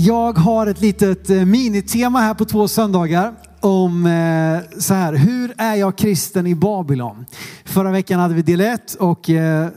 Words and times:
Jag 0.00 0.38
har 0.38 0.66
ett 0.66 0.80
litet 0.80 1.30
eh, 1.30 1.44
minitema 1.44 2.20
här 2.20 2.34
på 2.34 2.44
två 2.44 2.68
söndagar 2.68 3.34
om 3.60 4.06
eh, 4.06 4.80
så 4.80 4.94
här, 4.94 5.12
hur 5.12 5.54
är 5.56 5.74
jag 5.74 5.98
kristen 5.98 6.46
i 6.46 6.54
Babylon? 6.54 7.26
Förra 7.64 7.90
veckan 7.90 8.20
hade 8.20 8.34
vi 8.34 8.42
del 8.42 8.60
1 8.60 8.94
och 8.94 9.30
eh, 9.30 9.66
eh, 9.66 9.70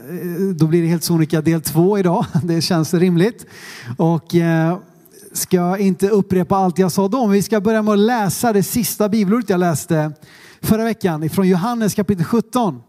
då 0.56 0.66
blir 0.66 0.82
det 0.82 0.88
helt 0.88 1.04
sonika 1.04 1.40
del 1.40 1.60
2 1.60 1.98
idag. 1.98 2.26
Det 2.42 2.60
känns 2.60 2.94
rimligt. 2.94 3.46
Och 3.98 4.34
eh, 4.34 4.78
ska 5.32 5.78
inte 5.78 6.08
upprepa 6.08 6.56
allt 6.56 6.78
jag 6.78 6.92
sa 6.92 7.08
då, 7.08 7.20
men 7.20 7.32
vi 7.32 7.42
ska 7.42 7.60
börja 7.60 7.82
med 7.82 7.92
att 7.92 7.98
läsa 7.98 8.52
det 8.52 8.62
sista 8.62 9.08
bibelordet 9.08 9.50
jag 9.50 9.60
läste 9.60 10.12
förra 10.60 10.84
veckan 10.84 11.22
ifrån 11.22 11.48
Johannes 11.48 11.94
kapitel 11.94 12.24
17. 12.24 12.82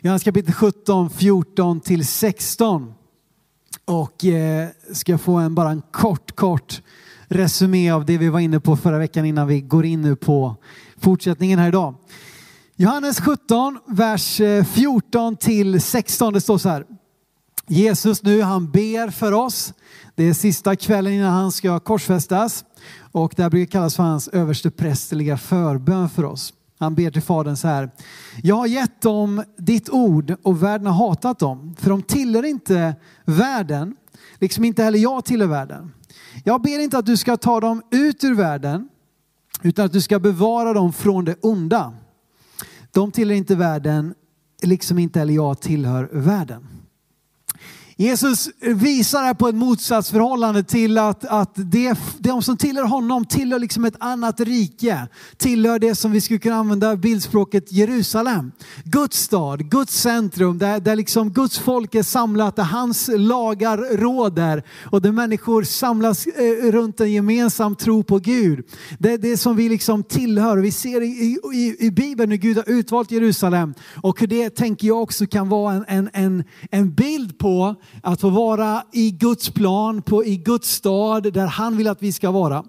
Johannes 0.00 0.22
kapitel 0.22 0.54
17, 0.54 1.10
14 1.10 1.80
till 1.80 2.06
16. 2.06 2.93
Och 3.84 4.24
eh, 4.24 4.68
ska 4.92 5.18
få 5.18 5.34
en, 5.34 5.54
bara 5.54 5.70
en 5.70 5.82
kort, 5.90 6.36
kort 6.36 6.82
resumé 7.28 7.90
av 7.90 8.04
det 8.04 8.18
vi 8.18 8.28
var 8.28 8.40
inne 8.40 8.60
på 8.60 8.76
förra 8.76 8.98
veckan 8.98 9.24
innan 9.24 9.46
vi 9.46 9.60
går 9.60 9.84
in 9.84 10.02
nu 10.02 10.16
på 10.16 10.56
fortsättningen 10.98 11.58
här 11.58 11.68
idag. 11.68 11.94
Johannes 12.76 13.20
17, 13.20 13.78
vers 13.86 14.40
eh, 14.40 14.64
14 14.64 15.36
till 15.36 15.80
16. 15.80 16.32
Det 16.32 16.40
står 16.40 16.58
så 16.58 16.68
här. 16.68 16.84
Jesus 17.66 18.22
nu, 18.22 18.42
han 18.42 18.70
ber 18.70 19.10
för 19.10 19.32
oss. 19.32 19.72
Det 20.14 20.24
är 20.24 20.34
sista 20.34 20.76
kvällen 20.76 21.12
innan 21.12 21.32
han 21.32 21.52
ska 21.52 21.80
korsfästas. 21.80 22.64
Och 23.12 23.32
det 23.36 23.42
här 23.42 23.50
brukar 23.50 23.72
kallas 23.72 23.96
för 23.96 24.02
hans 24.02 24.28
översteprästerliga 24.28 25.36
förbön 25.36 26.10
för 26.10 26.24
oss. 26.24 26.52
Han 26.84 26.94
ber 26.94 27.10
till 27.10 27.22
Fadern 27.22 27.56
så 27.56 27.68
här. 27.68 27.90
Jag 28.42 28.56
har 28.56 28.66
gett 28.66 29.00
dem 29.00 29.44
ditt 29.58 29.88
ord 29.88 30.36
och 30.42 30.62
världen 30.62 30.86
har 30.86 31.08
hatat 31.08 31.38
dem. 31.38 31.74
För 31.78 31.90
de 31.90 32.02
tillhör 32.02 32.44
inte 32.44 32.94
världen, 33.24 33.96
liksom 34.40 34.64
inte 34.64 34.82
heller 34.82 34.98
jag 34.98 35.24
tillhör 35.24 35.48
världen. 35.48 35.92
Jag 36.44 36.62
ber 36.62 36.78
inte 36.78 36.98
att 36.98 37.06
du 37.06 37.16
ska 37.16 37.36
ta 37.36 37.60
dem 37.60 37.82
ut 37.90 38.24
ur 38.24 38.34
världen, 38.34 38.88
utan 39.62 39.84
att 39.84 39.92
du 39.92 40.00
ska 40.00 40.18
bevara 40.18 40.72
dem 40.72 40.92
från 40.92 41.24
det 41.24 41.36
onda. 41.40 41.94
De 42.92 43.10
tillhör 43.12 43.36
inte 43.36 43.54
världen, 43.56 44.14
liksom 44.62 44.98
inte 44.98 45.18
heller 45.18 45.34
jag 45.34 45.60
tillhör 45.60 46.08
världen. 46.12 46.66
Jesus 47.96 48.48
visar 48.60 49.22
här 49.22 49.34
på 49.34 49.48
ett 49.48 49.54
motsatsförhållande 49.54 50.62
till 50.62 50.98
att, 50.98 51.24
att 51.24 51.52
det, 51.54 51.98
de 52.18 52.42
som 52.42 52.56
tillhör 52.56 52.84
honom 52.84 53.24
tillhör 53.24 53.58
liksom 53.58 53.84
ett 53.84 53.96
annat 54.00 54.40
rike. 54.40 55.08
Tillhör 55.36 55.78
det 55.78 55.94
som 55.94 56.12
vi 56.12 56.20
skulle 56.20 56.38
kunna 56.38 56.56
använda 56.56 56.96
bildspråket 56.96 57.72
Jerusalem. 57.72 58.52
Guds 58.84 59.18
stad, 59.18 59.70
Guds 59.70 60.00
centrum, 60.00 60.58
där, 60.58 60.80
där 60.80 60.96
liksom 60.96 61.32
Guds 61.32 61.58
folk 61.58 61.94
är 61.94 62.02
samlat, 62.02 62.56
där 62.56 62.62
hans 62.62 63.10
lagar 63.16 63.96
råder 63.96 64.62
och 64.84 65.02
där 65.02 65.12
människor 65.12 65.62
samlas 65.62 66.26
eh, 66.26 66.72
runt 66.72 67.00
en 67.00 67.12
gemensam 67.12 67.76
tro 67.76 68.02
på 68.02 68.18
Gud. 68.18 68.64
Det 68.98 69.12
är 69.12 69.18
det 69.18 69.36
som 69.36 69.56
vi 69.56 69.68
liksom 69.68 70.02
tillhör. 70.02 70.56
Vi 70.56 70.72
ser 70.72 71.00
i, 71.00 71.38
i, 71.54 71.86
i 71.86 71.90
Bibeln 71.90 72.30
hur 72.30 72.38
Gud 72.38 72.56
har 72.56 72.70
utvalt 72.70 73.10
Jerusalem 73.10 73.74
och 74.02 74.20
hur 74.20 74.26
det 74.26 74.50
tänker 74.50 74.86
jag 74.86 75.02
också 75.02 75.26
kan 75.26 75.48
vara 75.48 75.74
en, 75.74 75.84
en, 75.88 76.10
en, 76.12 76.44
en 76.70 76.94
bild 76.94 77.38
på 77.38 77.76
att 78.02 78.20
få 78.20 78.30
vara 78.30 78.82
i 78.92 79.10
Guds 79.10 79.50
plan, 79.50 80.02
på, 80.02 80.24
i 80.24 80.36
Guds 80.36 80.70
stad 80.70 81.32
där 81.32 81.46
han 81.46 81.76
vill 81.76 81.88
att 81.88 82.02
vi 82.02 82.12
ska 82.12 82.30
vara. 82.30 82.64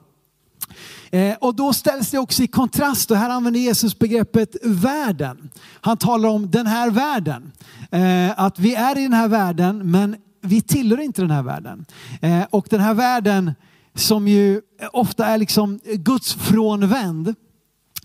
Eh, 1.11 1.35
och 1.41 1.55
då 1.55 1.73
ställs 1.73 2.11
det 2.11 2.17
också 2.17 2.43
i 2.43 2.47
kontrast, 2.47 3.11
och 3.11 3.17
här 3.17 3.29
använder 3.29 3.59
Jesus 3.59 3.99
begreppet 3.99 4.55
världen. 4.63 5.49
Han 5.81 5.97
talar 5.97 6.29
om 6.29 6.51
den 6.51 6.67
här 6.67 6.91
världen. 6.91 7.51
Eh, 7.91 8.39
att 8.39 8.59
vi 8.59 8.75
är 8.75 8.97
i 8.97 9.03
den 9.03 9.13
här 9.13 9.27
världen 9.27 9.91
men 9.91 10.15
vi 10.41 10.61
tillhör 10.61 10.99
inte 10.99 11.21
den 11.21 11.31
här 11.31 11.43
världen. 11.43 11.85
Eh, 12.21 12.43
och 12.49 12.67
den 12.69 12.79
här 12.79 12.93
världen 12.93 13.51
som 13.95 14.27
ju 14.27 14.61
ofta 14.91 15.25
är 15.25 15.37
liksom 15.37 15.79
Guds 15.83 16.33
frånvänd 16.33 17.35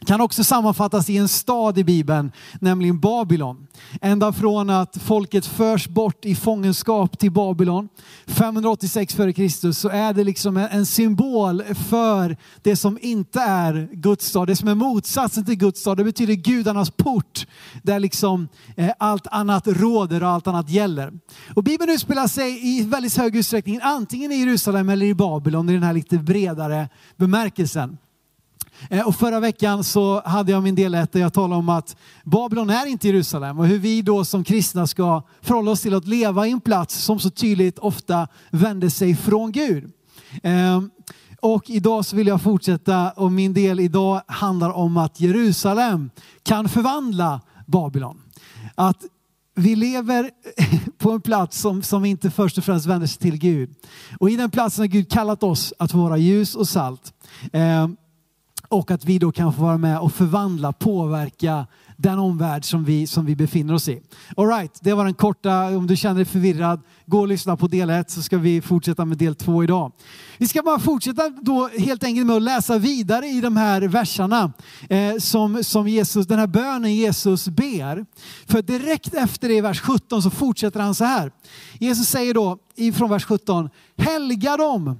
kan 0.06 0.20
också 0.20 0.44
sammanfattas 0.44 1.10
i 1.10 1.16
en 1.16 1.28
stad 1.28 1.78
i 1.78 1.84
Bibeln, 1.84 2.32
nämligen 2.60 3.00
Babylon. 3.00 3.66
Ända 4.00 4.32
från 4.32 4.70
att 4.70 4.96
folket 4.96 5.46
förs 5.46 5.88
bort 5.88 6.24
i 6.24 6.34
fångenskap 6.34 7.18
till 7.18 7.32
Babylon 7.32 7.88
586 8.26 9.14
f.Kr. 9.18 9.72
så 9.72 9.88
är 9.88 10.12
det 10.12 10.24
liksom 10.24 10.56
en 10.56 10.86
symbol 10.86 11.62
för 11.88 12.36
det 12.62 12.76
som 12.76 12.98
inte 13.02 13.40
är 13.40 13.88
Guds 13.92 14.26
stad. 14.26 14.46
Det 14.46 14.56
som 14.56 14.68
är 14.68 14.74
motsatsen 14.74 15.44
till 15.44 15.56
Guds 15.56 15.80
stad. 15.80 15.96
Det 15.96 16.04
betyder 16.04 16.34
gudarnas 16.34 16.90
port 16.90 17.46
där 17.82 18.00
liksom 18.00 18.48
eh, 18.76 18.90
allt 18.98 19.26
annat 19.26 19.68
råder 19.68 20.22
och 20.22 20.28
allt 20.28 20.46
annat 20.46 20.70
gäller. 20.70 21.12
Och 21.54 21.64
Bibeln 21.64 21.90
utspelar 21.90 22.26
sig 22.26 22.78
i 22.78 22.82
väldigt 22.84 23.16
hög 23.16 23.36
utsträckning 23.36 23.80
antingen 23.82 24.32
i 24.32 24.36
Jerusalem 24.36 24.88
eller 24.88 25.06
i 25.06 25.14
Babylon 25.14 25.68
i 25.68 25.72
den 25.72 25.82
här 25.82 25.92
lite 25.92 26.18
bredare 26.18 26.88
bemärkelsen. 27.16 27.98
Eh, 28.88 29.06
och 29.06 29.14
förra 29.14 29.40
veckan 29.40 29.84
så 29.84 30.22
hade 30.24 30.52
jag 30.52 30.62
min 30.62 30.74
del 30.74 30.94
ett 30.94 31.12
där 31.12 31.20
jag 31.20 31.32
talade 31.32 31.58
om 31.58 31.68
att 31.68 31.96
Babylon 32.24 32.70
är 32.70 32.86
inte 32.86 33.08
Jerusalem 33.08 33.58
och 33.58 33.66
hur 33.66 33.78
vi 33.78 34.02
då 34.02 34.24
som 34.24 34.44
kristna 34.44 34.86
ska 34.86 35.22
förhålla 35.40 35.70
oss 35.70 35.80
till 35.80 35.94
att 35.94 36.06
leva 36.06 36.46
i 36.46 36.50
en 36.50 36.60
plats 36.60 36.94
som 36.94 37.18
så 37.18 37.30
tydligt 37.30 37.78
ofta 37.78 38.28
vänder 38.50 38.88
sig 38.88 39.16
från 39.16 39.52
Gud. 39.52 39.92
Ehm, 40.42 40.90
och 41.40 41.70
idag 41.70 42.04
så 42.04 42.16
vill 42.16 42.26
jag 42.26 42.42
fortsätta 42.42 43.10
och 43.10 43.32
min 43.32 43.54
del 43.54 43.80
idag 43.80 44.22
handlar 44.26 44.70
om 44.70 44.96
att 44.96 45.20
Jerusalem 45.20 46.10
kan 46.42 46.68
förvandla 46.68 47.40
Babylon. 47.66 48.20
Att 48.74 49.04
vi 49.54 49.76
lever 49.76 50.30
på 50.98 51.10
en 51.10 51.20
plats 51.20 51.60
som, 51.60 51.82
som 51.82 52.04
inte 52.04 52.30
först 52.30 52.58
och 52.58 52.64
främst 52.64 52.86
vänder 52.86 53.06
sig 53.06 53.18
till 53.18 53.36
Gud. 53.36 53.74
Och 54.18 54.30
i 54.30 54.36
den 54.36 54.50
platsen 54.50 54.82
har 54.82 54.86
Gud 54.86 55.10
kallat 55.10 55.42
oss 55.42 55.72
att 55.78 55.94
vara 55.94 56.16
ljus 56.16 56.54
och 56.54 56.68
salt. 56.68 57.12
Ehm, 57.52 57.96
och 58.70 58.90
att 58.90 59.04
vi 59.04 59.18
då 59.18 59.32
kan 59.32 59.52
få 59.52 59.62
vara 59.62 59.78
med 59.78 59.98
och 59.98 60.12
förvandla, 60.12 60.72
påverka 60.72 61.66
den 61.96 62.18
omvärld 62.18 62.64
som 62.64 62.84
vi, 62.84 63.06
som 63.06 63.26
vi 63.26 63.36
befinner 63.36 63.74
oss 63.74 63.88
i. 63.88 64.02
All 64.36 64.46
right, 64.46 64.78
det 64.80 64.92
var 64.92 65.04
den 65.04 65.14
korta, 65.14 65.64
om 65.64 65.86
du 65.86 65.96
känner 65.96 66.14
dig 66.14 66.24
förvirrad, 66.24 66.80
gå 67.06 67.20
och 67.20 67.28
lyssna 67.28 67.56
på 67.56 67.66
del 67.66 67.90
1 67.90 68.10
så 68.10 68.22
ska 68.22 68.38
vi 68.38 68.60
fortsätta 68.60 69.04
med 69.04 69.18
del 69.18 69.34
2 69.34 69.64
idag. 69.64 69.92
Vi 70.38 70.48
ska 70.48 70.62
bara 70.62 70.78
fortsätta 70.78 71.28
då 71.28 71.68
helt 71.78 72.04
enkelt 72.04 72.26
med 72.26 72.36
att 72.36 72.42
läsa 72.42 72.78
vidare 72.78 73.26
i 73.26 73.40
de 73.40 73.56
här 73.56 73.80
verserna 73.80 74.52
eh, 74.88 75.16
som, 75.18 75.64
som 75.64 75.88
Jesus, 75.88 76.26
den 76.26 76.38
här 76.38 76.46
bönen 76.46 76.94
Jesus 76.94 77.48
ber. 77.48 78.06
För 78.46 78.62
direkt 78.62 79.14
efter 79.14 79.48
det 79.48 79.54
i 79.54 79.60
vers 79.60 79.80
17 79.80 80.22
så 80.22 80.30
fortsätter 80.30 80.80
han 80.80 80.94
så 80.94 81.04
här. 81.04 81.32
Jesus 81.78 82.08
säger 82.08 82.34
då 82.34 82.58
ifrån 82.76 83.10
vers 83.10 83.24
17, 83.24 83.70
helga 83.96 84.56
dem 84.56 84.98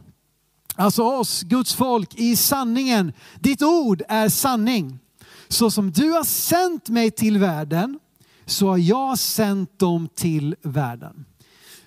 alltså 0.80 1.02
oss, 1.02 1.42
Guds 1.42 1.74
folk, 1.74 2.14
i 2.14 2.36
sanningen. 2.36 3.12
Ditt 3.41 3.62
ord 3.62 4.02
är 4.08 4.28
sanning. 4.28 4.98
Så 5.48 5.70
som 5.70 5.91
du 5.91 6.10
har 6.10 6.24
sänt 6.24 6.88
mig 6.88 7.10
till 7.10 7.38
världen, 7.38 7.98
så 8.46 8.68
har 8.68 8.78
jag 8.78 9.18
sänt 9.18 9.78
dem 9.78 10.08
till 10.14 10.56
världen. 10.62 11.24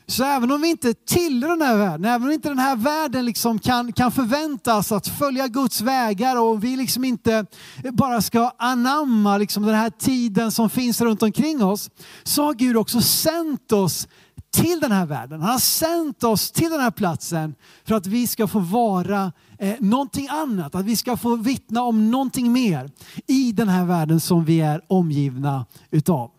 Så 0.05 0.23
även 0.23 0.51
om 0.51 0.61
vi 0.61 0.69
inte 0.69 0.93
tillhör 0.93 1.49
den 1.49 1.61
här 1.61 1.77
världen, 1.77 2.05
även 2.05 2.27
om 2.27 2.33
inte 2.33 2.49
den 2.49 2.59
här 2.59 2.75
världen 2.75 3.25
liksom 3.25 3.59
kan, 3.59 3.93
kan 3.93 4.11
förväntas 4.11 4.91
att 4.91 5.07
följa 5.07 5.47
Guds 5.47 5.81
vägar 5.81 6.41
och 6.41 6.63
vi 6.63 6.75
liksom 6.75 7.03
inte 7.03 7.45
bara 7.91 8.21
ska 8.21 8.51
anamma 8.57 9.37
liksom 9.37 9.63
den 9.63 9.75
här 9.75 9.89
tiden 9.89 10.51
som 10.51 10.69
finns 10.69 11.01
runt 11.01 11.23
omkring 11.23 11.63
oss, 11.63 11.89
så 12.23 12.43
har 12.43 12.53
Gud 12.53 12.77
också 12.77 13.01
sänt 13.01 13.71
oss 13.71 14.07
till 14.53 14.79
den 14.79 14.91
här 14.91 15.05
världen. 15.05 15.41
Han 15.41 15.51
har 15.51 15.59
sänt 15.59 16.23
oss 16.23 16.51
till 16.51 16.69
den 16.69 16.79
här 16.79 16.91
platsen 16.91 17.55
för 17.83 17.95
att 17.95 18.07
vi 18.07 18.27
ska 18.27 18.47
få 18.47 18.59
vara 18.59 19.31
eh, 19.59 19.75
någonting 19.79 20.27
annat, 20.27 20.75
att 20.75 20.85
vi 20.85 20.95
ska 20.95 21.17
få 21.17 21.35
vittna 21.35 21.81
om 21.83 22.11
någonting 22.11 22.51
mer 22.51 22.89
i 23.27 23.51
den 23.51 23.69
här 23.69 23.85
världen 23.85 24.19
som 24.19 24.45
vi 24.45 24.61
är 24.61 24.81
omgivna 24.87 25.65
utav. 25.91 26.31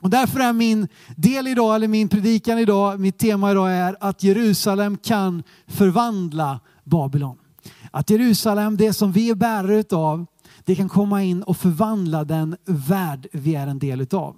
Och 0.00 0.10
därför 0.10 0.40
är 0.40 0.52
min 0.52 0.88
del 1.16 1.46
idag, 1.46 1.74
eller 1.74 1.88
min 1.88 2.08
predikan 2.08 2.58
idag, 2.58 3.00
mitt 3.00 3.18
tema 3.18 3.50
idag 3.50 3.72
är 3.72 3.96
att 4.00 4.22
Jerusalem 4.22 4.96
kan 4.96 5.42
förvandla 5.66 6.60
Babylon. 6.84 7.36
Att 7.90 8.10
Jerusalem, 8.10 8.76
det 8.76 8.92
som 8.92 9.12
vi 9.12 9.30
är 9.30 9.34
bärare 9.34 9.76
utav, 9.76 10.26
det 10.64 10.76
kan 10.76 10.88
komma 10.88 11.22
in 11.22 11.42
och 11.42 11.56
förvandla 11.56 12.24
den 12.24 12.56
värld 12.64 13.26
vi 13.32 13.54
är 13.54 13.66
en 13.66 13.78
del 13.78 14.00
utav. 14.00 14.36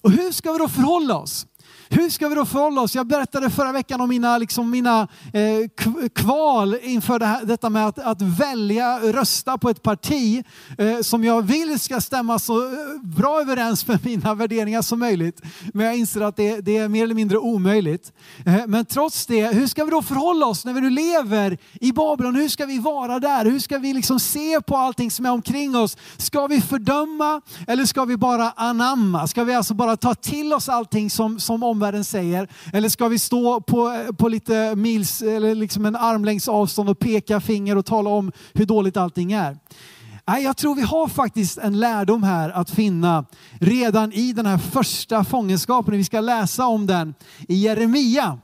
Och 0.00 0.10
hur 0.10 0.32
ska 0.32 0.52
vi 0.52 0.58
då 0.58 0.68
förhålla 0.68 1.18
oss? 1.18 1.46
Hur 1.88 2.10
ska 2.10 2.28
vi 2.28 2.34
då 2.34 2.44
förhålla 2.44 2.80
oss? 2.80 2.94
Jag 2.94 3.06
berättade 3.06 3.50
förra 3.50 3.72
veckan 3.72 4.00
om 4.00 4.08
mina, 4.08 4.38
liksom 4.38 4.70
mina 4.70 5.08
eh, 5.32 6.08
kval 6.14 6.76
inför 6.82 7.18
det 7.18 7.26
här, 7.26 7.44
detta 7.44 7.70
med 7.70 7.86
att, 7.86 7.98
att 7.98 8.22
välja, 8.22 8.98
rösta 8.98 9.58
på 9.58 9.70
ett 9.70 9.82
parti 9.82 10.44
eh, 10.78 11.00
som 11.00 11.24
jag 11.24 11.42
vill 11.42 11.80
ska 11.80 12.00
stämma 12.00 12.38
så 12.38 12.62
eh, 12.62 12.70
bra 13.02 13.40
överens 13.40 13.86
med 13.86 14.04
mina 14.04 14.34
värderingar 14.34 14.82
som 14.82 14.98
möjligt. 14.98 15.40
Men 15.74 15.86
jag 15.86 15.96
inser 15.96 16.20
att 16.20 16.36
det, 16.36 16.60
det 16.60 16.76
är 16.76 16.88
mer 16.88 17.04
eller 17.04 17.14
mindre 17.14 17.38
omöjligt. 17.38 18.12
Eh, 18.46 18.66
men 18.66 18.84
trots 18.84 19.26
det, 19.26 19.46
hur 19.46 19.66
ska 19.66 19.84
vi 19.84 19.90
då 19.90 20.02
förhålla 20.02 20.46
oss 20.46 20.64
när 20.64 20.72
vi 20.72 20.80
nu 20.80 20.90
lever 20.90 21.58
i 21.80 21.92
Babylon? 21.92 22.34
Hur 22.34 22.48
ska 22.48 22.66
vi 22.66 22.78
vara 22.78 23.18
där? 23.18 23.44
Hur 23.44 23.58
ska 23.58 23.78
vi 23.78 23.92
liksom 23.92 24.20
se 24.20 24.60
på 24.60 24.76
allting 24.76 25.10
som 25.10 25.26
är 25.26 25.30
omkring 25.30 25.76
oss? 25.76 25.96
Ska 26.16 26.46
vi 26.46 26.60
fördöma 26.60 27.40
eller 27.66 27.84
ska 27.84 28.04
vi 28.04 28.16
bara 28.16 28.50
anamma? 28.50 29.26
Ska 29.26 29.44
vi 29.44 29.54
alltså 29.54 29.74
bara 29.74 29.96
ta 29.96 30.14
till 30.14 30.52
oss 30.52 30.68
allting 30.68 31.10
som, 31.10 31.40
som 31.40 31.62
som 31.64 31.70
omvärlden 31.70 32.04
säger? 32.04 32.48
Eller 32.72 32.88
ska 32.88 33.08
vi 33.08 33.18
stå 33.18 33.60
på, 33.60 34.06
på 34.18 34.28
lite 34.28 34.76
mils, 34.76 35.22
eller 35.22 35.54
liksom 35.54 35.86
en 35.86 35.96
armlängds 35.96 36.48
avstånd 36.48 36.88
och 36.90 36.98
peka 36.98 37.40
finger 37.40 37.76
och 37.76 37.86
tala 37.86 38.10
om 38.10 38.32
hur 38.54 38.66
dåligt 38.66 38.96
allting 38.96 39.32
är? 39.32 39.58
Nej, 40.26 40.44
jag 40.44 40.56
tror 40.56 40.74
vi 40.74 40.82
har 40.82 41.08
faktiskt 41.08 41.58
en 41.58 41.80
lärdom 41.80 42.22
här 42.22 42.50
att 42.50 42.70
finna 42.70 43.24
redan 43.60 44.12
i 44.12 44.32
den 44.32 44.46
här 44.46 44.58
första 44.58 45.24
fångenskapen. 45.24 45.96
Vi 45.96 46.04
ska 46.04 46.20
läsa 46.20 46.66
om 46.66 46.86
den 46.86 47.14
i 47.48 47.54
Jeremia 47.54 48.38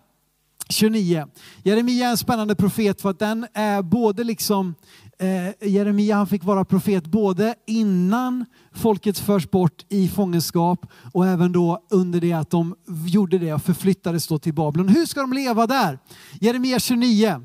29. 0.69 1.27
Jeremia 1.63 2.07
är 2.07 2.11
en 2.11 2.17
spännande 2.17 2.55
profet 2.55 3.01
för 3.01 3.11
att 3.11 3.19
den 3.19 3.47
är 3.55 3.83
både 3.83 4.25
liksom 4.25 4.75
eh, 5.21 5.69
Jeremia 5.69 6.17
han 6.17 6.27
fick 6.27 6.45
vara 6.45 6.65
profet 6.65 7.07
både 7.07 7.55
innan 7.67 8.45
folket 8.73 9.19
förs 9.19 9.51
bort 9.51 9.85
i 9.89 10.09
fångenskap 10.09 10.87
och 11.13 11.27
även 11.27 11.53
då 11.53 11.87
under 11.91 12.21
det 12.21 12.33
att 12.33 12.51
de 12.51 12.75
gjorde 13.07 13.39
det 13.39 13.53
och 13.53 13.63
förflyttades 13.63 14.27
då 14.27 14.39
till 14.39 14.55
Babylon. 14.55 14.89
Hur 14.89 15.07
ska 15.07 15.21
de 15.21 15.33
leva 15.33 15.67
där? 15.67 15.99
Jeremia 16.41 16.79
29. 16.79 17.45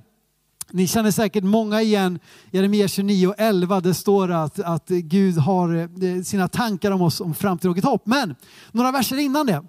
Ni 0.72 0.88
känner 0.88 1.12
säkert 1.12 1.44
många 1.44 1.82
igen 1.82 2.20
Jeremia 2.52 2.88
29 2.88 3.28
och 3.28 3.36
11. 3.38 3.82
Det 3.82 3.94
står 3.94 4.32
att, 4.32 4.60
att 4.60 4.88
Gud 4.88 5.38
har 5.38 5.76
eh, 5.76 6.22
sina 6.24 6.48
tankar 6.48 6.92
om 6.92 7.02
oss 7.02 7.22
om 7.22 7.34
framtid 7.34 7.72
och 7.72 7.78
ett 7.78 7.84
hopp. 7.84 8.06
Men 8.06 8.36
några 8.72 8.92
verser 8.92 9.18
innan 9.18 9.46
det 9.46 9.64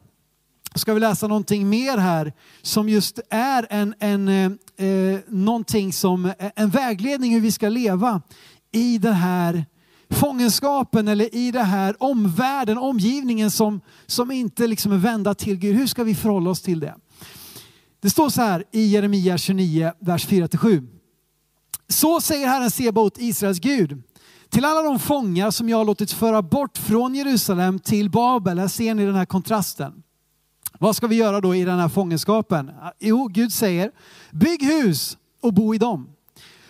ska 0.79 0.95
vi 0.95 1.01
läsa 1.01 1.27
någonting 1.27 1.69
mer 1.69 1.99
här 1.99 2.33
som 2.63 2.89
just 2.89 3.21
är 3.31 3.67
en, 3.71 3.95
en, 3.99 4.29
eh, 4.29 4.87
eh 4.87 5.19
någonting 5.29 5.93
som, 5.93 6.25
eh, 6.25 6.33
en 6.57 6.71
vägledning 6.71 7.33
hur 7.33 7.41
vi 7.41 7.53
ska 7.53 7.69
leva 7.69 8.23
i 8.73 8.99
den 8.99 9.15
här 9.15 9.65
fångenskapen 10.11 11.09
eller 11.09 11.35
i 11.35 11.51
den 11.51 11.67
här 11.67 11.97
omvärlden, 12.03 12.79
omgivningen 12.79 13.51
som, 13.51 13.81
som 14.07 14.31
inte 14.31 14.67
liksom 14.67 14.93
är 14.93 14.97
vända 14.97 15.35
till 15.35 15.57
Gud. 15.57 15.77
Hur 15.77 15.87
ska 15.87 16.05
vi 16.05 16.15
förhålla 16.15 16.51
oss 16.51 16.63
till 16.63 16.81
det? 16.81 16.95
Det 18.01 18.11
står 18.11 18.29
så 18.29 18.43
här 18.43 18.65
i 18.73 18.87
Jeremia 18.87 19.39
29, 19.39 19.93
vers 20.01 20.29
4-7. 20.29 20.89
Så 21.89 22.21
säger 22.21 22.47
Herren 22.47 22.71
Sebaot, 22.71 23.19
Israels 23.19 23.59
Gud. 23.59 24.03
Till 24.51 24.65
alla 24.65 24.83
de 24.83 24.99
fångar 24.99 25.51
som 25.51 25.69
jag 25.69 25.77
har 25.77 25.85
låtit 25.85 26.13
föra 26.13 26.43
bort 26.43 26.79
från 26.79 27.15
Jerusalem 27.15 27.79
till 27.79 28.11
Babel. 28.11 28.59
Här 28.59 28.69
ser 28.69 28.95
ni 28.95 29.07
den 29.07 29.15
här 29.15 29.27
kontrasten. 29.27 30.03
Vad 30.81 30.97
ska 30.97 31.07
vi 31.07 31.17
göra 31.17 31.41
då 31.41 31.55
i 31.55 31.65
den 31.65 31.79
här 31.79 31.89
fångenskapen? 31.89 32.71
Ah, 32.83 32.93
jo, 32.99 33.29
Gud 33.29 33.53
säger, 33.53 33.91
bygg 34.33 34.63
hus 34.63 35.19
och 35.43 35.55
bo 35.55 35.75
i 35.75 35.79
dem. 35.79 36.09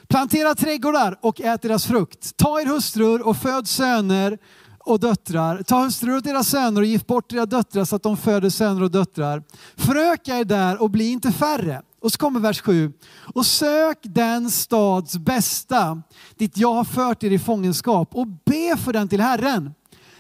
Plantera 0.09 0.55
trädgårdar 0.55 1.19
och 1.21 1.41
ät 1.41 1.63
deras 1.63 1.87
frukt. 1.87 2.37
Ta 2.37 2.61
er 2.61 2.67
hustrur 2.67 3.27
och 3.27 3.37
föd 3.37 3.69
söner 3.69 4.39
och 4.79 5.01
döttrar. 5.01 5.63
Ta 5.63 5.85
hustrur 5.85 6.17
åt 6.17 6.25
deras 6.25 6.49
söner 6.49 6.81
och 6.81 6.87
gift 6.87 7.07
bort 7.07 7.33
era 7.33 7.47
döttrar 7.47 7.85
så 7.85 7.97
att 7.97 8.03
de 8.03 8.17
föder 8.17 8.51
söner 8.51 8.83
och 8.83 8.91
döttrar. 8.91 9.43
Föröka 9.77 10.39
er 10.39 10.45
där 10.45 10.83
och 10.83 10.91
bli 10.91 11.09
inte 11.09 11.33
färre. 11.33 11.83
Och 12.01 12.13
så 12.13 12.19
kommer 12.19 12.41
vers 12.41 12.61
7. 12.61 12.93
Och 13.35 13.47
sök 13.47 13.99
den 14.03 14.51
stads 14.51 15.19
bästa 15.19 16.03
dit 16.37 16.57
jag 16.57 16.75
har 16.75 16.85
fört 16.85 17.23
er 17.23 17.31
i 17.31 17.39
fångenskap 17.39 18.15
och 18.15 18.27
be 18.27 18.77
för 18.77 18.93
den 18.93 19.09
till 19.09 19.21
Herren. 19.21 19.75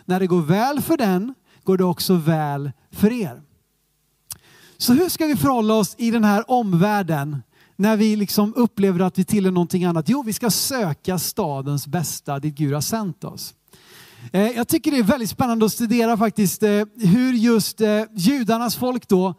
När 0.04 0.20
det 0.20 0.26
går 0.26 0.42
väl 0.42 0.82
för 0.82 0.96
den 0.96 1.34
går 1.64 1.76
det 1.76 1.84
också 1.84 2.14
väl 2.14 2.72
för 2.92 3.12
er. 3.12 3.42
Så 4.78 4.92
hur 4.92 5.08
ska 5.08 5.26
vi 5.26 5.36
förhålla 5.36 5.74
oss 5.74 5.94
i 5.98 6.10
den 6.10 6.24
här 6.24 6.50
omvärlden 6.50 7.42
när 7.76 7.96
vi 7.96 8.16
liksom 8.16 8.54
upplever 8.56 9.00
att 9.00 9.18
vi 9.18 9.24
tillhör 9.24 9.52
någonting 9.52 9.84
annat? 9.84 10.08
Jo, 10.08 10.22
vi 10.22 10.32
ska 10.32 10.50
söka 10.50 11.18
stadens 11.18 11.86
bästa 11.86 12.38
dit 12.38 12.54
Gud 12.54 12.74
har 12.74 12.80
sänt 12.80 13.24
oss. 13.24 13.54
Eh, 14.32 14.50
jag 14.50 14.68
tycker 14.68 14.90
det 14.90 14.98
är 14.98 15.02
väldigt 15.02 15.30
spännande 15.30 15.66
att 15.66 15.72
studera 15.72 16.16
faktiskt 16.16 16.62
eh, 16.62 16.82
hur 16.98 17.32
just 17.32 17.80
eh, 17.80 18.02
judarnas 18.14 18.76
folk 18.76 19.08
då 19.08 19.34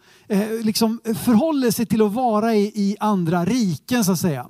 liksom 0.64 1.00
förhåller 1.04 1.72
sig 1.72 1.86
till 1.86 2.02
att 2.02 2.14
vara 2.14 2.56
i 2.56 2.98
andra 3.00 3.46
riken 3.46 4.04
så 4.04 4.12
att 4.12 4.20
säga. 4.20 4.48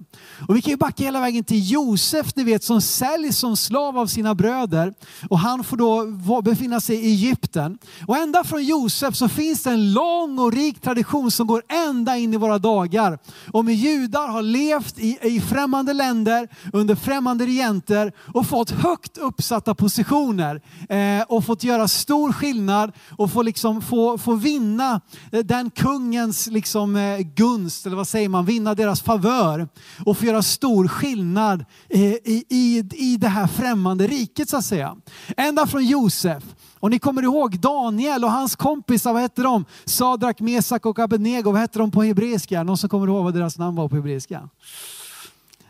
Och 0.48 0.56
vi 0.56 0.62
kan 0.62 0.72
ju 0.72 0.78
backa 0.78 1.04
hela 1.04 1.20
vägen 1.20 1.44
till 1.44 1.72
Josef, 1.72 2.36
ni 2.36 2.44
vet, 2.44 2.64
som 2.64 2.82
säljs 2.82 3.38
som 3.38 3.58
slav 3.58 3.98
av 3.98 4.08
sina 4.08 4.36
bröder 4.36 4.94
och 5.30 5.40
han 5.40 5.64
får 5.64 5.78
då 5.78 6.42
befinna 6.42 6.82
sig 6.82 6.96
i 6.96 7.06
Egypten. 7.06 7.78
Och 8.08 8.18
ända 8.18 8.44
från 8.44 8.66
Josef 8.66 9.16
så 9.16 9.30
finns 9.30 9.64
det 9.64 9.70
en 9.70 9.94
lång 9.94 10.40
och 10.40 10.54
rik 10.54 10.82
tradition 10.82 11.32
som 11.32 11.48
går 11.48 11.64
ända 11.70 12.18
in 12.18 12.34
i 12.34 12.38
våra 12.38 12.60
dagar. 12.60 13.20
Om 13.52 13.70
judar 13.70 14.28
har 14.28 14.42
levt 14.42 15.00
i, 15.00 15.18
i 15.22 15.42
främmande 15.42 15.94
länder 15.94 16.48
under 16.74 16.96
främmande 16.96 17.46
regenter 17.46 18.12
och 18.34 18.48
fått 18.48 18.72
högt 18.72 19.18
uppsatta 19.18 19.76
positioner 19.76 20.17
generationer 20.18 20.62
eh, 20.90 21.26
och 21.28 21.46
fått 21.46 21.64
göra 21.64 21.88
stor 21.88 22.32
skillnad 22.32 22.92
och 23.18 23.32
få, 23.32 23.42
liksom, 23.42 23.82
få, 23.82 24.18
få 24.18 24.34
vinna 24.34 25.02
eh, 25.32 25.40
den 25.40 25.70
kungens 25.70 26.48
liksom, 26.48 26.96
eh, 26.96 27.20
gunst, 27.20 27.86
eller 27.86 27.96
vad 27.96 28.08
säger 28.08 28.30
man, 28.30 28.46
vinna 28.46 28.76
deras 28.76 29.02
favör 29.02 29.68
och 30.06 30.18
få 30.18 30.26
göra 30.26 30.42
stor 30.42 30.88
skillnad 30.88 31.66
eh, 31.90 32.02
i, 32.02 32.46
i, 32.50 32.84
i 32.92 33.18
det 33.18 33.28
här 33.28 33.48
främmande 33.48 34.08
riket 34.08 34.50
så 34.50 34.58
att 34.58 34.66
säga. 34.66 34.96
Ända 35.38 35.68
från 35.68 35.86
Josef. 35.86 36.44
Och 36.80 36.90
ni 36.90 37.00
kommer 37.00 37.24
ihåg 37.24 37.60
Daniel 37.60 38.24
och 38.24 38.32
hans 38.32 38.56
kompisar, 38.56 39.14
vad 39.14 39.22
hette 39.22 39.42
de? 39.42 39.66
Sadrak, 39.86 40.40
Mesak 40.40 40.86
och 40.86 41.00
Abednego, 41.00 41.52
vad 41.52 41.62
hette 41.62 41.80
de 41.80 41.92
på 41.92 42.04
hebreiska? 42.04 42.64
Någon 42.64 42.78
som 42.78 42.90
kommer 42.90 43.08
ihåg 43.08 43.24
vad 43.24 43.34
deras 43.34 43.58
namn 43.58 43.78
var 43.78 43.90
på 43.90 43.96
hebreiska? 43.96 44.50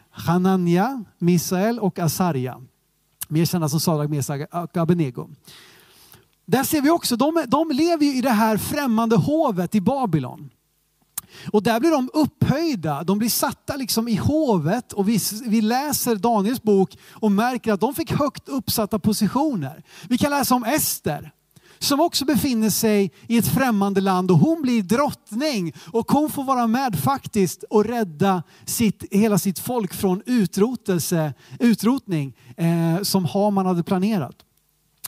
Hanania, 0.10 1.04
Misael 1.20 1.80
och 1.80 2.00
Asarja 2.00 2.62
mer 3.28 3.46
kända 3.46 3.70
som 3.70 3.80
Sadrach, 3.80 4.10
Mesak 4.10 4.42
och 4.54 4.78
Abednego. 4.78 5.30
Där 6.46 6.64
ser 6.64 6.82
vi 6.82 6.90
också, 6.90 7.16
de, 7.16 7.44
de 7.48 7.72
lever 7.72 8.18
i 8.18 8.22
det 8.22 8.30
här 8.30 8.58
främmande 8.58 9.16
hovet 9.16 9.76
i 9.76 9.82
Babylon. 9.82 10.50
Och 11.52 11.64
där 11.64 11.80
blir 11.80 11.92
de 11.92 12.10
upphöjda, 12.14 13.04
de 13.04 13.18
blir 13.20 13.30
satta 13.30 13.76
liksom 13.76 14.08
i 14.08 14.16
hovet 14.16 14.94
och 14.94 15.10
vi, 15.10 15.20
vi 15.46 15.62
läser 15.62 16.16
Daniels 16.16 16.64
bok 16.64 16.98
och 17.12 17.32
märker 17.32 17.74
att 17.74 17.80
de 17.80 17.96
fick 17.96 18.12
högt 18.12 18.50
uppsatta 18.50 19.00
positioner. 19.00 19.84
Vi 20.10 20.18
kan 20.18 20.32
läsa 20.32 20.56
om 20.56 20.64
Ester 20.64 21.32
som 21.80 22.00
också 22.00 22.26
befinner 22.26 22.70
sig 22.70 23.12
i 23.28 23.38
ett 23.38 23.48
främmande 23.48 24.02
land 24.02 24.32
och 24.32 24.38
hon 24.38 24.62
blir 24.62 24.82
drottning 24.82 25.74
och 25.92 26.12
hon 26.12 26.30
får 26.30 26.44
vara 26.44 26.68
med 26.68 27.00
faktiskt 27.00 27.64
och 27.64 27.86
rädda 27.86 28.44
sitt, 28.66 29.04
hela 29.12 29.38
sitt 29.38 29.60
folk 29.60 29.94
från 29.94 30.22
utrotelse, 30.26 31.34
utrotning 31.60 32.34
eh, 32.58 33.02
som 33.02 33.26
Haman 33.26 33.66
hade 33.66 33.84
planerat. 33.84 34.47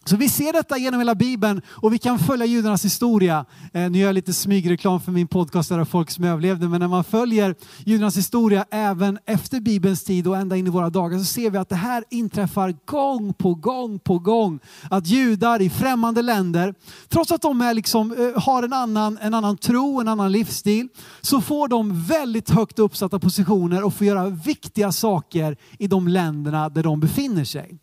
Så 0.06 0.16
vi 0.16 0.30
ser 0.30 0.54
detta 0.54 0.78
genom 0.78 1.00
hela 1.00 1.16
Bibeln 1.16 1.62
och 1.70 1.94
vi 1.94 1.98
kan 1.98 2.20
följa 2.20 2.46
judarnas 2.46 2.86
historia. 2.86 3.46
Eh, 3.74 3.90
nu 3.90 3.98
gör 4.00 4.06
jag 4.06 4.14
lite 4.14 4.34
smygreklam 4.34 5.02
för 5.02 5.12
min 5.12 5.28
podcast 5.28 5.70
där 5.70 5.86
folk 5.86 6.12
som 6.12 6.24
överlevde, 6.24 6.68
men 6.68 6.80
när 6.80 6.88
man 6.88 7.04
följer 7.04 7.56
judarnas 7.86 8.18
historia 8.18 8.66
även 8.72 9.20
efter 9.26 9.60
Bibelns 9.60 10.04
tid 10.04 10.28
och 10.28 10.38
ända 10.38 10.56
in 10.56 10.68
i 10.68 10.70
våra 10.70 10.90
dagar 10.90 11.18
så 11.20 11.26
ser 11.26 11.50
vi 11.50 11.58
att 11.58 11.70
det 11.70 11.76
här 11.76 12.04
inträffar 12.10 12.76
gång 12.86 13.34
på 13.34 13.56
gång 13.56 14.00
på 14.00 14.20
gång. 14.20 14.60
Att 14.90 15.08
judar 15.08 15.62
i 15.62 15.70
främmande 15.70 16.22
länder, 16.22 16.74
trots 17.10 17.32
att 17.32 17.42
de 17.42 17.62
är 17.62 17.74
liksom, 17.74 18.12
eh, 18.12 18.42
har 18.42 18.64
en 18.64 18.74
annan, 18.74 19.18
en 19.22 19.34
annan 19.34 19.58
tro, 19.58 20.02
en 20.02 20.08
annan 20.08 20.32
livsstil, 20.32 20.88
så 21.22 21.42
får 21.42 21.68
de 21.68 22.04
väldigt 22.04 22.50
högt 22.50 22.80
uppsatta 22.80 23.20
positioner 23.20 23.84
och 23.84 23.94
får 23.94 24.08
göra 24.08 24.30
viktiga 24.30 24.92
saker 24.92 25.58
i 25.80 25.88
de 25.88 26.08
länderna 26.08 26.70
där 26.70 26.84
de 26.84 27.00
befinner 27.00 27.44
sig. 27.44 27.80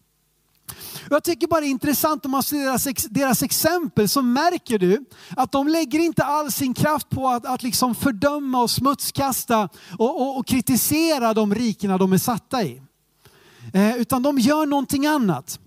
Jag 1.11 1.25
tycker 1.25 1.47
bara 1.47 1.61
det 1.61 1.67
är 1.67 1.71
intressant 1.71 2.25
om 2.25 2.31
man 2.31 2.43
ser 2.43 2.65
deras, 2.65 2.85
deras 3.11 3.43
exempel 3.43 4.09
så 4.09 4.23
märker 4.23 4.79
du 4.79 5.05
att 5.37 5.53
de 5.53 5.69
lägger 5.69 5.99
inte 5.99 6.25
all 6.25 6.53
sin 6.53 6.75
kraft 6.75 7.09
på 7.09 7.29
att, 7.29 7.47
att 7.47 7.63
liksom 7.63 7.95
fördöma 7.95 8.63
och 8.63 8.71
smutskasta 8.71 9.69
och, 9.99 10.21
och, 10.21 10.39
och 10.39 10.47
kritisera 10.47 11.35
de 11.35 11.55
rikena 11.55 11.99
de 11.99 12.13
är 12.13 12.19
satta 12.19 12.63
i. 12.63 12.83
Eh, 13.73 13.97
utan 13.97 14.23
de 14.23 14.39
gör 14.39 14.67
någonting 14.67 15.07
annat. 15.07 15.61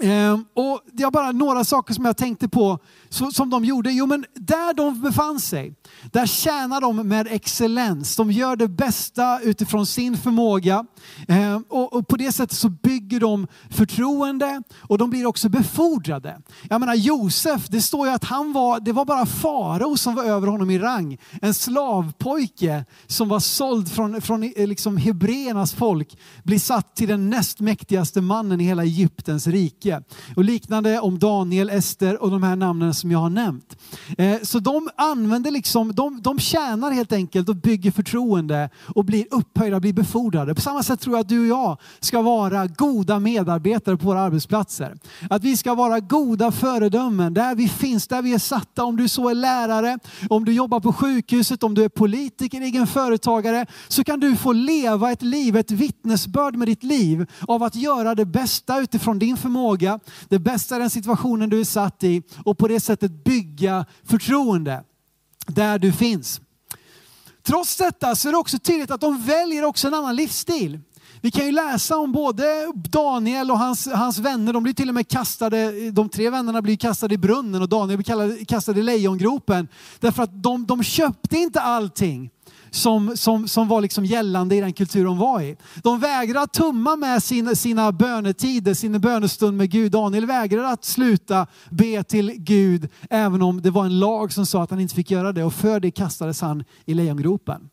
Eh, 0.00 0.38
och 0.54 0.80
det 0.92 1.02
är 1.02 1.10
bara 1.10 1.32
några 1.32 1.64
saker 1.64 1.94
som 1.94 2.04
jag 2.04 2.16
tänkte 2.16 2.48
på 2.48 2.78
så, 3.08 3.30
som 3.30 3.50
de 3.50 3.64
gjorde. 3.64 3.92
Jo 3.92 4.06
men 4.06 4.24
där 4.34 4.74
de 4.74 5.00
befann 5.00 5.40
sig, 5.40 5.74
där 6.12 6.26
tjänar 6.26 6.80
de 6.80 7.08
med 7.08 7.26
excellens. 7.30 8.16
De 8.16 8.32
gör 8.32 8.56
det 8.56 8.68
bästa 8.68 9.40
utifrån 9.40 9.86
sin 9.86 10.16
förmåga. 10.16 10.86
Eh, 11.28 11.60
och, 11.90 11.98
och, 11.98 12.08
på 12.08 12.16
det 12.16 12.32
sättet 12.32 12.58
så 12.58 12.68
bygger 12.68 13.20
de 13.20 13.46
förtroende 13.70 14.62
och 14.78 14.98
de 14.98 15.10
blir 15.10 15.26
också 15.26 15.48
befordrade. 15.48 16.40
Jag 16.70 16.80
menar 16.80 16.94
Josef, 16.94 17.68
det 17.68 17.80
står 17.80 18.06
ju 18.06 18.14
att 18.14 18.24
han 18.24 18.52
var, 18.52 18.80
det 18.80 18.92
var 18.92 19.04
bara 19.04 19.26
farao 19.26 19.96
som 19.96 20.14
var 20.14 20.24
över 20.24 20.46
honom 20.46 20.70
i 20.70 20.78
rang. 20.78 21.18
En 21.42 21.54
slavpojke 21.54 22.84
som 23.06 23.28
var 23.28 23.40
såld 23.40 23.92
från, 23.92 24.20
från 24.20 24.42
eh, 24.42 24.66
liksom 24.66 24.96
hebreernas 24.96 25.72
folk 25.72 26.18
blir 26.42 26.58
satt 26.58 26.96
till 26.96 27.08
den 27.08 27.30
näst 27.30 27.60
mäktigaste 27.60 28.20
mannen 28.20 28.60
i 28.60 28.64
hela 28.64 28.82
Egyptens 28.82 29.46
rike. 29.46 30.02
Och 30.36 30.44
liknande 30.44 31.00
om 31.00 31.18
Daniel, 31.18 31.70
Ester 31.70 32.22
och 32.22 32.30
de 32.30 32.42
här 32.42 32.56
namnen 32.56 32.94
som 32.94 33.10
jag 33.10 33.18
har 33.18 33.30
nämnt. 33.30 33.76
Eh, 34.18 34.36
så 34.42 34.58
de 34.58 34.88
använder 34.96 35.50
liksom, 35.50 35.94
de, 35.94 36.22
de 36.22 36.38
tjänar 36.38 36.90
helt 36.90 37.12
enkelt 37.12 37.48
och 37.48 37.56
bygger 37.56 37.90
förtroende 37.90 38.70
och 38.94 39.04
blir 39.04 39.26
upphöjda, 39.30 39.80
blir 39.80 39.92
befordrade. 39.92 40.54
På 40.54 40.60
samma 40.60 40.82
sätt 40.82 41.00
tror 41.00 41.16
jag 41.16 41.20
att 41.20 41.28
du 41.28 41.40
och 41.40 41.46
jag 41.46 41.79
ska 42.00 42.22
vara 42.22 42.66
goda 42.66 43.18
medarbetare 43.18 43.96
på 43.96 44.06
våra 44.06 44.20
arbetsplatser. 44.20 44.96
Att 45.30 45.44
vi 45.44 45.56
ska 45.56 45.74
vara 45.74 46.00
goda 46.00 46.52
föredömen 46.52 47.34
där 47.34 47.54
vi 47.54 47.68
finns, 47.68 48.08
där 48.08 48.22
vi 48.22 48.34
är 48.34 48.38
satta. 48.38 48.84
Om 48.84 48.96
du 48.96 49.08
så 49.08 49.28
är 49.28 49.34
lärare, 49.34 49.98
om 50.30 50.44
du 50.44 50.52
jobbar 50.52 50.80
på 50.80 50.92
sjukhuset, 50.92 51.62
om 51.62 51.74
du 51.74 51.84
är 51.84 51.88
politiker, 51.88 52.60
egen 52.60 52.86
företagare, 52.86 53.66
så 53.88 54.04
kan 54.04 54.20
du 54.20 54.36
få 54.36 54.52
leva 54.52 55.12
ett 55.12 55.22
liv, 55.22 55.56
ett 55.56 55.70
vittnesbörd 55.70 56.56
med 56.56 56.68
ditt 56.68 56.82
liv 56.82 57.26
av 57.48 57.62
att 57.62 57.74
göra 57.74 58.14
det 58.14 58.24
bästa 58.24 58.80
utifrån 58.80 59.18
din 59.18 59.36
förmåga, 59.36 60.00
det 60.28 60.38
bästa 60.38 60.76
i 60.76 60.78
den 60.78 60.90
situationen 60.90 61.50
du 61.50 61.60
är 61.60 61.64
satt 61.64 62.04
i 62.04 62.22
och 62.44 62.58
på 62.58 62.68
det 62.68 62.80
sättet 62.80 63.24
bygga 63.24 63.86
förtroende 64.04 64.84
där 65.46 65.78
du 65.78 65.92
finns. 65.92 66.40
Trots 67.42 67.76
detta 67.76 68.16
så 68.16 68.28
är 68.28 68.32
det 68.32 68.38
också 68.38 68.58
tydligt 68.58 68.90
att 68.90 69.00
de 69.00 69.22
väljer 69.22 69.64
också 69.64 69.88
en 69.88 69.94
annan 69.94 70.16
livsstil. 70.16 70.80
Vi 71.22 71.30
kan 71.30 71.46
ju 71.46 71.52
läsa 71.52 71.96
om 71.96 72.12
både 72.12 72.72
Daniel 72.74 73.50
och 73.50 73.58
hans, 73.58 73.88
hans 73.92 74.18
vänner, 74.18 74.52
de 74.52 74.62
blir 74.62 74.72
till 74.72 74.88
och 74.88 74.94
med 74.94 75.08
kastade, 75.08 75.90
de 75.90 76.08
tre 76.08 76.30
vännerna 76.30 76.62
blir 76.62 76.76
kastade 76.76 77.14
i 77.14 77.18
brunnen 77.18 77.62
och 77.62 77.68
Daniel 77.68 77.98
blir 77.98 78.44
kastad 78.44 78.72
i 78.72 78.82
lejongropen. 78.82 79.68
Därför 80.00 80.22
att 80.22 80.42
de, 80.42 80.66
de 80.66 80.82
köpte 80.82 81.36
inte 81.36 81.60
allting 81.60 82.30
som, 82.70 83.16
som, 83.16 83.48
som 83.48 83.68
var 83.68 83.80
liksom 83.80 84.04
gällande 84.04 84.56
i 84.56 84.60
den 84.60 84.72
kultur 84.72 85.04
de 85.04 85.18
var 85.18 85.40
i. 85.40 85.56
De 85.82 86.00
vägrade 86.00 86.40
att 86.40 86.52
tumma 86.52 86.96
med 86.96 87.22
sina, 87.22 87.54
sina 87.54 87.92
bönetider, 87.92 88.74
sin 88.74 89.00
bönestund 89.00 89.56
med 89.56 89.70
Gud. 89.70 89.92
Daniel 89.92 90.26
vägrade 90.26 90.68
att 90.68 90.84
sluta 90.84 91.46
be 91.70 92.02
till 92.02 92.32
Gud 92.36 92.88
även 93.10 93.42
om 93.42 93.62
det 93.62 93.70
var 93.70 93.84
en 93.84 93.98
lag 93.98 94.32
som 94.32 94.46
sa 94.46 94.62
att 94.62 94.70
han 94.70 94.80
inte 94.80 94.94
fick 94.94 95.10
göra 95.10 95.32
det 95.32 95.44
och 95.44 95.54
för 95.54 95.80
det 95.80 95.90
kastades 95.90 96.40
han 96.40 96.64
i 96.84 96.94
lejongropen. 96.94 97.70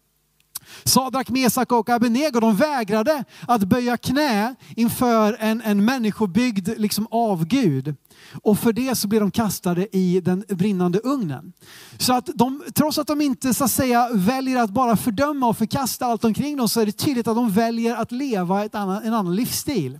Sadrak, 0.83 1.29
Mesak 1.29 1.71
och 1.71 1.89
Abenego, 1.89 2.39
de 2.39 2.55
vägrade 2.55 3.23
att 3.47 3.63
böja 3.63 3.97
knä 3.97 4.55
inför 4.75 5.37
en, 5.39 5.61
en 5.61 5.85
människobyggd 5.85 6.69
liksom 6.77 7.07
avgud. 7.11 7.95
Och 8.43 8.59
för 8.59 8.73
det 8.73 8.95
så 8.95 9.07
blev 9.07 9.21
de 9.21 9.31
kastade 9.31 9.97
i 9.97 10.21
den 10.21 10.43
brinnande 10.49 10.99
ugnen. 10.99 11.53
Så 11.97 12.13
att 12.13 12.29
de, 12.35 12.63
trots 12.75 12.97
att 12.97 13.07
de 13.07 13.21
inte 13.21 13.53
så 13.53 13.63
att 13.63 13.71
säga, 13.71 14.09
väljer 14.13 14.57
att 14.57 14.69
bara 14.69 14.97
fördöma 14.97 15.47
och 15.47 15.57
förkasta 15.57 16.05
allt 16.05 16.23
omkring 16.23 16.57
dem 16.57 16.69
så 16.69 16.79
är 16.81 16.85
det 16.85 16.91
tydligt 16.91 17.27
att 17.27 17.35
de 17.35 17.51
väljer 17.51 17.95
att 17.95 18.11
leva 18.11 18.65
ett 18.65 18.75
annan, 18.75 19.03
en 19.03 19.13
annan 19.13 19.35
livsstil. 19.35 19.99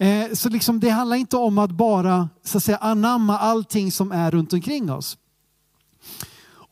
Eh, 0.00 0.32
så 0.32 0.48
liksom, 0.48 0.80
det 0.80 0.90
handlar 0.90 1.16
inte 1.16 1.36
om 1.36 1.58
att 1.58 1.70
bara 1.70 2.28
så 2.44 2.58
att 2.58 2.64
säga, 2.64 2.76
anamma 2.76 3.38
allting 3.38 3.92
som 3.92 4.12
är 4.12 4.30
runt 4.30 4.52
omkring 4.52 4.92
oss. 4.92 5.18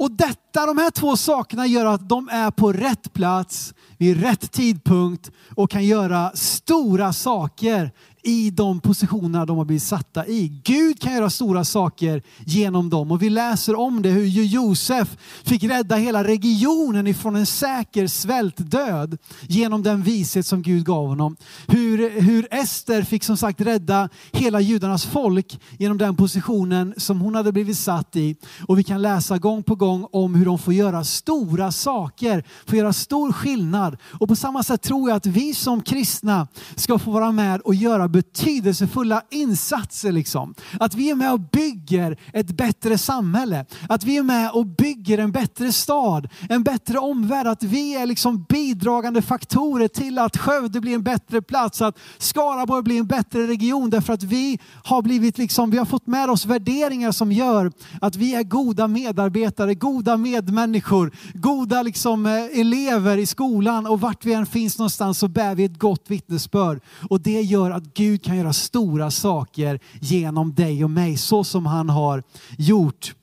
Och 0.00 0.11
detta, 0.11 0.66
de 0.66 0.78
här 0.78 0.90
två 0.90 1.16
sakerna 1.16 1.66
gör 1.66 1.87
att 1.87 2.09
de 2.09 2.28
är 2.28 2.50
på 2.50 2.73
rätt 2.73 3.12
plats 3.12 3.75
vid 3.99 4.21
rätt 4.21 4.52
tidpunkt 4.52 5.30
och 5.57 5.71
kan 5.71 5.85
göra 5.85 6.30
stora 6.35 7.12
saker 7.12 7.92
i 8.23 8.50
de 8.50 8.81
positionerna 8.81 9.47
de 9.47 9.59
har 9.59 9.65
blivit 9.65 9.83
satta 9.83 10.27
i. 10.27 10.61
Gud 10.65 11.00
kan 11.00 11.15
göra 11.15 11.31
stora 11.31 11.65
saker 11.65 12.23
genom 12.47 12.91
dem 12.91 13.11
och 13.11 13.23
vi 13.23 13.31
läser 13.31 13.79
om 13.79 14.03
det 14.03 14.09
hur 14.09 14.25
Josef 14.25 15.17
fick 15.45 15.65
rädda 15.65 15.97
hela 15.97 16.25
regionen 16.25 17.07
ifrån 17.07 17.37
en 17.37 17.47
säker 17.47 18.07
svältdöd 18.07 19.19
genom 19.49 19.83
den 19.83 20.03
vishet 20.03 20.47
som 20.47 20.62
Gud 20.62 20.85
gav 20.85 21.07
honom. 21.07 21.37
Hur, 21.67 22.21
hur 22.21 22.49
Ester 22.50 23.03
fick 23.03 23.25
som 23.25 23.37
sagt 23.37 23.61
rädda 23.61 24.09
hela 24.33 24.61
judarnas 24.61 25.05
folk 25.05 25.61
genom 25.79 25.99
den 25.99 26.17
positionen 26.17 26.95
som 26.97 27.21
hon 27.21 27.35
hade 27.35 27.53
blivit 27.53 27.79
satt 27.79 28.17
i. 28.17 28.37
Och 28.69 28.79
vi 28.79 28.85
kan 28.85 29.03
läsa 29.03 29.39
gång 29.39 29.62
på 29.62 29.75
gång 29.75 30.07
om 30.12 30.35
hur 30.35 30.45
de 30.45 30.59
får 30.59 30.75
göra 30.75 31.05
stora 31.05 31.73
saker, 31.73 32.45
får 32.67 32.79
göra 32.79 32.93
stor 32.93 33.33
skillnad. 33.33 33.97
Och 34.03 34.29
på 34.29 34.37
samma 34.37 34.62
sätt 34.62 34.83
tror 34.83 35.09
jag 35.09 35.17
att 35.17 35.27
vi 35.27 35.55
som 35.55 35.83
kristna 35.83 36.49
ska 36.77 36.99
få 36.99 37.11
vara 37.11 37.33
med 37.33 37.61
och 37.61 37.75
göra 37.75 38.09
betydelsefulla 38.11 39.23
insatser. 39.31 40.12
Liksom. 40.12 40.55
Att 40.81 40.95
vi 40.95 41.11
är 41.11 41.14
med 41.14 41.33
och 41.33 41.40
bygger 41.40 42.19
ett 42.33 42.50
bättre 42.50 42.99
samhälle. 42.99 43.67
Att 43.88 44.05
vi 44.05 44.17
är 44.17 44.23
med 44.23 44.50
och 44.50 44.67
bygger 44.67 45.19
en 45.19 45.33
bättre 45.33 45.73
stad, 45.73 46.29
en 46.49 46.62
bättre 46.62 46.99
omvärld. 46.99 47.47
Att 47.47 47.62
vi 47.62 47.97
är 47.97 48.07
liksom 48.07 48.47
bidragande 48.49 49.23
faktorer 49.23 49.88
till 49.88 50.19
att 50.19 50.37
Skövde 50.37 50.81
blir 50.81 50.95
en 50.95 51.02
bättre 51.02 51.43
plats, 51.43 51.83
att 51.83 51.99
Skaraborg 52.19 52.83
blir 52.83 52.99
en 52.99 53.07
bättre 53.07 53.47
region. 53.47 53.90
Därför 53.90 54.12
att 54.12 54.23
vi 54.23 54.59
har, 54.85 55.02
blivit 55.02 55.38
liksom, 55.38 55.71
vi 55.71 55.79
har 55.79 55.85
fått 55.85 56.07
med 56.07 56.31
oss 56.31 56.47
värderingar 56.47 57.12
som 57.12 57.33
gör 57.33 57.73
att 58.00 58.17
vi 58.17 58.35
är 58.35 58.43
goda 58.43 58.87
medarbetare, 58.87 59.75
goda 59.75 60.17
medmänniskor, 60.17 61.12
goda 61.35 61.83
liksom, 61.83 62.26
eh, 62.26 62.61
elever 62.61 63.17
i 63.17 63.26
skolan 63.26 63.87
och 63.87 64.00
vart 64.00 64.25
vi 64.25 64.33
än 64.33 64.47
finns 64.47 64.79
någonstans 64.79 65.19
så 65.19 65.29
bär 65.29 65.55
vi 65.55 65.64
ett 65.64 65.79
gott 65.79 66.05
vittnesbörd. 66.11 66.81
Och 67.11 67.21
det 67.21 67.40
gör 67.40 67.71
att 67.71 67.95
Gud 68.00 68.25
kan 68.25 68.37
göra 68.37 68.52
stora 68.52 69.11
saker 69.11 69.80
genom 70.00 70.54
dig 70.54 70.85
och 70.85 70.90
mig 70.90 71.16
så 71.16 71.45
som 71.45 71.66
han 71.66 71.88
har 71.88 72.23
gjort 72.59 73.14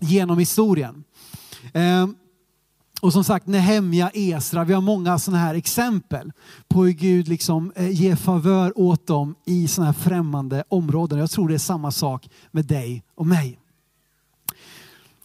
genom 0.00 0.38
historien. 0.38 1.04
Ehm, 1.72 2.14
och 3.00 3.12
som 3.12 3.24
sagt, 3.24 3.46
Nehemja, 3.46 4.10
Esra, 4.14 4.64
vi 4.64 4.74
har 4.74 4.80
många 4.80 5.18
sådana 5.18 5.42
här 5.42 5.54
exempel 5.54 6.32
på 6.68 6.84
hur 6.84 6.92
Gud 6.92 7.28
liksom 7.28 7.72
eh, 7.76 7.90
ger 7.90 8.16
favör 8.16 8.78
åt 8.78 9.06
dem 9.06 9.34
i 9.46 9.68
sådana 9.68 9.92
här 9.92 9.98
främmande 9.98 10.64
områden. 10.68 11.18
Jag 11.18 11.30
tror 11.30 11.48
det 11.48 11.54
är 11.54 11.58
samma 11.58 11.90
sak 11.90 12.28
med 12.50 12.64
dig 12.64 13.04
och 13.14 13.26
mig. 13.26 13.59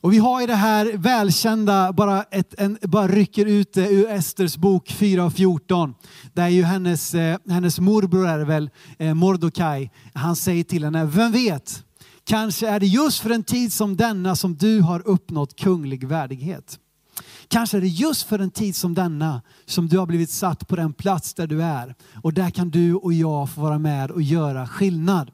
Och 0.06 0.14
vi 0.14 0.18
har 0.18 0.42
i 0.42 0.46
det 0.46 0.56
här 0.56 0.98
välkända, 0.98 1.94
bara, 1.94 2.24
ett, 2.24 2.54
en, 2.58 2.78
bara 2.82 3.08
rycker 3.08 3.46
ut 3.46 3.74
det 3.74 3.90
ur 3.90 4.10
Esters 4.10 4.58
bok 4.58 4.92
4 4.92 5.26
och 5.26 5.34
14. 5.34 5.94
Där 6.34 6.48
ju 6.48 6.64
hennes, 6.64 7.14
eh, 7.14 7.38
hennes 7.50 7.80
morbror 7.80 8.28
är 8.28 8.40
väl, 8.40 8.70
eh, 9.00 9.14
Mordokaj, 9.14 9.92
han 10.14 10.36
säger 10.36 10.64
till 10.64 10.84
henne, 10.84 11.06
vem 11.06 11.32
vet, 11.32 11.84
kanske 12.24 12.68
är 12.68 12.80
det 12.80 12.88
just 12.88 13.20
för 13.20 13.30
en 13.30 13.44
tid 13.44 13.74
som 13.74 13.98
denna 13.98 14.36
som 14.36 14.56
du 14.56 14.82
har 14.82 15.08
uppnått 15.08 15.56
kunglig 15.56 16.08
värdighet. 16.08 16.80
Kanske 17.48 17.78
är 17.78 17.82
det 17.82 17.88
just 17.88 18.24
för 18.24 18.40
en 18.40 18.52
tid 18.52 18.76
som 18.76 18.94
denna 18.94 19.42
som 19.66 19.88
du 19.88 19.98
har 19.98 20.06
blivit 20.06 20.30
satt 20.30 20.68
på 20.68 20.76
den 20.76 20.94
plats 20.94 21.34
där 21.34 21.48
du 21.48 21.64
är. 21.64 21.96
Och 22.24 22.34
där 22.34 22.50
kan 22.50 22.70
du 22.70 22.96
och 22.96 23.14
jag 23.14 23.50
få 23.50 23.62
vara 23.62 23.80
med 23.80 24.12
och 24.12 24.22
göra 24.22 24.68
skillnad. 24.68 25.32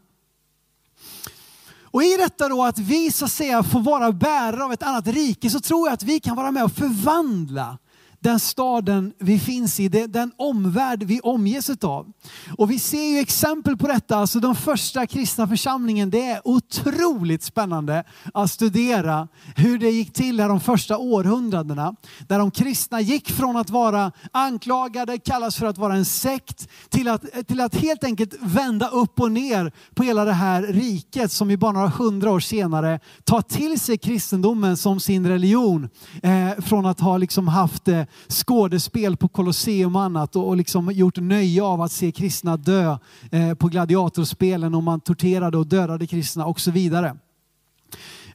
Och 1.92 2.04
i 2.04 2.18
detta 2.18 2.50
då 2.50 2.64
att 2.64 2.80
vi 2.80 3.12
så 3.12 3.26
att 3.26 3.32
säga 3.32 3.64
får 3.64 3.80
vara 3.80 4.12
bärare 4.12 4.64
av 4.64 4.74
ett 4.74 4.84
annat 4.84 5.08
rike 5.08 5.50
så 5.50 5.60
tror 5.60 5.88
jag 5.88 5.94
att 5.94 6.04
vi 6.04 6.20
kan 6.20 6.36
vara 6.36 6.52
med 6.52 6.64
och 6.64 6.72
förvandla 6.72 7.78
den 8.24 8.40
staden 8.40 9.14
vi 9.20 9.40
finns 9.40 9.80
i, 9.80 9.88
den 9.90 10.32
omvärld 10.38 11.04
vi 11.04 11.20
omges 11.20 11.70
av. 11.70 12.12
Och 12.58 12.72
vi 12.72 12.80
ser 12.80 13.14
ju 13.14 13.20
exempel 13.20 13.78
på 13.78 13.88
detta, 13.88 14.16
alltså 14.16 14.40
den 14.40 14.56
första 14.56 15.08
kristna 15.08 15.48
församlingen, 15.48 16.10
det 16.10 16.26
är 16.26 16.48
otroligt 16.48 17.44
spännande 17.44 18.04
att 18.34 18.52
studera 18.52 19.28
hur 19.56 19.78
det 19.78 19.90
gick 19.90 20.14
till 20.14 20.40
här 20.40 20.50
de 20.50 20.60
första 20.60 20.98
århundradena. 20.98 21.96
Där 22.28 22.40
de 22.40 22.52
kristna 22.52 23.02
gick 23.02 23.32
från 23.32 23.58
att 23.58 23.70
vara 23.70 24.12
anklagade, 24.32 25.18
kallas 25.18 25.56
för 25.56 25.66
att 25.66 25.78
vara 25.78 25.96
en 25.96 26.06
sekt, 26.06 26.70
till 26.90 27.08
att, 27.08 27.48
till 27.48 27.62
att 27.62 27.76
helt 27.76 28.04
enkelt 28.04 28.34
vända 28.42 28.88
upp 28.88 29.20
och 29.20 29.32
ner 29.32 29.72
på 29.94 30.04
hela 30.04 30.26
det 30.26 30.34
här 30.34 30.62
riket 30.62 31.32
som 31.32 31.52
ju 31.52 31.58
bara 31.58 31.72
några 31.72 31.88
hundra 31.88 32.32
år 32.32 32.40
senare 32.40 33.00
tar 33.24 33.42
till 33.42 33.80
sig 33.80 33.98
kristendomen 33.98 34.78
som 34.78 35.00
sin 35.00 35.28
religion. 35.28 35.90
Eh, 36.24 36.62
från 36.64 36.86
att 36.86 37.00
ha 37.00 37.18
liksom 37.18 37.48
haft 37.48 37.88
eh, 37.88 38.04
skådespel 38.28 39.18
på 39.18 39.28
Colosseum 39.28 39.96
och 39.96 40.02
annat 40.02 40.36
och, 40.36 40.48
och 40.48 40.58
liksom 40.58 40.92
gjort 40.92 41.18
nöje 41.18 41.64
av 41.64 41.82
att 41.82 41.92
se 41.92 42.12
kristna 42.12 42.58
dö 42.58 42.98
eh, 43.32 43.54
på 43.54 43.68
gladiatorspelen 43.68 44.76
och 44.76 44.84
man 44.84 45.00
torterade 45.00 45.58
och 45.58 45.68
dödade 45.68 46.08
kristna 46.08 46.46
och 46.46 46.60
så 46.60 46.72
vidare. 46.72 47.18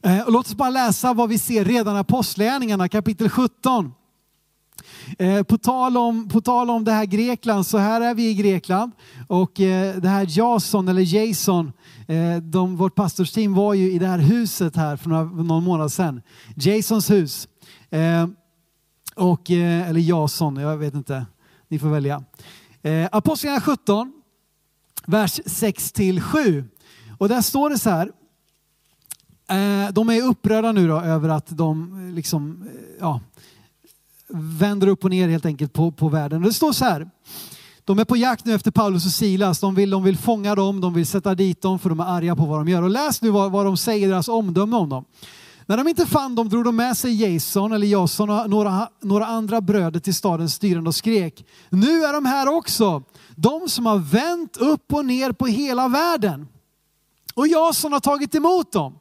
Eh, 0.01 0.21
och 0.21 0.31
låt 0.31 0.45
oss 0.45 0.55
bara 0.55 0.69
läsa 0.69 1.13
vad 1.13 1.29
vi 1.29 1.37
ser 1.37 1.65
redan 1.65 1.95
i 1.95 1.99
Apostlagärningarna 1.99 2.89
kapitel 2.89 3.29
17. 3.29 3.93
Eh, 5.17 5.43
på, 5.43 5.57
tal 5.57 5.97
om, 5.97 6.29
på 6.29 6.41
tal 6.41 6.69
om 6.69 6.83
det 6.83 6.91
här 6.91 7.05
Grekland, 7.05 7.67
så 7.67 7.77
här 7.77 8.01
är 8.01 8.13
vi 8.13 8.29
i 8.29 8.33
Grekland 8.33 8.91
och 9.27 9.59
eh, 9.59 9.95
det 9.95 10.09
här 10.09 10.25
Jason 10.29 10.87
eller 10.87 11.15
Jason, 11.15 11.71
eh, 12.07 12.37
de, 12.37 12.75
vårt 12.75 12.95
pastorsteam 12.95 13.53
var 13.53 13.73
ju 13.73 13.91
i 13.91 13.99
det 13.99 14.07
här 14.07 14.19
huset 14.19 14.75
här 14.75 14.97
för 14.97 15.09
några, 15.09 15.23
någon 15.23 15.63
månad 15.63 15.91
sedan. 15.91 16.21
Jasons 16.55 17.09
hus. 17.09 17.47
Eh, 17.89 18.27
och, 19.17 19.51
eh, 19.51 19.89
eller 19.89 19.99
Jason, 19.99 20.55
jag 20.55 20.77
vet 20.77 20.93
inte. 20.93 21.25
Ni 21.67 21.79
får 21.79 21.87
välja. 21.87 22.23
Eh, 22.81 23.07
Apostlagärningarna 23.11 23.61
17, 23.61 24.13
vers 25.05 25.39
6 25.45 25.91
till 25.91 26.21
7. 26.21 26.65
Och 27.17 27.29
där 27.29 27.41
står 27.41 27.69
det 27.69 27.79
så 27.79 27.89
här. 27.89 28.11
Eh, 29.49 29.93
de 29.93 30.09
är 30.09 30.21
upprörda 30.21 30.71
nu 30.71 30.87
då 30.87 31.01
över 31.01 31.29
att 31.29 31.57
de 31.57 32.05
eh, 32.07 32.15
liksom, 32.15 32.63
eh, 32.67 32.97
ja, 32.99 33.21
vänder 34.59 34.87
upp 34.87 35.03
och 35.03 35.09
ner 35.09 35.27
helt 35.27 35.45
enkelt 35.45 35.73
på, 35.73 35.91
på 35.91 36.09
världen. 36.09 36.41
Det 36.41 36.53
står 36.53 36.71
så 36.71 36.85
här. 36.85 37.09
De 37.83 37.99
är 37.99 38.05
på 38.05 38.17
jakt 38.17 38.45
nu 38.45 38.53
efter 38.53 38.71
Paulus 38.71 39.05
och 39.05 39.11
Silas. 39.11 39.59
De 39.59 39.75
vill, 39.75 39.89
de 39.89 40.03
vill 40.03 40.17
fånga 40.17 40.55
dem, 40.55 40.81
de 40.81 40.93
vill 40.93 41.07
sätta 41.07 41.35
dit 41.35 41.61
dem 41.61 41.79
för 41.79 41.89
de 41.89 41.99
är 41.99 42.05
arga 42.05 42.35
på 42.35 42.45
vad 42.45 42.59
de 42.59 42.67
gör. 42.67 42.81
Och 42.81 42.89
läs 42.89 43.21
nu 43.21 43.29
vad, 43.29 43.51
vad 43.51 43.65
de 43.65 43.77
säger, 43.77 44.07
deras 44.07 44.27
omdöme 44.27 44.75
om 44.75 44.89
dem. 44.89 45.05
När 45.69 45.77
de 45.77 45.87
inte 45.87 46.05
fann 46.05 46.35
dem 46.35 46.49
drog 46.49 46.63
de 46.63 46.75
med 46.75 46.97
sig 46.97 47.33
Jason 47.33 47.71
eller 47.71 47.87
Jason 47.87 48.29
och 48.29 48.49
några, 48.49 48.89
några 49.01 49.25
andra 49.25 49.61
bröder 49.61 49.99
till 49.99 50.15
stadens 50.15 50.53
styrande 50.53 50.87
och 50.87 50.95
skrek. 50.95 51.45
Nu 51.69 52.03
är 52.03 52.13
de 52.13 52.25
här 52.25 52.47
också, 52.47 53.03
de 53.35 53.69
som 53.69 53.85
har 53.85 53.97
vänt 53.97 54.57
upp 54.57 54.93
och 54.93 55.05
ner 55.05 55.31
på 55.31 55.45
hela 55.45 55.87
världen. 55.87 56.47
Och 57.33 57.47
Jason 57.47 57.93
har 57.93 57.99
tagit 57.99 58.35
emot 58.35 58.71
dem. 58.71 58.99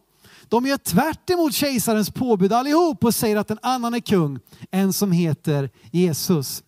De 0.49 0.67
gör 0.67 0.77
tvärt 0.77 1.31
emot 1.31 1.55
kejsarens 1.55 2.11
påbud 2.11 2.53
allihop 2.53 3.05
och 3.05 3.15
säger 3.15 3.37
att 3.37 3.51
en 3.51 3.59
annan 3.63 3.95
är 3.95 4.01
kung, 4.01 4.39
en 4.71 4.93
som 4.93 5.13
heter 5.13 5.71
Jesus. 5.93 6.63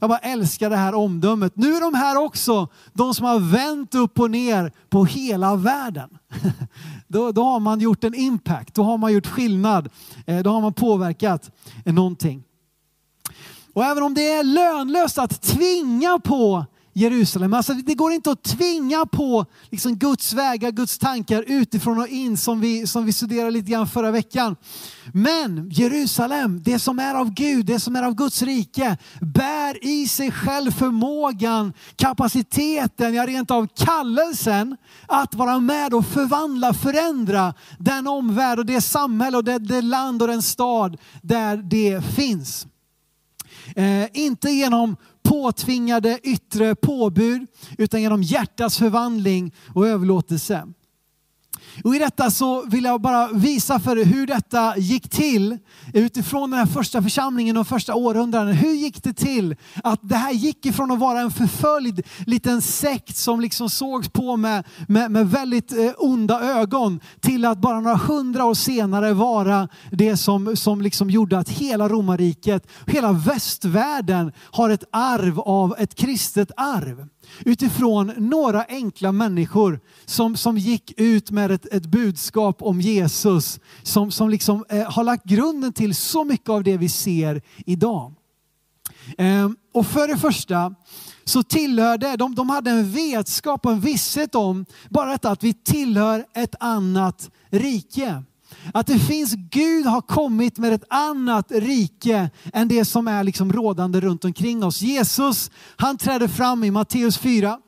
Jag 0.00 0.10
bara 0.10 0.18
älskar 0.18 0.70
det 0.70 0.76
här 0.76 0.94
omdömet. 0.94 1.52
Nu 1.56 1.76
är 1.76 1.80
de 1.80 1.94
här 1.94 2.16
också 2.16 2.68
de 2.92 3.14
som 3.14 3.26
har 3.26 3.38
vänt 3.38 3.94
upp 3.94 4.20
och 4.20 4.30
ner 4.30 4.72
på 4.90 5.04
hela 5.04 5.56
världen. 5.56 6.18
Då, 7.08 7.32
då 7.32 7.44
har 7.44 7.60
man 7.60 7.80
gjort 7.80 8.04
en 8.04 8.14
impact, 8.14 8.74
då 8.74 8.82
har 8.82 8.98
man 8.98 9.12
gjort 9.12 9.26
skillnad, 9.26 9.88
eh, 10.26 10.38
då 10.38 10.50
har 10.50 10.60
man 10.60 10.72
påverkat 10.72 11.50
eh, 11.84 11.92
någonting. 11.94 12.42
Och 13.74 13.84
även 13.84 14.02
om 14.02 14.14
det 14.14 14.32
är 14.32 14.44
lönlöst 14.44 15.18
att 15.18 15.42
tvinga 15.42 16.18
på 16.18 16.66
Jerusalem. 16.92 17.54
Alltså 17.54 17.74
det 17.74 17.94
går 17.94 18.12
inte 18.12 18.30
att 18.30 18.42
tvinga 18.42 19.06
på 19.06 19.46
liksom 19.70 19.96
Guds 19.96 20.32
vägar, 20.32 20.70
Guds 20.70 20.98
tankar 20.98 21.44
utifrån 21.46 21.98
och 21.98 22.08
in 22.08 22.36
som 22.36 22.60
vi, 22.60 22.86
som 22.86 23.04
vi 23.04 23.12
studerade 23.12 23.50
lite 23.50 23.70
grann 23.70 23.88
förra 23.88 24.10
veckan. 24.10 24.56
Men 25.12 25.70
Jerusalem, 25.70 26.62
det 26.62 26.78
som 26.78 26.98
är 26.98 27.14
av 27.14 27.34
Gud, 27.34 27.66
det 27.66 27.80
som 27.80 27.96
är 27.96 28.02
av 28.02 28.14
Guds 28.14 28.42
rike, 28.42 28.96
bär 29.20 29.84
i 29.84 30.08
sig 30.08 30.30
själv 30.30 30.70
förmågan, 30.70 31.72
kapaciteten, 31.96 33.14
ja 33.14 33.26
rent 33.26 33.50
av 33.50 33.68
kallelsen 33.76 34.76
att 35.06 35.34
vara 35.34 35.60
med 35.60 35.94
och 35.94 36.06
förvandla, 36.06 36.74
förändra 36.74 37.54
den 37.78 38.06
omvärld 38.06 38.58
och 38.58 38.66
det 38.66 38.80
samhälle 38.80 39.36
och 39.36 39.44
det, 39.44 39.58
det 39.58 39.80
land 39.80 40.22
och 40.22 40.28
den 40.28 40.42
stad 40.42 40.96
där 41.22 41.56
det 41.56 42.04
finns. 42.14 42.66
Eh, 43.76 44.06
inte 44.12 44.50
genom 44.50 44.96
påtvingade 45.32 46.18
yttre 46.22 46.74
påbud 46.74 47.46
utan 47.78 48.02
genom 48.02 48.22
hjärtats 48.22 48.78
förvandling 48.78 49.54
och 49.74 49.88
överlåtelse. 49.88 50.66
Och 51.84 51.96
I 51.96 51.98
detta 51.98 52.30
så 52.30 52.62
vill 52.66 52.84
jag 52.84 53.00
bara 53.00 53.28
visa 53.28 53.80
för 53.80 53.98
er 53.98 54.04
hur 54.04 54.26
detta 54.26 54.78
gick 54.78 55.08
till 55.08 55.58
utifrån 55.94 56.50
den 56.50 56.58
här 56.58 56.66
första 56.66 57.02
församlingen 57.02 57.56
och 57.56 57.68
första 57.68 57.94
århundraden. 57.94 58.54
Hur 58.54 58.72
gick 58.72 59.02
det 59.02 59.12
till 59.12 59.56
att 59.84 60.00
det 60.02 60.16
här 60.16 60.32
gick 60.32 60.66
ifrån 60.66 60.90
att 60.90 60.98
vara 60.98 61.20
en 61.20 61.30
förföljd 61.30 62.02
liten 62.26 62.62
sekt 62.62 63.16
som 63.16 63.40
liksom 63.40 63.70
sågs 63.70 64.08
på 64.08 64.36
med, 64.36 64.64
med, 64.88 65.10
med 65.10 65.30
väldigt 65.30 65.72
eh, 65.72 65.92
onda 65.98 66.40
ögon 66.40 67.00
till 67.20 67.44
att 67.44 67.58
bara 67.58 67.80
några 67.80 67.96
hundra 67.96 68.44
år 68.44 68.54
senare 68.54 69.12
vara 69.12 69.68
det 69.90 70.16
som, 70.16 70.56
som 70.56 70.82
liksom 70.82 71.10
gjorde 71.10 71.38
att 71.38 71.48
hela 71.48 71.88
romarriket, 71.88 72.66
hela 72.86 73.12
västvärlden 73.12 74.32
har 74.38 74.70
ett 74.70 74.84
arv 74.92 75.40
av 75.40 75.74
ett 75.78 75.94
kristet 75.94 76.50
arv 76.56 77.08
utifrån 77.44 78.12
några 78.16 78.64
enkla 78.68 79.12
människor 79.12 79.80
som, 80.04 80.36
som 80.36 80.58
gick 80.58 81.00
ut 81.00 81.30
med 81.30 81.50
ett, 81.50 81.66
ett 81.66 81.86
budskap 81.86 82.62
om 82.62 82.80
Jesus 82.80 83.60
som, 83.82 84.10
som 84.10 84.30
liksom, 84.30 84.64
eh, 84.68 84.92
har 84.92 85.04
lagt 85.04 85.24
grunden 85.24 85.72
till 85.72 85.94
så 85.94 86.24
mycket 86.24 86.48
av 86.48 86.64
det 86.64 86.76
vi 86.76 86.88
ser 86.88 87.42
idag. 87.66 88.14
Eh, 89.18 89.50
och 89.74 89.86
för 89.86 90.08
det 90.08 90.16
första 90.16 90.74
så 91.24 91.42
tillhörde, 91.42 92.16
de, 92.16 92.34
de 92.34 92.50
hade 92.50 92.70
en 92.70 92.90
vetskap 92.90 93.66
och 93.66 93.72
en 93.72 93.80
visshet 93.80 94.34
om 94.34 94.66
bara 94.88 95.10
detta 95.10 95.30
att 95.30 95.44
vi 95.44 95.54
tillhör 95.54 96.24
ett 96.34 96.54
annat 96.60 97.30
rike. 97.50 98.22
Att 98.74 98.86
det 98.86 98.98
finns, 98.98 99.34
Gud 99.34 99.86
har 99.86 100.00
kommit 100.00 100.58
med 100.58 100.72
ett 100.72 100.84
annat 100.88 101.52
rike 101.52 102.30
än 102.52 102.68
det 102.68 102.84
som 102.84 103.08
är 103.08 103.24
liksom 103.24 103.52
rådande 103.52 104.00
runt 104.00 104.24
omkring 104.24 104.64
oss. 104.64 104.82
Jesus, 104.82 105.50
han 105.76 105.98
träder 105.98 106.28
fram 106.28 106.64
i 106.64 106.70
Matteus 106.70 107.18
4. 107.18 107.58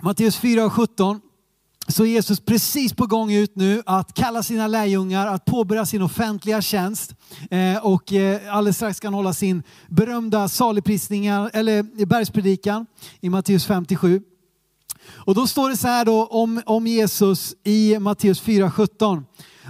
Matteus 0.00 0.36
4 0.36 0.64
och 0.64 0.72
17. 0.72 1.20
Så 1.88 2.04
är 2.04 2.08
Jesus 2.08 2.40
precis 2.40 2.92
på 2.92 3.06
gång 3.06 3.32
ut 3.32 3.56
nu 3.56 3.82
att 3.86 4.14
kalla 4.14 4.42
sina 4.42 4.66
lärjungar 4.66 5.26
att 5.26 5.44
påbörja 5.44 5.86
sin 5.86 6.02
offentliga 6.02 6.62
tjänst. 6.62 7.14
Eh, 7.50 7.86
och 7.86 8.12
eh, 8.12 8.56
alldeles 8.56 8.76
strax 8.76 8.96
ska 8.96 9.06
han 9.06 9.14
hålla 9.14 9.32
sin 9.32 9.62
berömda 9.88 10.48
saligprisning, 10.48 11.26
eller 11.26 12.06
bergspredikan 12.06 12.86
i 13.20 13.28
Matteus 13.28 13.66
57. 13.66 14.22
Och 15.06 15.34
då 15.34 15.46
står 15.46 15.70
det 15.70 15.76
så 15.76 15.88
här 15.88 16.04
då 16.04 16.26
om, 16.26 16.62
om 16.66 16.86
Jesus 16.86 17.54
i 17.64 17.98
Matteus 17.98 18.42
4.17. 18.42 19.24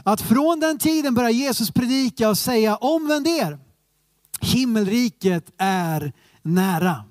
Att 0.04 0.20
från 0.20 0.60
den 0.60 0.78
tiden 0.78 1.14
börjar 1.14 1.30
Jesus 1.30 1.70
predika 1.70 2.28
och 2.28 2.38
säga 2.38 2.76
omvänd 2.76 3.26
er. 3.26 3.58
Himmelriket 4.40 5.52
är 5.58 6.12
nära. 6.42 7.04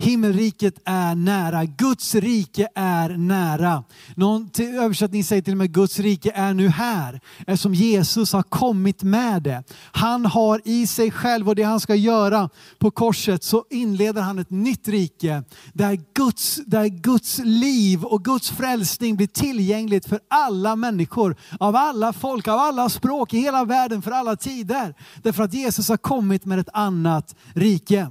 Himmelriket 0.00 0.74
är 0.84 1.14
nära, 1.14 1.64
Guds 1.64 2.14
rike 2.14 2.68
är 2.74 3.08
nära. 3.08 3.84
Någon 4.14 4.50
översättning 4.58 5.24
säger 5.24 5.42
till 5.42 5.52
och 5.52 5.58
med 5.58 5.72
Guds 5.72 5.98
rike 5.98 6.32
är 6.34 6.54
nu 6.54 6.68
här, 6.68 7.20
eftersom 7.46 7.74
Jesus 7.74 8.32
har 8.32 8.42
kommit 8.42 9.02
med 9.02 9.42
det. 9.42 9.64
Han 9.92 10.26
har 10.26 10.60
i 10.64 10.86
sig 10.86 11.10
själv 11.10 11.48
och 11.48 11.54
det 11.54 11.62
han 11.62 11.80
ska 11.80 11.94
göra 11.94 12.50
på 12.78 12.90
korset 12.90 13.44
så 13.44 13.64
inleder 13.70 14.22
han 14.22 14.38
ett 14.38 14.50
nytt 14.50 14.88
rike 14.88 15.42
där 15.72 16.00
Guds, 16.14 16.60
där 16.66 16.86
Guds 16.86 17.38
liv 17.44 18.04
och 18.04 18.24
Guds 18.24 18.50
frälsning 18.50 19.16
blir 19.16 19.26
tillgängligt 19.26 20.06
för 20.06 20.20
alla 20.28 20.76
människor, 20.76 21.36
av 21.60 21.76
alla 21.76 22.12
folk, 22.12 22.48
av 22.48 22.58
alla 22.58 22.88
språk 22.88 23.34
i 23.34 23.38
hela 23.38 23.64
världen 23.64 24.02
för 24.02 24.10
alla 24.10 24.36
tider. 24.36 24.94
Därför 25.22 25.42
att 25.42 25.54
Jesus 25.54 25.88
har 25.88 25.96
kommit 25.96 26.44
med 26.44 26.58
ett 26.58 26.68
annat 26.72 27.34
rike. 27.54 28.10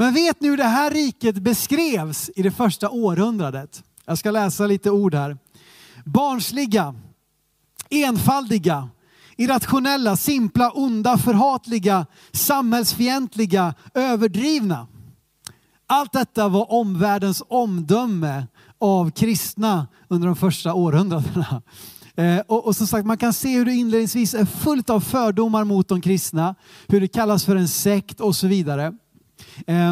Men 0.00 0.14
vet 0.14 0.40
ni 0.40 0.48
hur 0.48 0.56
det 0.56 0.64
här 0.64 0.90
riket 0.90 1.34
beskrevs 1.34 2.30
i 2.36 2.42
det 2.42 2.50
första 2.50 2.90
århundradet? 2.90 3.82
Jag 4.06 4.18
ska 4.18 4.30
läsa 4.30 4.66
lite 4.66 4.90
ord 4.90 5.14
här. 5.14 5.38
Barnsliga, 6.04 6.94
enfaldiga, 7.90 8.88
irrationella, 9.36 10.16
simpla, 10.16 10.70
onda, 10.70 11.18
förhatliga, 11.18 12.06
samhällsfientliga, 12.32 13.74
överdrivna. 13.94 14.86
Allt 15.86 16.12
detta 16.12 16.48
var 16.48 16.72
omvärldens 16.72 17.42
omdöme 17.48 18.46
av 18.78 19.10
kristna 19.10 19.86
under 20.08 20.26
de 20.26 20.36
första 20.36 20.74
århundradena. 20.74 21.62
Eh, 22.16 22.40
och, 22.46 22.66
och 22.66 22.76
som 22.76 22.86
sagt, 22.86 23.06
man 23.06 23.18
kan 23.18 23.32
se 23.32 23.56
hur 23.56 23.64
det 23.64 23.72
inledningsvis 23.72 24.34
är 24.34 24.44
fullt 24.44 24.90
av 24.90 25.00
fördomar 25.00 25.64
mot 25.64 25.88
de 25.88 26.00
kristna, 26.00 26.54
hur 26.88 27.00
det 27.00 27.08
kallas 27.08 27.44
för 27.44 27.56
en 27.56 27.68
sekt 27.68 28.20
och 28.20 28.36
så 28.36 28.46
vidare. 28.46 28.92
Eh, 29.66 29.90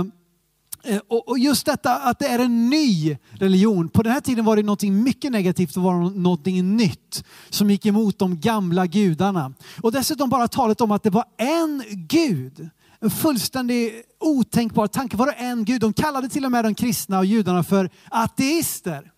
eh, 0.84 1.00
och 1.08 1.38
just 1.38 1.66
detta 1.66 1.96
att 1.96 2.18
det 2.18 2.26
är 2.26 2.38
en 2.38 2.70
ny 2.70 3.16
religion. 3.32 3.88
På 3.88 4.02
den 4.02 4.12
här 4.12 4.20
tiden 4.20 4.44
var 4.44 4.56
det 4.56 4.62
något 4.62 4.82
mycket 4.82 5.32
negativt 5.32 5.76
och 5.76 5.82
var 5.82 6.10
något 6.10 6.46
nytt 6.46 7.24
som 7.50 7.70
gick 7.70 7.86
emot 7.86 8.18
de 8.18 8.40
gamla 8.40 8.86
gudarna. 8.86 9.52
Och 9.82 9.92
dessutom 9.92 10.30
bara 10.30 10.48
talet 10.48 10.80
om 10.80 10.92
att 10.92 11.02
det 11.02 11.10
var 11.10 11.24
en 11.36 11.82
gud. 11.90 12.70
En 13.00 13.10
fullständig 13.10 14.02
otänkbar 14.20 14.86
tanke. 14.86 15.16
Var 15.16 15.26
det 15.26 15.32
en 15.32 15.64
gud? 15.64 15.80
De 15.80 15.92
kallade 15.92 16.28
till 16.28 16.44
och 16.44 16.52
med 16.52 16.64
de 16.64 16.74
kristna 16.74 17.18
och 17.18 17.26
judarna 17.26 17.64
för 17.64 17.90
ateister. 18.10 19.12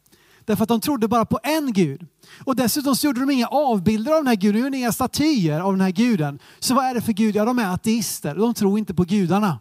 Därför 0.49 0.63
att 0.63 0.69
de 0.69 0.81
trodde 0.81 1.09
bara 1.09 1.25
på 1.25 1.39
en 1.43 1.73
gud. 1.73 2.07
Och 2.45 2.57
dessutom 2.57 2.97
så 2.97 3.07
gjorde 3.07 3.21
de 3.21 3.31
inga 3.31 3.47
avbilder 3.47 4.13
av 4.13 4.19
den 4.19 4.27
här 4.27 4.35
guden, 4.35 4.61
de 4.61 4.65
gjorde 4.67 4.77
inga 4.77 4.93
statyer 4.93 5.61
av 5.61 5.73
den 5.73 5.81
här 5.81 5.91
guden. 5.91 6.39
Så 6.59 6.75
vad 6.75 6.85
är 6.85 6.95
det 6.95 7.01
för 7.01 7.13
gud? 7.13 7.37
Ja, 7.37 7.45
de 7.45 7.59
är 7.59 7.75
ateister. 7.75 8.35
De 8.35 8.55
tror 8.55 8.79
inte 8.79 8.95
på 8.95 9.05
gudarna. 9.05 9.59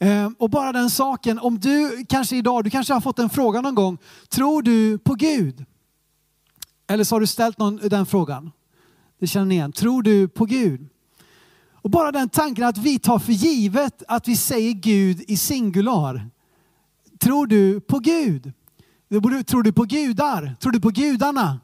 Ehm, 0.00 0.34
och 0.38 0.50
bara 0.50 0.72
den 0.72 0.90
saken, 0.90 1.38
om 1.38 1.58
du 1.58 2.04
kanske 2.08 2.36
idag, 2.36 2.64
du 2.64 2.70
kanske 2.70 2.92
har 2.92 3.00
fått 3.00 3.18
en 3.18 3.30
fråga 3.30 3.60
någon 3.60 3.74
gång, 3.74 3.98
tror 4.28 4.62
du 4.62 4.98
på 4.98 5.14
Gud? 5.14 5.64
Eller 6.86 7.04
så 7.04 7.14
har 7.14 7.20
du 7.20 7.26
ställt 7.26 7.58
någon, 7.58 7.76
den 7.76 8.06
frågan. 8.06 8.52
Det 9.20 9.26
känner 9.26 9.46
ni 9.46 9.54
igen. 9.54 9.72
Tror 9.72 10.02
du 10.02 10.28
på 10.28 10.44
Gud? 10.44 10.88
Och 11.72 11.90
bara 11.90 12.12
den 12.12 12.28
tanken 12.28 12.64
att 12.64 12.78
vi 12.78 12.98
tar 12.98 13.18
för 13.18 13.32
givet 13.32 14.02
att 14.08 14.28
vi 14.28 14.36
säger 14.36 14.72
Gud 14.72 15.24
i 15.28 15.36
singular. 15.36 16.30
Tror 17.20 17.46
du 17.46 17.80
på 17.80 17.98
Gud? 17.98 18.52
Tror 19.46 19.62
du 19.62 19.72
på 19.72 19.82
gudar? 19.84 20.56
Tror 20.60 20.72
du 20.72 20.80
på 20.80 20.90
gudarna? 20.90 21.60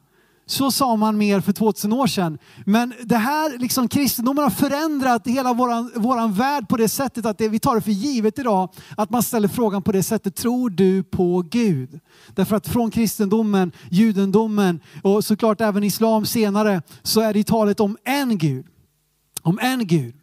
Så 0.49 0.71
sa 0.71 0.95
man 0.95 1.17
mer 1.17 1.41
för 1.41 1.53
2000 1.53 1.93
år 1.93 2.07
sedan. 2.07 2.37
Men 2.65 2.93
det 3.03 3.17
här, 3.17 3.57
liksom 3.57 3.87
kristendomen 3.87 4.43
har 4.43 4.51
förändrat 4.51 5.27
hela 5.27 5.53
våran, 5.53 5.91
våran 5.95 6.33
värld 6.33 6.67
på 6.69 6.77
det 6.77 6.89
sättet 6.89 7.25
att 7.25 7.37
det, 7.37 7.49
vi 7.49 7.59
tar 7.59 7.75
det 7.75 7.81
för 7.81 7.91
givet 7.91 8.39
idag 8.39 8.69
att 8.97 9.09
man 9.09 9.23
ställer 9.23 9.47
frågan 9.47 9.81
på 9.81 9.91
det 9.91 10.03
sättet, 10.03 10.35
tror 10.35 10.69
du 10.69 11.03
på 11.03 11.41
Gud? 11.51 11.99
Därför 12.35 12.55
att 12.55 12.67
från 12.67 12.91
kristendomen, 12.91 13.71
judendomen 13.91 14.79
och 15.03 15.23
såklart 15.25 15.61
även 15.61 15.83
islam 15.83 16.25
senare 16.25 16.81
så 17.03 17.21
är 17.21 17.33
det 17.33 17.47
talet 17.47 17.79
om 17.79 17.97
en 18.03 18.37
Gud. 18.37 18.65
Om 19.41 19.59
en 19.61 19.87
Gud. 19.87 20.15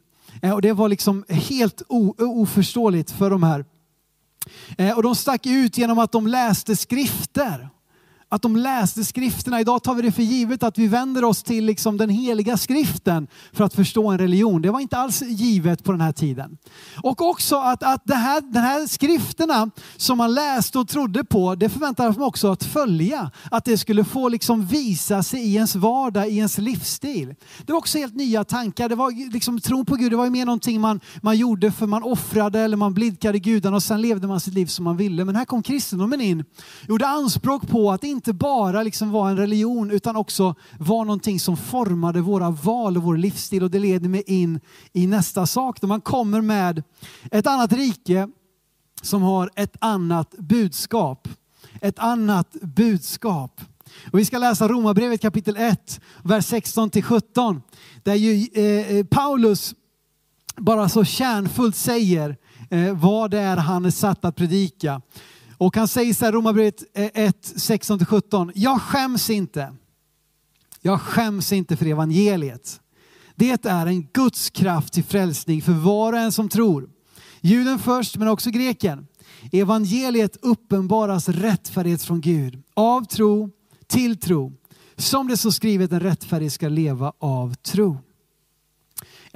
Eh, 0.43 0.53
och 0.53 0.63
det 0.63 0.73
var 0.73 0.89
liksom 0.89 1.25
helt 1.29 1.83
oförståeligt 2.19 3.11
för 3.11 3.31
de 3.31 3.43
här. 3.43 3.65
Eh, 4.79 4.97
och 4.97 5.03
de 5.03 5.15
stack 5.15 5.47
ut 5.47 5.79
genom 5.79 5.99
att 5.99 6.13
de 6.13 6.27
läste 6.27 6.77
skrifter 6.77 7.69
att 8.29 8.43
de 8.43 8.57
läste 8.57 9.05
skrifterna. 9.05 9.61
Idag 9.61 9.83
tar 9.83 9.95
vi 9.95 10.03
det 10.03 10.13
för 10.13 10.23
givet 10.23 10.63
att 10.63 10.79
vi 10.79 10.87
vänder 10.87 11.25
oss 11.25 11.43
till 11.43 11.65
liksom 11.65 11.97
den 11.97 12.11
heliga 12.11 12.57
skriften 12.57 13.29
för 13.53 13.65
att 13.65 13.75
förstå 13.75 14.09
en 14.09 14.19
religion. 14.19 14.63
Det 14.63 14.71
var 14.71 14.81
inte 14.81 14.97
alls 14.97 15.23
givet 15.23 15.85
på 15.85 15.93
den 15.93 16.01
här 16.01 16.13
tiden. 16.13 16.59
Och 17.03 17.23
också 17.23 17.57
att, 17.57 17.83
att 17.83 18.03
det 18.05 18.15
här, 18.15 18.61
här 18.61 18.87
skrifterna 18.87 19.71
som 19.97 20.19
man 20.19 20.35
läste 20.35 20.79
och 20.79 20.89
trodde 20.89 21.25
på, 21.25 21.55
det 21.55 21.69
förväntades 21.69 22.17
man 22.17 22.29
också 22.29 22.53
att 22.53 22.65
följa. 22.65 23.31
Att 23.51 23.65
det 23.65 23.79
skulle 23.79 24.05
få 24.05 24.29
liksom 24.29 24.67
visa 24.67 25.23
sig 25.23 25.41
i 25.41 25.55
ens 25.55 25.77
vardag, 25.77 26.29
i 26.29 26.37
ens 26.37 26.59
livsstil. 26.59 27.35
Det 27.67 27.73
var 27.73 27.79
också 27.79 27.99
helt 27.99 28.15
nya 28.15 28.45
tankar. 28.45 28.89
Det 28.89 28.95
var 28.95 29.33
liksom, 29.33 29.61
tron 29.61 29.87
på 29.87 29.97
Gud, 29.97 30.13
det 30.13 30.17
var 30.17 30.25
ju 30.25 30.31
mer 30.31 30.47
någonting 30.47 30.81
man, 30.81 31.01
man 31.23 31.37
gjorde 31.37 31.73
för 31.73 31.87
man 31.87 32.03
offrade 32.03 32.61
eller 32.61 32.77
man 32.77 32.95
blidkade 32.95 33.39
gudarna 33.39 33.77
och 33.77 33.83
sen 33.83 34.01
levde 34.01 34.27
man 34.27 34.41
sitt 34.41 34.55
liv 34.55 34.67
som 34.67 34.85
man 34.85 34.97
ville. 34.97 35.25
Men 35.25 35.37
här 35.37 35.45
kom 35.45 35.63
kristendomen 35.63 36.21
in, 36.21 36.45
gjorde 36.89 37.07
anspråk 37.07 37.69
på 37.69 37.93
att 37.93 38.05
inte 38.17 38.33
bara 38.33 38.83
liksom 38.83 39.11
vara 39.11 39.31
en 39.31 39.37
religion 39.37 39.91
utan 39.91 40.17
också 40.17 40.55
vara 40.79 41.05
någonting 41.05 41.41
som 41.41 41.57
formade 41.57 42.21
våra 42.21 42.51
val 42.51 42.97
och 42.97 43.03
vår 43.03 43.17
livsstil. 43.17 43.63
Och 43.63 43.71
det 43.71 43.79
leder 43.79 44.09
mig 44.09 44.23
in 44.27 44.61
i 44.93 45.07
nästa 45.07 45.47
sak. 45.47 45.81
Då 45.81 45.87
man 45.87 46.01
kommer 46.01 46.41
med 46.41 46.83
ett 47.31 47.47
annat 47.47 47.73
rike 47.73 48.29
som 49.03 49.23
har 49.23 49.51
ett 49.57 49.77
annat 49.79 50.31
budskap. 50.39 51.29
Ett 51.81 51.99
annat 51.99 52.53
budskap. 52.53 53.61
Och 54.13 54.19
vi 54.19 54.25
ska 54.25 54.39
läsa 54.39 54.69
Romarbrevet 54.69 55.21
kapitel 55.21 55.57
1, 55.57 56.01
vers 56.25 56.47
16 56.47 56.91
till 56.91 57.03
17. 57.03 57.63
Där 58.03 58.15
ju 58.15 58.49
eh, 58.55 58.97
eh, 58.97 59.07
Paulus 59.07 59.75
bara 60.57 60.89
så 60.89 61.05
kärnfullt 61.05 61.77
säger 61.77 62.37
eh, 62.71 62.99
vad 62.99 63.31
det 63.31 63.39
är 63.39 63.57
han 63.57 63.85
är 63.85 63.91
satt 63.91 64.25
att 64.25 64.37
predika. 64.37 65.03
Och 65.59 65.77
han 65.77 65.89
säger 65.89 66.15
så 66.15 66.25
här, 66.25 66.33
Romarbrevet 66.33 66.85
1, 66.95 67.37
16-17. 67.57 68.53
Jag 68.55 68.83
skäms 68.83 69.31
inte. 69.31 69.73
Jag 70.81 71.01
skäms 71.01 71.53
inte 71.53 71.77
för 71.77 71.87
evangeliet. 71.87 72.81
Det 73.35 73.67
är 73.67 73.87
en 73.87 74.03
Guds 74.03 74.51
kraft 74.51 74.93
till 74.93 75.05
frälsning 75.05 75.63
för 75.63 75.73
var 75.73 76.13
och 76.13 76.19
en 76.19 76.33
som 76.33 76.49
tror. 76.49 76.89
Juden 77.41 77.79
först, 77.79 78.17
men 78.17 78.29
också 78.29 78.51
greken. 78.51 79.07
Evangeliet 79.53 80.37
uppenbaras 80.43 81.29
rättfärdighet 81.29 82.03
från 82.03 82.21
Gud. 82.21 82.63
Av 82.75 83.05
tro 83.05 83.51
till 83.87 84.17
tro. 84.21 84.53
Som 84.97 85.29
det 85.29 85.37
så 85.37 85.53
skrivet, 85.53 85.93
en 85.93 86.01
rättfärdig 86.01 86.53
ska 86.53 86.69
leva 86.69 87.13
av 87.19 87.55
tro 87.55 87.99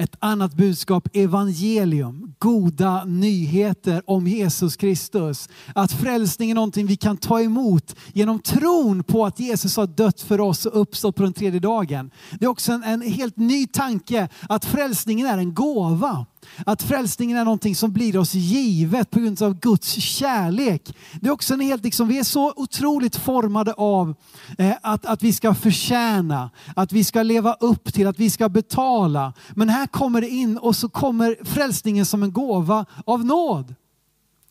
ett 0.00 0.16
annat 0.18 0.54
budskap, 0.54 1.08
evangelium, 1.12 2.34
goda 2.38 3.04
nyheter 3.04 4.02
om 4.06 4.26
Jesus 4.26 4.76
Kristus. 4.76 5.48
Att 5.74 5.92
frälsning 5.92 6.50
är 6.50 6.54
någonting 6.54 6.86
vi 6.86 6.96
kan 6.96 7.16
ta 7.16 7.40
emot 7.40 7.96
genom 8.12 8.38
tron 8.38 9.04
på 9.04 9.26
att 9.26 9.40
Jesus 9.40 9.76
har 9.76 9.86
dött 9.86 10.20
för 10.20 10.40
oss 10.40 10.66
och 10.66 10.80
uppstått 10.80 11.16
på 11.16 11.22
den 11.22 11.32
tredje 11.32 11.60
dagen. 11.60 12.10
Det 12.38 12.44
är 12.44 12.48
också 12.48 12.72
en, 12.72 12.82
en 12.82 13.02
helt 13.02 13.36
ny 13.36 13.66
tanke 13.66 14.28
att 14.48 14.64
frälsningen 14.64 15.26
är 15.26 15.38
en 15.38 15.54
gåva. 15.54 16.26
Att 16.66 16.82
frälsningen 16.82 17.38
är 17.38 17.44
någonting 17.44 17.76
som 17.76 17.92
blir 17.92 18.16
oss 18.16 18.34
givet 18.34 19.10
på 19.10 19.20
grund 19.20 19.42
av 19.42 19.60
Guds 19.60 19.92
kärlek. 19.92 20.96
Det 21.20 21.28
är 21.28 21.32
också 21.32 21.54
en 21.54 21.60
helt, 21.60 21.84
liksom, 21.84 22.08
vi 22.08 22.18
är 22.18 22.24
så 22.24 22.52
otroligt 22.56 23.16
formade 23.16 23.72
av 23.72 24.14
eh, 24.58 24.74
att, 24.82 25.06
att 25.06 25.22
vi 25.22 25.32
ska 25.32 25.54
förtjäna, 25.54 26.50
att 26.76 26.92
vi 26.92 27.04
ska 27.04 27.22
leva 27.22 27.52
upp 27.60 27.92
till, 27.94 28.06
att 28.06 28.20
vi 28.20 28.30
ska 28.30 28.48
betala. 28.48 29.32
Men 29.50 29.68
här 29.68 29.86
kommer 29.86 30.20
det 30.20 30.28
in 30.28 30.58
och 30.58 30.76
så 30.76 30.88
kommer 30.88 31.36
frälsningen 31.44 32.06
som 32.06 32.22
en 32.22 32.32
gåva 32.32 32.86
av 33.04 33.24
nåd 33.24 33.74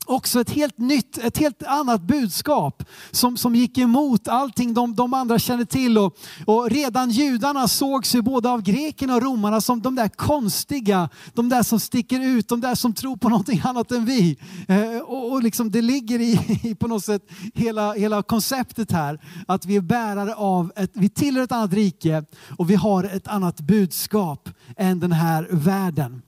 också 0.10 0.42
ett 0.42 0.50
helt 0.50 0.78
nytt, 0.78 1.18
ett 1.18 1.38
helt 1.38 1.64
annat 1.64 2.02
budskap 2.02 2.84
som, 3.12 3.38
som 3.38 3.56
gick 3.56 3.78
emot 3.78 4.28
allting 4.28 4.74
de, 4.74 4.96
de 4.96 5.14
andra 5.14 5.40
kände 5.40 5.66
till. 5.66 5.98
Och, 5.98 6.18
och 6.46 6.70
redan 6.70 7.10
judarna 7.10 7.68
sågs 7.68 8.16
ju 8.16 8.22
både 8.22 8.50
av 8.50 8.62
grekerna 8.62 9.16
och 9.16 9.22
romarna 9.22 9.62
som 9.62 9.82
de 9.82 9.96
där 9.96 10.08
konstiga, 10.08 11.10
de 11.34 11.50
där 11.50 11.64
som 11.64 11.80
sticker 11.80 12.20
ut, 12.20 12.48
de 12.48 12.62
där 12.62 12.76
som 12.76 12.94
tror 12.94 13.18
på 13.18 13.30
någonting 13.30 13.62
annat 13.64 13.92
än 13.92 14.06
vi. 14.06 14.38
Eh, 14.68 14.98
och, 14.98 15.32
och 15.32 15.44
liksom 15.44 15.72
det 15.72 15.82
ligger 15.82 16.20
i, 16.20 16.60
i, 16.64 16.76
på 16.76 16.88
något 16.88 17.06
sätt 17.06 17.22
hela, 17.54 17.94
hela 17.94 18.24
konceptet 18.24 18.92
här, 18.92 19.20
att 19.48 19.66
vi 19.66 19.76
är 19.76 19.82
bärare 19.82 20.36
av, 20.36 20.72
ett, 20.76 20.92
vi 20.94 21.10
tillhör 21.10 21.44
ett 21.44 21.52
annat 21.52 21.74
rike 21.74 22.24
och 22.58 22.70
vi 22.70 22.76
har 22.76 23.04
ett 23.04 23.28
annat 23.28 23.62
budskap 23.62 24.50
än 24.78 25.00
den 25.00 25.12
här 25.12 25.48
världen. 25.52 26.22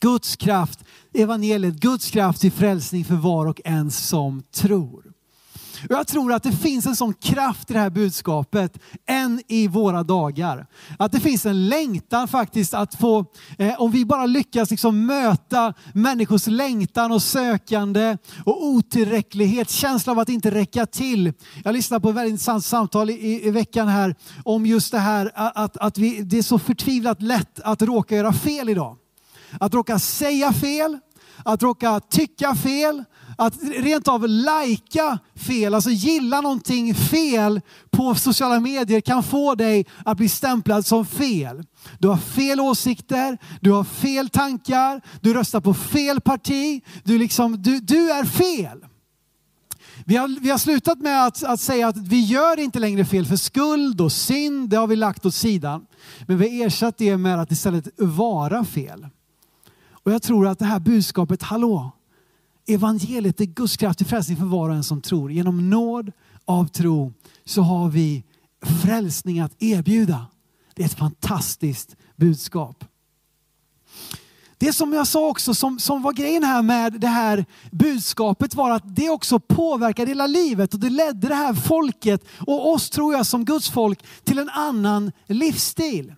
Guds 0.00 0.36
kraft, 0.36 0.84
evangeliet, 1.14 1.74
Guds 1.74 2.10
kraft 2.10 2.40
till 2.40 2.52
frälsning 2.52 3.04
för 3.04 3.14
var 3.14 3.46
och 3.46 3.60
en 3.64 3.90
som 3.90 4.42
tror. 4.54 5.12
Och 5.88 5.94
jag 5.94 6.06
tror 6.06 6.32
att 6.32 6.42
det 6.42 6.52
finns 6.52 6.86
en 6.86 6.96
sån 6.96 7.14
kraft 7.14 7.70
i 7.70 7.72
det 7.72 7.80
här 7.80 7.90
budskapet 7.90 8.78
än 9.06 9.42
i 9.48 9.68
våra 9.68 10.02
dagar. 10.02 10.66
Att 10.98 11.12
det 11.12 11.20
finns 11.20 11.46
en 11.46 11.68
längtan 11.68 12.28
faktiskt 12.28 12.74
att 12.74 12.94
få, 12.94 13.24
eh, 13.58 13.80
om 13.80 13.90
vi 13.90 14.04
bara 14.04 14.26
lyckas 14.26 14.70
liksom 14.70 15.06
möta 15.06 15.74
människors 15.94 16.46
längtan 16.46 17.12
och 17.12 17.22
sökande 17.22 18.16
och 18.44 18.64
otillräcklighet, 18.64 19.70
känsla 19.70 20.12
av 20.12 20.18
att 20.18 20.28
inte 20.28 20.50
räcka 20.50 20.86
till. 20.86 21.32
Jag 21.64 21.72
lyssnade 21.72 22.00
på 22.00 22.08
ett 22.08 22.16
väldigt 22.16 22.30
intressant 22.30 22.64
samtal 22.64 23.10
i, 23.10 23.46
i 23.46 23.50
veckan 23.50 23.88
här 23.88 24.14
om 24.44 24.66
just 24.66 24.92
det 24.92 24.98
här 24.98 25.30
att, 25.34 25.76
att 25.76 25.98
vi, 25.98 26.22
det 26.22 26.38
är 26.38 26.42
så 26.42 26.58
förtvivlat 26.58 27.22
lätt 27.22 27.60
att 27.60 27.82
råka 27.82 28.16
göra 28.16 28.32
fel 28.32 28.68
idag. 28.68 28.96
Att 29.60 29.74
råka 29.74 29.98
säga 29.98 30.52
fel, 30.52 30.98
att 31.44 31.62
råka 31.62 32.00
tycka 32.00 32.54
fel, 32.54 33.04
att 33.38 33.54
rent 33.62 34.08
av 34.08 34.28
lajka 34.28 35.18
fel, 35.34 35.74
alltså 35.74 35.90
gilla 35.90 36.40
någonting 36.40 36.94
fel 36.94 37.60
på 37.90 38.14
sociala 38.14 38.60
medier 38.60 39.00
kan 39.00 39.22
få 39.22 39.54
dig 39.54 39.86
att 40.04 40.16
bli 40.16 40.28
stämplad 40.28 40.86
som 40.86 41.06
fel. 41.06 41.64
Du 41.98 42.08
har 42.08 42.16
fel 42.16 42.60
åsikter, 42.60 43.38
du 43.60 43.70
har 43.72 43.84
fel 43.84 44.28
tankar, 44.28 45.00
du 45.20 45.34
röstar 45.34 45.60
på 45.60 45.74
fel 45.74 46.20
parti, 46.20 46.82
du, 47.04 47.18
liksom, 47.18 47.62
du, 47.62 47.80
du 47.80 48.10
är 48.10 48.24
fel. 48.24 48.84
Vi 50.04 50.16
har, 50.16 50.40
vi 50.40 50.50
har 50.50 50.58
slutat 50.58 50.98
med 50.98 51.26
att, 51.26 51.44
att 51.44 51.60
säga 51.60 51.88
att 51.88 51.96
vi 51.96 52.20
gör 52.20 52.58
inte 52.58 52.78
längre 52.78 53.04
fel 53.04 53.26
för 53.26 53.36
skuld 53.36 54.00
och 54.00 54.12
synd, 54.12 54.70
det 54.70 54.76
har 54.76 54.86
vi 54.86 54.96
lagt 54.96 55.26
åt 55.26 55.34
sidan. 55.34 55.86
Men 56.26 56.38
vi 56.38 56.60
har 56.60 56.66
ersatt 56.66 56.98
det 56.98 57.16
med 57.16 57.40
att 57.40 57.52
istället 57.52 57.88
vara 57.98 58.64
fel. 58.64 59.06
Och 60.10 60.14
jag 60.14 60.22
tror 60.22 60.46
att 60.46 60.58
det 60.58 60.64
här 60.64 60.80
budskapet, 60.80 61.42
hallå, 61.42 61.90
evangeliet 62.66 63.40
är 63.40 63.44
Guds 63.44 63.76
kraft 63.76 63.98
till 63.98 64.06
frälsning 64.06 64.36
för 64.36 64.44
var 64.44 64.68
och 64.68 64.74
en 64.74 64.84
som 64.84 65.00
tror. 65.00 65.32
Genom 65.32 65.70
nåd 65.70 66.12
av 66.44 66.66
tro 66.66 67.12
så 67.44 67.62
har 67.62 67.88
vi 67.88 68.24
frälsning 68.82 69.40
att 69.40 69.62
erbjuda. 69.62 70.26
Det 70.74 70.82
är 70.82 70.86
ett 70.86 70.98
fantastiskt 70.98 71.96
budskap. 72.16 72.84
Det 74.58 74.72
som 74.72 74.92
jag 74.92 75.06
sa 75.06 75.28
också, 75.28 75.54
som, 75.54 75.78
som 75.78 76.02
var 76.02 76.12
grejen 76.12 76.44
här 76.44 76.62
med 76.62 76.92
det 76.92 77.08
här 77.08 77.44
budskapet 77.70 78.54
var 78.54 78.70
att 78.70 78.96
det 78.96 79.10
också 79.10 79.38
påverkade 79.38 80.10
hela 80.10 80.26
livet 80.26 80.74
och 80.74 80.80
det 80.80 80.90
ledde 80.90 81.28
det 81.28 81.34
här 81.34 81.54
folket 81.54 82.24
och 82.38 82.72
oss 82.72 82.90
tror 82.90 83.14
jag 83.14 83.26
som 83.26 83.44
Guds 83.44 83.70
folk 83.70 84.04
till 84.24 84.38
en 84.38 84.48
annan 84.48 85.12
livsstil. 85.26 86.14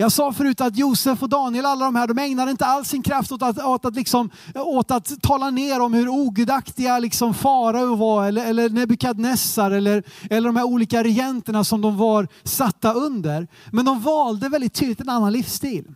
Jag 0.00 0.12
sa 0.12 0.32
förut 0.32 0.60
att 0.60 0.76
Josef 0.76 1.22
och 1.22 1.28
Daniel, 1.28 1.66
alla 1.66 1.84
de 1.84 1.94
här, 1.94 2.06
de 2.06 2.18
ägnade 2.18 2.50
inte 2.50 2.66
all 2.66 2.84
sin 2.84 3.02
kraft 3.02 3.32
åt 3.32 3.42
att, 3.42 3.58
åt 3.58 3.84
att, 3.84 3.94
liksom, 3.94 4.30
åt 4.54 4.90
att 4.90 5.22
tala 5.22 5.50
ner 5.50 5.80
om 5.80 5.94
hur 5.94 6.08
ogudaktiga 6.08 6.98
liksom 6.98 7.34
farao 7.34 7.94
var 7.94 8.26
eller, 8.26 8.46
eller 8.46 8.68
Nebukadnessar 8.68 9.70
eller, 9.70 10.02
eller 10.30 10.48
de 10.48 10.56
här 10.56 10.64
olika 10.64 11.04
regenterna 11.04 11.64
som 11.64 11.80
de 11.80 11.96
var 11.96 12.28
satta 12.42 12.92
under. 12.92 13.48
Men 13.70 13.84
de 13.84 14.00
valde 14.00 14.48
väldigt 14.48 14.74
tydligt 14.74 15.00
en 15.00 15.08
annan 15.08 15.32
livsstil. 15.32 15.94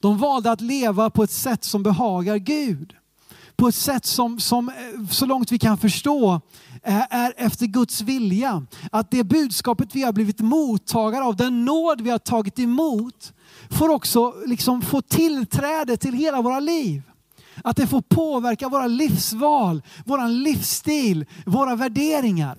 De 0.00 0.18
valde 0.18 0.50
att 0.50 0.60
leva 0.60 1.10
på 1.10 1.22
ett 1.22 1.30
sätt 1.30 1.64
som 1.64 1.82
behagar 1.82 2.36
Gud. 2.36 2.94
På 3.56 3.68
ett 3.68 3.74
sätt 3.74 4.06
som, 4.06 4.40
som 4.40 4.68
eh, 4.68 4.74
så 5.10 5.26
långt 5.26 5.52
vi 5.52 5.58
kan 5.58 5.78
förstå 5.78 6.40
Eh, 6.86 7.02
är 7.10 7.34
efter 7.36 7.66
Guds 7.66 8.00
vilja. 8.00 8.66
Att 8.92 9.10
det 9.10 9.24
budskapet 9.24 9.94
vi 9.94 10.02
har 10.02 10.12
blivit 10.12 10.40
mottagare 10.40 11.24
av, 11.24 11.36
den 11.36 11.64
nåd 11.64 12.00
vi 12.00 12.10
har 12.10 12.18
tagit 12.18 12.58
emot, 12.58 13.32
får 13.70 13.88
också 13.88 14.34
liksom 14.46 14.82
få 14.82 15.02
tillträde 15.02 15.96
till 15.96 16.14
hela 16.14 16.42
våra 16.42 16.60
liv. 16.60 17.02
Att 17.64 17.76
det 17.76 17.86
får 17.86 18.00
påverka 18.00 18.68
våra 18.68 18.86
livsval, 18.86 19.82
vår 20.04 20.28
livsstil, 20.28 21.26
våra 21.46 21.76
värderingar. 21.76 22.58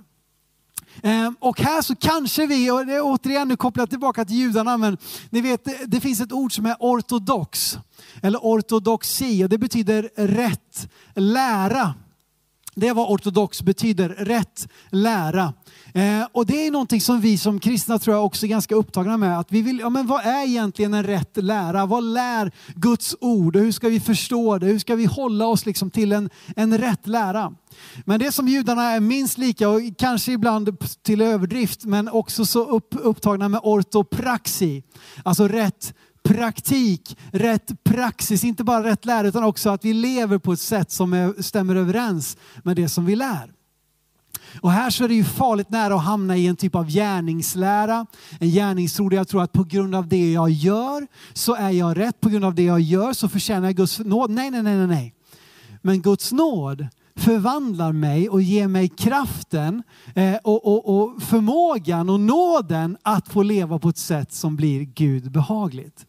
Eh, 1.01 1.31
och 1.39 1.59
här 1.59 1.81
så 1.81 1.95
kanske 1.95 2.47
vi, 2.47 2.71
och 2.71 2.85
det 2.85 2.93
är 2.93 3.01
återigen 3.03 3.47
nu 3.47 3.55
kopplat 3.55 3.89
tillbaka 3.89 4.25
till 4.25 4.35
judarna, 4.35 4.77
men 4.77 4.97
ni 5.29 5.41
vet 5.41 5.67
det 5.85 6.01
finns 6.01 6.21
ett 6.21 6.31
ord 6.31 6.55
som 6.55 6.65
är 6.65 6.75
ortodox, 6.79 7.77
eller 8.21 8.39
ortodoxi 8.39 9.43
och 9.43 9.49
det 9.49 9.57
betyder 9.57 10.09
rätt 10.15 10.89
lära. 11.15 11.93
Det 12.77 12.88
är 12.88 12.93
vad 12.93 13.09
ortodox 13.09 13.61
betyder, 13.61 14.09
rätt 14.09 14.67
lära. 14.89 15.53
Eh, 15.93 16.27
och 16.31 16.45
det 16.45 16.67
är 16.67 16.71
någonting 16.71 17.01
som 17.01 17.21
vi 17.21 17.38
som 17.38 17.59
kristna 17.59 17.99
tror 17.99 18.15
jag 18.15 18.25
också 18.25 18.45
är 18.45 18.47
ganska 18.47 18.75
upptagna 18.75 19.17
med. 19.17 19.39
Att 19.39 19.51
vi 19.51 19.61
vill, 19.61 19.79
ja 19.79 19.89
men 19.89 20.07
vad 20.07 20.25
är 20.25 20.45
egentligen 20.47 20.93
en 20.93 21.03
rätt 21.03 21.38
lära? 21.38 21.85
Vad 21.85 22.03
lär 22.03 22.51
Guds 22.75 23.15
ord? 23.21 23.55
Och 23.55 23.61
hur 23.61 23.71
ska 23.71 23.89
vi 23.89 23.99
förstå 23.99 24.57
det? 24.57 24.65
Hur 24.65 24.79
ska 24.79 24.95
vi 24.95 25.05
hålla 25.05 25.47
oss 25.47 25.65
liksom 25.65 25.91
till 25.91 26.11
en, 26.11 26.29
en 26.55 26.77
rätt 26.77 27.07
lära? 27.07 27.53
Men 28.05 28.19
det 28.19 28.31
som 28.31 28.47
judarna 28.47 28.83
är 28.83 28.99
minst 28.99 29.38
lika, 29.38 29.69
och 29.69 29.81
kanske 29.97 30.31
ibland 30.31 30.77
till 31.03 31.21
överdrift, 31.21 31.85
men 31.85 32.09
också 32.09 32.45
så 32.45 32.65
upp, 32.65 32.95
upptagna 32.97 33.49
med 33.49 33.59
ortopraxi. 33.63 34.83
Alltså 35.23 35.47
rätt 35.47 35.93
praktik, 36.25 37.17
rätt 37.31 37.83
praxis, 37.83 38.43
inte 38.43 38.63
bara 38.63 38.83
rätt 38.83 39.05
lära 39.05 39.27
utan 39.27 39.43
också 39.43 39.69
att 39.69 39.85
vi 39.85 39.93
lever 39.93 40.38
på 40.38 40.53
ett 40.53 40.59
sätt 40.59 40.91
som 40.91 41.13
är, 41.13 41.41
stämmer 41.41 41.75
överens 41.75 42.38
med 42.63 42.75
det 42.75 42.89
som 42.89 43.05
vi 43.05 43.15
lär. 43.15 43.51
Och 44.61 44.71
här 44.71 44.89
så 44.89 45.03
är 45.03 45.07
det 45.07 45.15
ju 45.15 45.23
farligt 45.23 45.69
nära 45.69 45.95
att 45.95 46.03
hamna 46.03 46.38
i 46.38 46.47
en 46.47 46.55
typ 46.55 46.75
av 46.75 46.89
gärningslära. 46.89 48.05
En 48.39 48.49
gärningstro 48.49 49.09
där 49.09 49.17
jag 49.17 49.27
tror 49.27 49.43
att 49.43 49.51
på 49.51 49.63
grund 49.63 49.95
av 49.95 50.07
det 50.07 50.31
jag 50.31 50.49
gör 50.49 51.07
så 51.33 51.55
är 51.55 51.69
jag 51.69 51.97
rätt. 51.97 52.21
På 52.21 52.29
grund 52.29 52.45
av 52.45 52.55
det 52.55 52.63
jag 52.63 52.79
gör 52.79 53.13
så 53.13 53.29
förtjänar 53.29 53.67
jag 53.67 53.75
Guds 53.75 53.99
nåd. 53.99 54.29
Nej, 54.29 54.51
nej, 54.51 54.63
nej, 54.63 54.77
nej. 54.77 54.88
nej. 54.88 55.13
Men 55.81 56.01
Guds 56.01 56.31
nåd 56.31 56.88
förvandlar 57.15 57.91
mig 57.91 58.29
och 58.29 58.41
ger 58.41 58.67
mig 58.67 58.88
kraften 58.88 59.83
eh, 60.15 60.35
och, 60.43 60.67
och, 60.67 60.99
och 60.99 61.23
förmågan 61.23 62.09
och 62.09 62.19
nåden 62.19 62.97
att 63.01 63.27
få 63.27 63.43
leva 63.43 63.79
på 63.79 63.89
ett 63.89 63.97
sätt 63.97 64.33
som 64.33 64.55
blir 64.55 64.81
Gud 64.81 65.31
behagligt. 65.31 66.05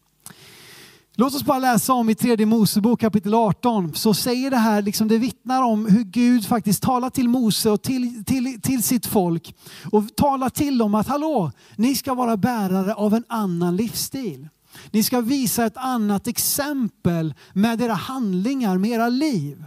Låt 1.19 1.35
oss 1.35 1.43
bara 1.43 1.59
läsa 1.59 1.93
om 1.93 2.09
i 2.09 2.15
tredje 2.15 2.45
Mosebok 2.45 2.99
kapitel 2.99 3.33
18 3.33 3.95
så 3.95 4.13
säger 4.13 4.51
det 4.51 4.57
här, 4.57 4.81
liksom 4.81 5.07
det 5.07 5.17
vittnar 5.17 5.63
om 5.63 5.85
hur 5.85 6.03
Gud 6.03 6.45
faktiskt 6.45 6.83
talar 6.83 7.09
till 7.09 7.29
Mose 7.29 7.69
och 7.69 7.81
till, 7.81 8.25
till, 8.25 8.61
till 8.61 8.83
sitt 8.83 9.05
folk 9.05 9.55
och 9.91 10.15
talar 10.15 10.49
till 10.49 10.77
dem 10.77 10.95
att 10.95 11.07
hallå, 11.07 11.51
ni 11.75 11.95
ska 11.95 12.13
vara 12.13 12.37
bärare 12.37 12.93
av 12.93 13.13
en 13.13 13.23
annan 13.27 13.75
livsstil. 13.75 14.49
Ni 14.91 15.03
ska 15.03 15.21
visa 15.21 15.65
ett 15.65 15.77
annat 15.77 16.27
exempel 16.27 17.33
med 17.53 17.81
era 17.81 17.93
handlingar, 17.93 18.77
med 18.77 18.91
era 18.91 19.09
liv. 19.09 19.63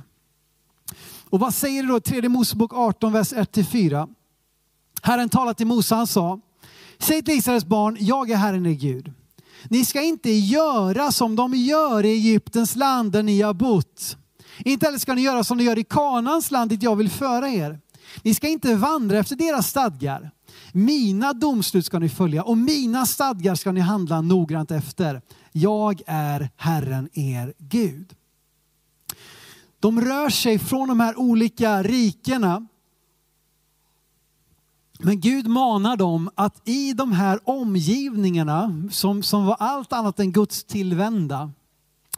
Och 1.31 1.41
vad 1.41 1.55
säger 1.55 1.83
det 1.83 1.89
då 1.89 1.97
i 1.97 2.01
tredje 2.01 2.29
Mosebok 2.29 2.73
18, 2.75 3.13
vers 3.13 3.33
1-4? 3.33 4.09
Herren 5.03 5.29
talar 5.29 5.55
till 5.55 5.67
Mose, 5.67 5.95
han 5.95 6.07
sa, 6.07 6.41
säg 6.99 7.23
till 7.23 7.35
Israels 7.35 7.65
barn, 7.65 7.97
jag 8.01 8.31
är 8.31 8.37
Herren 8.37 8.67
er 8.67 8.71
Gud. 8.71 9.13
Ni 9.69 9.85
ska 9.85 10.03
inte 10.03 10.31
göra 10.31 11.13
som 11.13 11.37
de 11.37 11.55
gör 11.55 12.05
i 12.05 12.09
Egyptens 12.09 12.77
land 12.77 13.13
där 13.13 13.23
ni 13.23 13.41
har 13.41 13.55
bott. 13.55 14.17
Inte 14.65 14.87
heller 14.87 14.99
ska 14.99 15.15
ni 15.15 15.23
göra 15.23 15.45
som 15.45 15.59
de 15.59 15.65
gör 15.65 15.79
i 15.79 15.85
Kanans 15.85 16.51
land 16.51 16.71
dit 16.71 16.83
jag 16.83 16.97
vill 16.97 17.11
föra 17.11 17.49
er. 17.49 17.79
Ni 18.23 18.35
ska 18.35 18.49
inte 18.49 18.75
vandra 18.75 19.19
efter 19.19 19.37
deras 19.37 19.69
stadgar. 19.69 20.31
Mina 20.73 21.33
domslut 21.33 21.87
ska 21.87 21.99
ni 21.99 22.09
följa 22.09 22.43
och 22.43 22.59
mina 22.59 23.07
stadgar 23.07 23.55
ska 23.55 23.73
ni 23.73 23.81
handla 23.81 24.21
noggrant 24.21 24.71
efter. 24.71 25.23
Jag 25.53 26.03
är 26.07 26.51
Herren 26.57 27.09
er 27.13 27.55
Gud. 27.59 28.15
De 29.81 30.01
rör 30.01 30.31
sig 30.31 30.59
från 30.59 30.89
de 30.89 31.01
här 31.01 31.19
olika 31.19 31.83
rikena 31.83 32.67
men 35.03 35.21
Gud 35.21 35.47
manar 35.47 35.97
dem 35.97 36.31
att 36.35 36.69
i 36.69 36.93
de 36.93 37.13
här 37.13 37.41
omgivningarna 37.45 38.83
som, 38.91 39.23
som 39.23 39.47
var 39.47 39.57
allt 39.59 39.93
annat 39.93 40.21
än 40.21 40.33
Guds 40.33 40.65
tillvända 40.65 41.51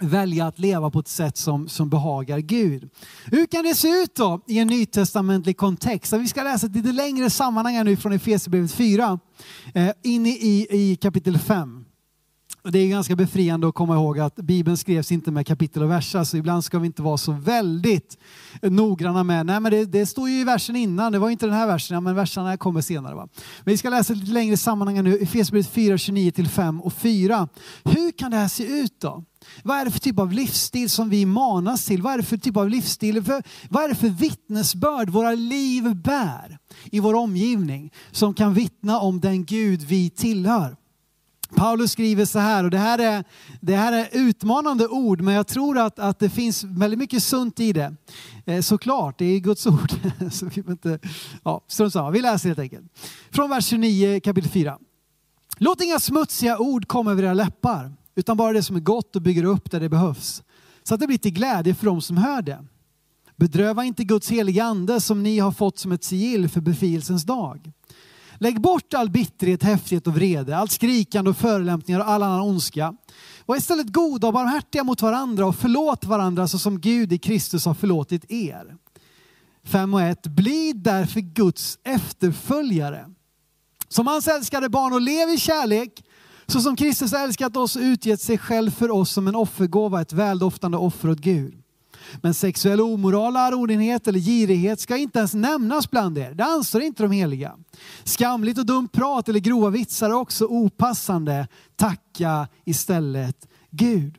välja 0.01 0.47
att 0.47 0.59
leva 0.59 0.91
på 0.91 0.99
ett 0.99 1.09
sätt 1.09 1.37
som, 1.37 1.69
som 1.69 1.91
behagar 1.91 2.39
Gud. 2.39 2.91
Hur 3.25 3.47
kan 3.47 3.65
det 3.65 3.75
se 3.75 3.89
ut 3.89 4.15
då 4.15 4.41
i 4.47 4.59
en 4.59 4.67
nytestamentlig 4.67 5.57
kontext? 5.57 6.13
Vi 6.13 6.29
ska 6.29 6.43
läsa 6.43 6.67
ett 6.67 6.77
lite 6.77 6.93
längre 6.93 7.31
sammanhang 7.31 7.75
här 7.75 7.85
nu 7.85 7.97
från 7.97 8.13
Efesierbrevet 8.13 8.73
4 8.73 9.19
eh, 9.75 9.91
in 10.03 10.27
i, 10.27 10.67
i 10.71 10.97
kapitel 10.97 11.39
5. 11.39 11.82
Det 12.65 12.79
är 12.79 12.89
ganska 12.89 13.17
befriande 13.17 13.69
att 13.69 13.75
komma 13.75 13.95
ihåg 13.95 14.19
att 14.19 14.37
Bibeln 14.37 14.77
skrevs 14.77 15.13
inte 15.13 15.31
med 15.31 15.47
kapitel 15.47 15.83
och 15.83 15.91
verser, 15.91 16.25
så 16.25 16.37
ibland 16.37 16.65
ska 16.65 16.79
vi 16.79 16.87
inte 16.87 17.03
vara 17.03 17.17
så 17.17 17.33
väldigt 17.33 18.19
noggranna 18.63 19.25
med, 19.25 19.47
nej 19.47 19.61
men 19.61 19.73
det, 19.73 19.85
det 19.85 20.07
står 20.07 20.29
ju 20.29 20.41
i 20.41 20.45
versen 20.45 20.77
innan, 20.77 21.13
det 21.13 21.19
var 21.19 21.31
inte 21.31 21.47
den 21.47 21.55
här 21.55 21.67
versen, 21.67 21.95
ja, 21.95 22.01
men 22.01 22.15
verserna 22.15 22.57
kommer 22.57 22.81
senare. 22.81 23.15
Va? 23.15 23.29
Men 23.65 23.73
vi 23.73 23.79
ska 23.79 23.91
läsa 23.91 24.15
lite 24.15 24.33
längre 24.33 24.57
sammanhang 24.57 25.05
nu, 25.05 25.19
Efesierbrevet 25.19 25.71
4, 25.71 25.99
29 25.99 26.31
till 26.31 26.49
5 26.49 26.81
och 26.81 26.93
4. 26.93 27.49
Hur 27.85 28.19
kan 28.19 28.31
det 28.31 28.37
här 28.37 28.49
se 28.49 28.65
ut 28.65 29.01
då? 29.01 29.25
Vad 29.65 29.77
är 29.77 29.85
det 29.85 29.91
för 29.91 30.01
typ 30.01 30.19
av 30.19 30.33
livsstil 30.33 30.91
som 30.91 31.11
vi 31.11 31.27
manas 31.27 31.85
till? 31.85 32.03
Vad 32.03 32.13
är 32.13 32.17
det 32.17 32.23
för 32.23 32.37
typ 32.37 32.57
av 32.57 32.69
livsstil? 32.69 33.25
För, 33.25 33.43
vad 33.69 33.85
är 33.85 33.89
det 33.89 33.95
för 33.95 34.09
vittnesbörd 34.09 35.11
våra 35.11 35.35
liv 35.35 35.97
bär 35.97 36.59
i 36.85 37.01
vår 37.01 37.15
omgivning 37.15 37.93
som 38.11 38.35
kan 38.35 38.55
vittna 38.55 39.01
om 39.01 39.21
den 39.21 39.45
Gud 39.45 39.83
vi 39.83 40.11
tillhör? 40.11 40.77
Paulus 41.57 41.93
skriver 41.93 42.25
så 42.25 42.39
här, 42.39 42.65
och 42.65 42.71
det 42.71 42.79
här 42.79 42.99
är, 42.99 43.25
det 43.61 43.77
här 43.77 43.93
är 43.93 44.09
utmanande 44.13 44.89
ord, 44.89 45.21
men 45.21 45.35
jag 45.35 45.47
tror 45.47 45.79
att, 45.79 45.99
att 45.99 46.19
det 46.19 46.31
finns 46.31 46.65
väldigt 46.65 46.99
mycket 46.99 47.23
sunt 47.23 47.61
i 47.61 47.73
det. 47.73 47.95
Eh, 48.45 48.61
såklart, 48.61 49.19
det 49.19 49.25
är 49.25 49.39
Guds 49.39 49.67
ord. 49.67 49.93
så 50.33 50.47
vi, 50.47 50.63
inte, 50.69 50.99
ja, 51.45 51.65
samma. 51.69 52.11
vi 52.11 52.21
läser 52.21 52.49
helt 52.49 52.59
enkelt. 52.59 52.85
Från 53.31 53.51
vers 53.51 53.67
29 53.67 54.21
kapitel 54.21 54.51
4. 54.51 54.79
Låt 55.59 55.83
inga 55.83 55.99
smutsiga 55.99 56.59
ord 56.59 56.89
komma 56.89 57.11
över 57.11 57.23
era 57.23 57.35
läppar, 57.35 57.93
utan 58.15 58.37
bara 58.37 58.53
det 58.53 58.63
som 58.63 58.77
är 58.77 58.81
gott 58.81 59.17
och 59.17 59.23
bygger 59.23 59.45
upp 59.45 59.71
där 59.71 59.81
det 59.81 59.89
behövs. 59.89 60.43
Så 60.83 60.95
att 60.95 61.01
det 61.01 61.07
blir 61.07 61.19
till 61.19 61.33
glädje 61.33 61.75
för 61.75 61.87
dem 61.87 62.03
som 62.03 62.17
hör 62.17 62.43
det. 62.43 62.65
Bedröva 63.37 63.85
inte 63.85 64.05
Guds 64.05 64.31
heliga 64.31 64.65
ande 64.65 65.01
som 65.01 65.23
ni 65.23 65.39
har 65.39 65.53
fått 65.53 65.79
som 65.79 65.93
ett 65.93 66.05
sigill 66.05 66.49
för 66.49 66.61
befrielsens 66.61 67.25
dag. 67.25 67.73
Lägg 68.43 68.61
bort 68.61 68.95
all 68.95 69.11
bitterhet, 69.11 69.63
häftighet 69.63 70.07
och 70.07 70.15
vrede, 70.15 70.57
allt 70.57 70.73
skrikande 70.73 71.31
och 71.31 71.37
förolämpningar 71.37 72.01
och 72.01 72.09
all 72.09 72.23
annan 72.23 72.41
ondska. 72.41 72.95
Var 73.47 73.57
istället 73.57 73.93
goda 73.93 74.27
och 74.27 74.33
barmhärtiga 74.33 74.85
mot 74.85 75.03
varandra 75.03 75.47
och 75.47 75.57
förlåt 75.57 76.05
varandra 76.05 76.49
så 76.49 76.59
som 76.59 76.81
Gud 76.81 77.13
i 77.13 77.19
Kristus 77.19 77.67
har 77.67 77.75
förlåtit 77.75 78.31
er. 78.31 78.77
5 79.65 79.95
och 79.95 80.03
1. 80.03 80.27
Bli 80.27 80.73
därför 80.73 81.21
Guds 81.21 81.79
efterföljare. 81.85 83.07
Som 83.89 84.07
hans 84.07 84.29
älskade 84.29 84.69
barn 84.69 84.93
och 84.93 85.01
lev 85.01 85.29
i 85.29 85.39
kärlek 85.39 86.05
så 86.47 86.61
som 86.61 86.77
Kristus 86.77 87.13
älskat 87.13 87.57
oss 87.57 87.77
och 87.77 87.83
utgett 87.83 88.21
sig 88.21 88.39
själv 88.39 88.71
för 88.71 88.91
oss 88.91 89.11
som 89.11 89.29
en 89.29 89.37
offergåva, 89.37 90.01
ett 90.01 90.13
väldoftande 90.13 90.79
offer 90.79 91.11
åt 91.11 91.19
Gud. 91.19 91.62
Men 92.23 92.35
sexuell 92.35 92.81
omoral, 92.81 93.37
arordinhet 93.37 94.09
eller 94.09 94.19
girighet 94.19 94.81
ska 94.81 94.97
inte 94.97 95.19
ens 95.19 95.35
nämnas 95.35 95.91
bland 95.91 96.19
er. 96.19 96.35
Det 96.35 96.45
anser 96.45 96.81
inte 96.81 97.03
de 97.03 97.13
heliga. 97.13 97.53
Skamligt 98.05 98.59
och 98.59 98.67
dumt 98.67 98.89
prat 98.89 99.29
eller 99.29 99.41
grova 99.41 99.71
vitsar 99.71 100.11
är 100.11 100.15
också 100.15 100.45
opassande. 100.45 101.49
Tacka 101.77 102.49
istället 102.65 103.49
Gud. 103.71 104.19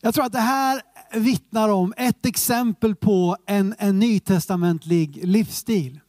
Jag 0.00 0.14
tror 0.14 0.24
att 0.24 0.32
det 0.32 0.38
här 0.38 0.82
vittnar 1.14 1.68
om 1.68 1.94
ett 1.96 2.26
exempel 2.26 2.94
på 2.94 3.36
en, 3.46 3.74
en 3.78 3.98
nytestamentlig 3.98 5.20
livsstil. 5.26 6.00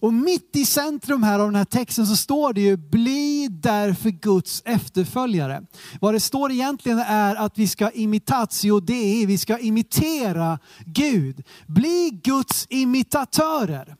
Och 0.00 0.14
mitt 0.14 0.56
i 0.56 0.64
centrum 0.64 1.22
här 1.22 1.38
av 1.38 1.46
den 1.46 1.54
här 1.54 1.64
texten 1.64 2.06
så 2.06 2.16
står 2.16 2.52
det 2.52 2.60
ju 2.60 2.76
bli 2.76 3.48
därför 3.50 4.10
Guds 4.10 4.62
efterföljare. 4.64 5.62
Vad 6.00 6.14
det 6.14 6.20
står 6.20 6.52
egentligen 6.52 6.98
är 6.98 7.36
att 7.36 7.58
vi 7.58 7.68
ska 7.68 7.90
imitatio 7.90 8.80
dei, 8.80 9.26
vi 9.26 9.38
ska 9.38 9.58
imitera 9.58 10.58
Gud. 10.86 11.42
Bli 11.66 12.20
Guds 12.24 12.66
imitatörer. 12.70 13.96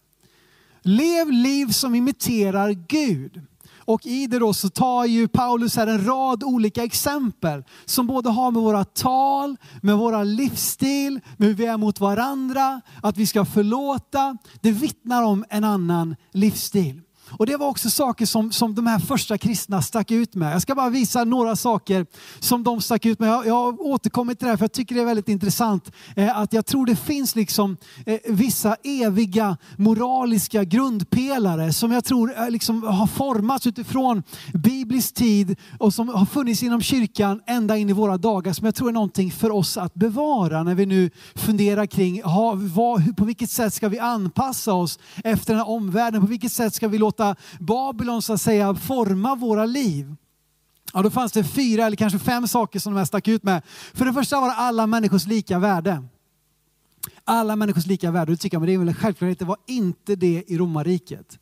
Lev 0.82 1.30
liv 1.30 1.66
som 1.66 1.94
imiterar 1.94 2.70
Gud. 2.70 3.40
Och 3.90 4.06
i 4.06 4.26
det 4.26 4.38
då 4.38 4.54
så 4.54 4.68
tar 4.68 5.04
ju 5.04 5.28
Paulus 5.28 5.76
här 5.76 5.86
en 5.86 6.04
rad 6.04 6.44
olika 6.44 6.84
exempel 6.84 7.64
som 7.84 8.06
både 8.06 8.30
har 8.30 8.50
med 8.50 8.62
våra 8.62 8.84
tal, 8.84 9.56
med 9.82 9.96
våra 9.96 10.22
livsstil, 10.22 11.20
med 11.36 11.48
hur 11.48 11.54
vi 11.54 11.66
är 11.66 11.76
mot 11.76 12.00
varandra, 12.00 12.80
att 13.02 13.16
vi 13.16 13.26
ska 13.26 13.44
förlåta. 13.44 14.36
Det 14.60 14.72
vittnar 14.72 15.22
om 15.22 15.44
en 15.50 15.64
annan 15.64 16.16
livsstil. 16.32 17.00
Och 17.30 17.46
det 17.46 17.56
var 17.56 17.68
också 17.68 17.90
saker 17.90 18.26
som, 18.26 18.52
som 18.52 18.74
de 18.74 18.86
här 18.86 18.98
första 18.98 19.38
kristna 19.38 19.82
stack 19.82 20.10
ut 20.10 20.34
med. 20.34 20.54
Jag 20.54 20.62
ska 20.62 20.74
bara 20.74 20.90
visa 20.90 21.24
några 21.24 21.56
saker 21.56 22.06
som 22.40 22.64
de 22.64 22.80
stack 22.80 23.06
ut 23.06 23.18
med. 23.18 23.28
Jag, 23.28 23.46
jag 23.46 23.54
har 23.54 23.80
återkommit 23.80 24.38
till 24.38 24.46
det 24.46 24.50
här 24.50 24.56
för 24.56 24.64
jag 24.64 24.72
tycker 24.72 24.94
det 24.94 25.00
är 25.00 25.04
väldigt 25.04 25.28
intressant. 25.28 25.92
Eh, 26.16 26.38
att 26.38 26.52
jag 26.52 26.66
tror 26.66 26.86
det 26.86 26.96
finns 26.96 27.36
liksom 27.36 27.76
eh, 28.06 28.18
vissa 28.28 28.76
eviga 28.84 29.56
moraliska 29.76 30.64
grundpelare 30.64 31.72
som 31.72 31.92
jag 31.92 32.04
tror 32.04 32.38
eh, 32.38 32.50
liksom 32.50 32.82
har 32.82 33.06
formats 33.06 33.66
utifrån 33.66 34.22
biblisk 34.54 35.14
tid 35.14 35.56
och 35.78 35.94
som 35.94 36.08
har 36.08 36.26
funnits 36.26 36.62
inom 36.62 36.82
kyrkan 36.82 37.40
ända 37.46 37.76
in 37.76 37.90
i 37.90 37.92
våra 37.92 38.16
dagar 38.16 38.52
som 38.52 38.64
jag 38.64 38.74
tror 38.74 38.88
är 38.88 38.92
någonting 38.92 39.30
för 39.30 39.50
oss 39.50 39.76
att 39.76 39.94
bevara 39.94 40.62
när 40.62 40.74
vi 40.74 40.86
nu 40.86 41.10
funderar 41.34 41.86
kring 41.86 42.22
ha, 42.22 42.54
vad, 42.56 43.16
på 43.16 43.24
vilket 43.24 43.50
sätt 43.50 43.74
ska 43.74 43.88
vi 43.88 43.98
anpassa 43.98 44.72
oss 44.72 44.98
efter 45.24 45.52
den 45.52 45.58
här 45.58 45.68
omvärlden? 45.68 46.20
På 46.20 46.26
vilket 46.26 46.52
sätt 46.52 46.74
ska 46.74 46.88
vi 46.88 46.98
låta 46.98 47.19
låta 47.20 47.36
Babylon 47.58 48.22
så 48.22 48.32
att 48.32 48.40
säga 48.40 48.74
forma 48.74 49.34
våra 49.34 49.66
liv. 49.66 50.16
Ja, 50.92 51.02
då 51.02 51.10
fanns 51.10 51.32
det 51.32 51.44
fyra 51.44 51.86
eller 51.86 51.96
kanske 51.96 52.18
fem 52.18 52.48
saker 52.48 52.78
som 52.78 52.92
de 52.92 52.98
här 52.98 53.04
stack 53.04 53.28
ut 53.28 53.42
med. 53.42 53.62
För 53.94 54.04
det 54.04 54.12
första 54.12 54.40
var 54.40 54.48
det 54.48 54.54
alla 54.54 54.86
människors 54.86 55.26
lika 55.26 55.58
värde. 55.58 56.02
Alla 57.24 57.56
människors 57.56 57.86
lika 57.86 58.10
värde. 58.10 58.32
Det 58.32 58.36
tycker 58.36 58.54
jag, 58.54 58.60
men 58.60 58.66
det 58.66 58.74
är 58.74 58.78
väl 58.78 58.88
en 58.88 58.94
självklarhet. 58.94 59.38
Det 59.38 59.44
var 59.44 59.56
inte 59.66 60.16
det 60.16 60.44
i 60.46 60.58
romarriket. 60.58 61.38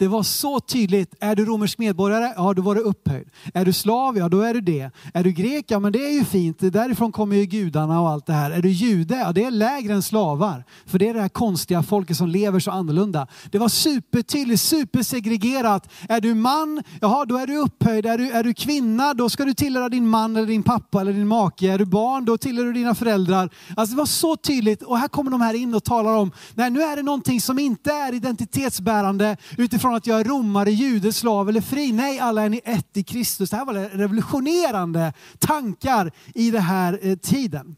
Det 0.00 0.08
var 0.08 0.22
så 0.22 0.60
tydligt. 0.60 1.14
Är 1.20 1.36
du 1.36 1.44
romersk 1.44 1.78
medborgare? 1.78 2.32
Ja, 2.36 2.54
då 2.54 2.62
var 2.62 2.74
du 2.74 2.80
upphöjd. 2.80 3.28
Är 3.54 3.64
du 3.64 3.72
slav? 3.72 4.18
Ja, 4.18 4.28
då 4.28 4.40
är 4.40 4.54
du 4.54 4.60
det. 4.60 4.90
Är 5.14 5.24
du 5.24 5.32
grek? 5.32 5.64
Ja, 5.68 5.78
men 5.78 5.92
det 5.92 6.06
är 6.06 6.12
ju 6.12 6.24
fint. 6.24 6.58
Därifrån 6.60 7.12
kommer 7.12 7.36
ju 7.36 7.44
gudarna 7.44 8.00
och 8.00 8.08
allt 8.08 8.26
det 8.26 8.32
här. 8.32 8.50
Är 8.50 8.62
du 8.62 8.68
jude? 8.68 9.14
Ja, 9.16 9.32
det 9.32 9.44
är 9.44 9.50
lägre 9.50 9.92
än 9.92 10.02
slavar. 10.02 10.64
För 10.86 10.98
det 10.98 11.08
är 11.08 11.14
det 11.14 11.20
här 11.20 11.28
konstiga 11.28 11.82
folket 11.82 12.16
som 12.16 12.28
lever 12.28 12.60
så 12.60 12.70
annorlunda. 12.70 13.26
Det 13.50 13.58
var 13.58 13.68
supertydligt, 13.68 14.60
supersegregerat. 14.60 15.90
Är 16.08 16.20
du 16.20 16.34
man? 16.34 16.82
Jaha, 17.00 17.24
då 17.24 17.36
är 17.36 17.46
du 17.46 17.56
upphöjd. 17.56 18.06
Är 18.06 18.18
du, 18.18 18.30
är 18.30 18.44
du 18.44 18.54
kvinna? 18.54 19.14
Då 19.14 19.28
ska 19.28 19.44
du 19.44 19.54
tillhöra 19.54 19.88
din 19.88 20.08
man 20.08 20.36
eller 20.36 20.46
din 20.46 20.62
pappa 20.62 21.00
eller 21.00 21.12
din 21.12 21.28
make. 21.28 21.66
Är 21.66 21.78
du 21.78 21.84
barn? 21.84 22.24
Då 22.24 22.38
tillhör 22.38 22.64
du 22.64 22.72
dina 22.72 22.94
föräldrar. 22.94 23.50
Alltså 23.76 23.94
det 23.94 23.98
var 23.98 24.06
så 24.06 24.36
tydligt. 24.36 24.82
Och 24.82 24.98
här 24.98 25.08
kommer 25.08 25.30
de 25.30 25.40
här 25.40 25.54
in 25.54 25.74
och 25.74 25.84
talar 25.84 26.16
om, 26.16 26.32
nej 26.54 26.70
nu 26.70 26.82
är 26.82 26.96
det 26.96 27.02
någonting 27.02 27.40
som 27.40 27.58
inte 27.58 27.92
är 27.92 28.14
identitetsbärande 28.14 29.36
utifrån 29.58 29.89
från 29.90 29.96
att 29.96 30.06
jag 30.06 30.20
är 30.20 30.24
romare, 30.24 30.70
jude, 30.70 31.12
slav 31.12 31.48
eller 31.48 31.60
fri. 31.60 31.92
Nej, 31.92 32.18
alla 32.18 32.42
är 32.42 32.48
ni 32.48 32.60
ett 32.64 32.96
i 32.96 33.02
Kristus. 33.02 33.50
Det 33.50 33.56
här 33.56 33.64
var 33.64 33.74
revolutionerande 33.74 35.12
tankar 35.38 36.12
i 36.34 36.50
den 36.50 36.62
här 36.62 36.98
eh, 37.02 37.16
tiden. 37.16 37.76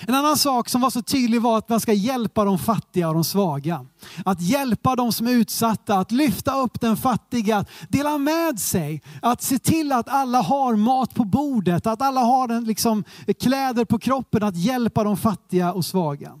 En 0.00 0.14
annan 0.14 0.36
sak 0.36 0.68
som 0.68 0.80
var 0.80 0.90
så 0.90 1.02
tydlig 1.02 1.42
var 1.42 1.58
att 1.58 1.68
man 1.68 1.80
ska 1.80 1.92
hjälpa 1.92 2.44
de 2.44 2.58
fattiga 2.58 3.08
och 3.08 3.14
de 3.14 3.24
svaga. 3.24 3.86
Att 4.24 4.40
hjälpa 4.40 4.96
de 4.96 5.12
som 5.12 5.26
är 5.26 5.32
utsatta, 5.32 5.94
att 5.94 6.12
lyfta 6.12 6.60
upp 6.60 6.80
den 6.80 6.96
fattiga, 6.96 7.56
att 7.56 7.68
dela 7.88 8.18
med 8.18 8.60
sig, 8.60 9.02
att 9.22 9.42
se 9.42 9.58
till 9.58 9.92
att 9.92 10.08
alla 10.08 10.40
har 10.40 10.76
mat 10.76 11.14
på 11.14 11.24
bordet, 11.24 11.86
att 11.86 12.02
alla 12.02 12.20
har 12.20 12.48
en, 12.48 12.64
liksom, 12.64 13.04
kläder 13.40 13.84
på 13.84 13.98
kroppen, 13.98 14.42
att 14.42 14.56
hjälpa 14.56 15.04
de 15.04 15.16
fattiga 15.16 15.72
och 15.72 15.84
svaga. 15.84 16.32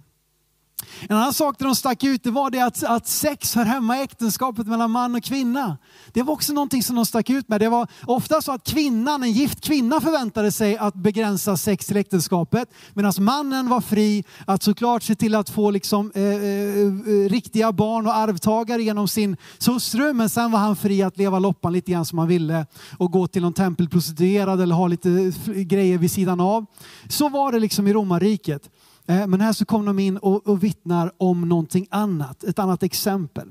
En 1.08 1.16
annan 1.16 1.34
sak 1.34 1.58
där 1.58 1.66
de 1.66 1.74
stack 1.76 2.04
ut 2.04 2.22
det 2.22 2.30
var 2.30 2.50
det 2.50 2.60
att, 2.60 2.84
att 2.84 3.06
sex 3.06 3.54
hör 3.54 3.64
hemma 3.64 3.98
i 3.98 4.02
äktenskapet 4.02 4.66
mellan 4.66 4.90
man 4.90 5.14
och 5.14 5.22
kvinna. 5.22 5.78
Det 6.12 6.22
var 6.22 6.32
också 6.32 6.52
någonting 6.52 6.82
som 6.82 6.96
de 6.96 7.06
stack 7.06 7.30
ut 7.30 7.48
med. 7.48 7.60
Det 7.60 7.68
var 7.68 7.88
ofta 8.06 8.42
så 8.42 8.52
att 8.52 8.64
kvinnan, 8.64 9.22
en 9.22 9.32
gift 9.32 9.60
kvinna 9.60 10.00
förväntade 10.00 10.52
sig 10.52 10.76
att 10.76 10.94
begränsa 10.94 11.56
sex 11.56 11.86
till 11.86 11.96
äktenskapet. 11.96 12.68
Medan 12.94 13.12
mannen 13.18 13.68
var 13.68 13.80
fri 13.80 14.24
att 14.46 14.62
såklart 14.62 15.02
se 15.02 15.14
till 15.14 15.34
att 15.34 15.50
få 15.50 15.70
liksom, 15.70 16.12
eh, 16.14 16.22
eh, 16.22 16.34
eh 16.34 17.28
riktiga 17.28 17.72
barn 17.72 18.06
och 18.06 18.16
arvtagare 18.16 18.82
genom 18.82 19.08
sin 19.08 19.36
hustru. 19.66 20.12
Men 20.12 20.28
sen 20.28 20.50
var 20.50 20.58
han 20.58 20.76
fri 20.76 21.02
att 21.02 21.18
leva 21.18 21.38
loppan 21.38 21.72
lite 21.72 21.92
grann 21.92 22.04
som 22.04 22.18
han 22.18 22.28
ville 22.28 22.66
och 22.98 23.12
gå 23.12 23.26
till 23.26 23.42
någon 23.42 23.52
tempelprostituerad 23.52 24.60
eller 24.60 24.74
ha 24.74 24.86
lite 24.86 25.32
grejer 25.46 25.98
vid 25.98 26.10
sidan 26.10 26.40
av. 26.40 26.66
Så 27.08 27.28
var 27.28 27.52
det 27.52 27.58
liksom 27.58 27.86
i 27.86 27.92
romarriket. 27.92 28.70
Eh, 29.10 29.26
men 29.26 29.40
här 29.40 29.52
så 29.52 29.64
kommer 29.64 29.86
de 29.86 29.98
in 29.98 30.16
och, 30.16 30.46
och 30.46 30.64
vittnar 30.64 31.12
om 31.16 31.48
någonting 31.48 31.86
annat, 31.90 32.44
ett 32.44 32.58
annat 32.58 32.82
exempel. 32.82 33.48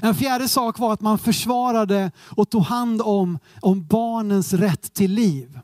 En 0.00 0.14
fjärde 0.14 0.48
sak 0.48 0.78
var 0.78 0.92
att 0.92 1.00
man 1.00 1.18
försvarade 1.18 2.12
och 2.36 2.50
tog 2.50 2.62
hand 2.62 3.02
om, 3.02 3.38
om 3.60 3.86
barnens 3.86 4.52
rätt 4.52 4.94
till 4.94 5.12
liv. 5.12 5.60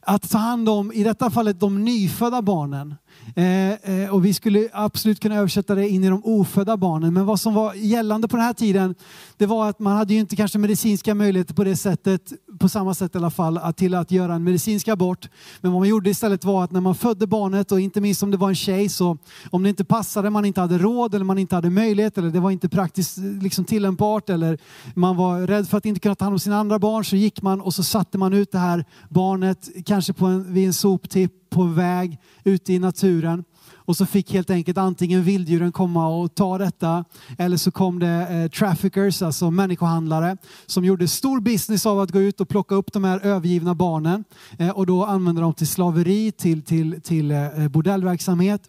Att 0.00 0.30
ta 0.30 0.38
hand 0.38 0.68
om, 0.68 0.92
i 0.92 1.04
detta 1.04 1.30
fallet, 1.30 1.60
de 1.60 1.84
nyfödda 1.84 2.42
barnen. 2.42 2.94
Eh, 3.34 3.72
eh, 3.72 4.10
och 4.10 4.24
vi 4.24 4.34
skulle 4.34 4.68
absolut 4.72 5.20
kunna 5.20 5.36
översätta 5.36 5.74
det 5.74 5.88
in 5.88 6.04
i 6.04 6.08
de 6.08 6.20
ofödda 6.24 6.76
barnen. 6.76 7.14
Men 7.14 7.26
vad 7.26 7.40
som 7.40 7.54
var 7.54 7.74
gällande 7.74 8.28
på 8.28 8.36
den 8.36 8.46
här 8.46 8.52
tiden, 8.52 8.94
det 9.36 9.46
var 9.46 9.68
att 9.68 9.78
man 9.78 9.96
hade 9.96 10.14
ju 10.14 10.20
inte 10.20 10.36
kanske 10.36 10.58
medicinska 10.58 11.14
möjligheter 11.14 11.54
på 11.54 11.64
det 11.64 11.76
sättet, 11.76 12.32
på 12.58 12.68
samma 12.68 12.94
sätt 12.94 13.14
i 13.14 13.18
alla 13.18 13.30
fall, 13.30 13.58
att, 13.58 13.76
till 13.76 13.94
att 13.94 14.10
göra 14.10 14.34
en 14.34 14.44
medicinsk 14.44 14.88
abort. 14.88 15.28
Men 15.60 15.72
vad 15.72 15.80
man 15.80 15.88
gjorde 15.88 16.10
istället 16.10 16.44
var 16.44 16.64
att 16.64 16.70
när 16.70 16.80
man 16.80 16.94
födde 16.94 17.26
barnet, 17.26 17.72
och 17.72 17.80
inte 17.80 18.00
minst 18.00 18.22
om 18.22 18.30
det 18.30 18.36
var 18.36 18.48
en 18.48 18.54
tjej, 18.54 18.88
så 18.88 19.18
om 19.50 19.62
det 19.62 19.68
inte 19.68 19.84
passade, 19.84 20.30
man 20.30 20.44
inte 20.44 20.60
hade 20.60 20.78
råd 20.78 21.14
eller 21.14 21.24
man 21.24 21.38
inte 21.38 21.54
hade 21.54 21.70
möjlighet 21.70 22.18
eller 22.18 22.30
det 22.30 22.40
var 22.40 22.50
inte 22.50 22.68
praktiskt 22.68 23.18
liksom, 23.18 23.64
tillämpbart 23.64 24.30
eller 24.30 24.58
man 24.94 25.16
var 25.16 25.40
rädd 25.40 25.68
för 25.68 25.78
att 25.78 25.86
inte 25.86 26.00
kunna 26.00 26.14
ta 26.14 26.24
hand 26.24 26.34
om 26.34 26.38
sina 26.38 26.56
andra 26.56 26.78
barn 26.78 27.04
så 27.04 27.16
gick 27.16 27.42
man 27.42 27.60
och 27.60 27.74
så 27.74 27.82
satte 27.82 28.18
man 28.18 28.32
ut 28.32 28.52
det 28.52 28.58
här 28.58 28.84
barnet, 29.08 29.68
kanske 29.86 30.12
på 30.12 30.26
en, 30.26 30.54
vid 30.54 30.66
en 30.66 30.72
soptipp 30.72 31.32
på 31.56 31.64
väg 31.64 32.18
ute 32.44 32.72
i 32.72 32.78
naturen. 32.78 33.44
Och 33.74 33.96
så 33.96 34.06
fick 34.06 34.32
helt 34.32 34.50
enkelt 34.50 34.78
antingen 34.78 35.22
vilddjuren 35.22 35.72
komma 35.72 36.08
och 36.08 36.34
ta 36.34 36.58
detta 36.58 37.04
eller 37.38 37.56
så 37.56 37.70
kom 37.70 37.98
det 37.98 38.28
eh, 38.30 38.50
traffickers, 38.50 39.22
alltså 39.22 39.50
människohandlare 39.50 40.36
som 40.66 40.84
gjorde 40.84 41.08
stor 41.08 41.40
business 41.40 41.86
av 41.86 42.00
att 42.00 42.10
gå 42.10 42.20
ut 42.20 42.40
och 42.40 42.48
plocka 42.48 42.74
upp 42.74 42.92
de 42.92 43.04
här 43.04 43.20
övergivna 43.20 43.74
barnen 43.74 44.24
eh, 44.58 44.70
och 44.70 44.86
då 44.86 45.04
använde 45.04 45.40
de 45.40 45.54
till 45.54 45.66
slaveri, 45.66 46.32
till, 46.32 46.62
till, 46.62 47.00
till 47.02 47.30
eh, 47.30 47.68
bordellverksamhet. 47.68 48.62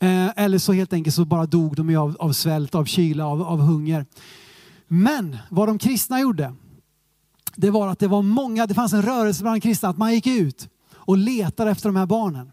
Eh, 0.00 0.28
eller 0.36 0.58
så 0.58 0.72
helt 0.72 0.92
enkelt 0.92 1.16
så 1.16 1.24
bara 1.24 1.46
dog 1.46 1.76
de 1.76 1.96
av, 1.96 2.16
av 2.18 2.32
svält, 2.32 2.74
av 2.74 2.84
kyla, 2.84 3.26
av, 3.26 3.42
av 3.42 3.60
hunger. 3.60 4.06
Men 4.88 5.36
vad 5.50 5.68
de 5.68 5.78
kristna 5.78 6.20
gjorde, 6.20 6.52
det 7.56 7.70
var 7.70 7.88
att 7.88 7.98
det 7.98 8.08
var 8.08 8.22
många, 8.22 8.66
det 8.66 8.74
fanns 8.74 8.92
en 8.92 9.02
rörelse 9.02 9.42
bland 9.42 9.62
kristna 9.62 9.88
att 9.88 9.98
man 9.98 10.14
gick 10.14 10.26
ut 10.26 10.68
och 11.06 11.18
letade 11.18 11.70
efter 11.70 11.88
de 11.88 11.96
här 11.96 12.06
barnen. 12.06 12.52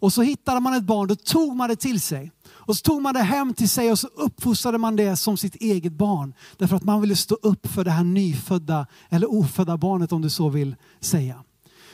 Och 0.00 0.12
så 0.12 0.22
hittade 0.22 0.60
man 0.60 0.74
ett 0.74 0.84
barn, 0.84 1.08
då 1.08 1.14
tog 1.14 1.56
man 1.56 1.68
det 1.68 1.76
till 1.76 2.00
sig. 2.00 2.32
Och 2.48 2.76
så 2.76 2.82
tog 2.82 3.02
man 3.02 3.14
det 3.14 3.22
hem 3.22 3.54
till 3.54 3.68
sig 3.68 3.90
och 3.92 3.98
så 3.98 4.06
uppfostrade 4.06 4.78
man 4.78 4.96
det 4.96 5.16
som 5.16 5.36
sitt 5.36 5.54
eget 5.54 5.92
barn. 5.92 6.34
Därför 6.56 6.76
att 6.76 6.84
man 6.84 7.00
ville 7.00 7.16
stå 7.16 7.34
upp 7.34 7.66
för 7.66 7.84
det 7.84 7.90
här 7.90 8.04
nyfödda 8.04 8.86
eller 9.08 9.30
ofödda 9.30 9.76
barnet 9.76 10.12
om 10.12 10.22
du 10.22 10.30
så 10.30 10.48
vill 10.48 10.76
säga. 11.00 11.42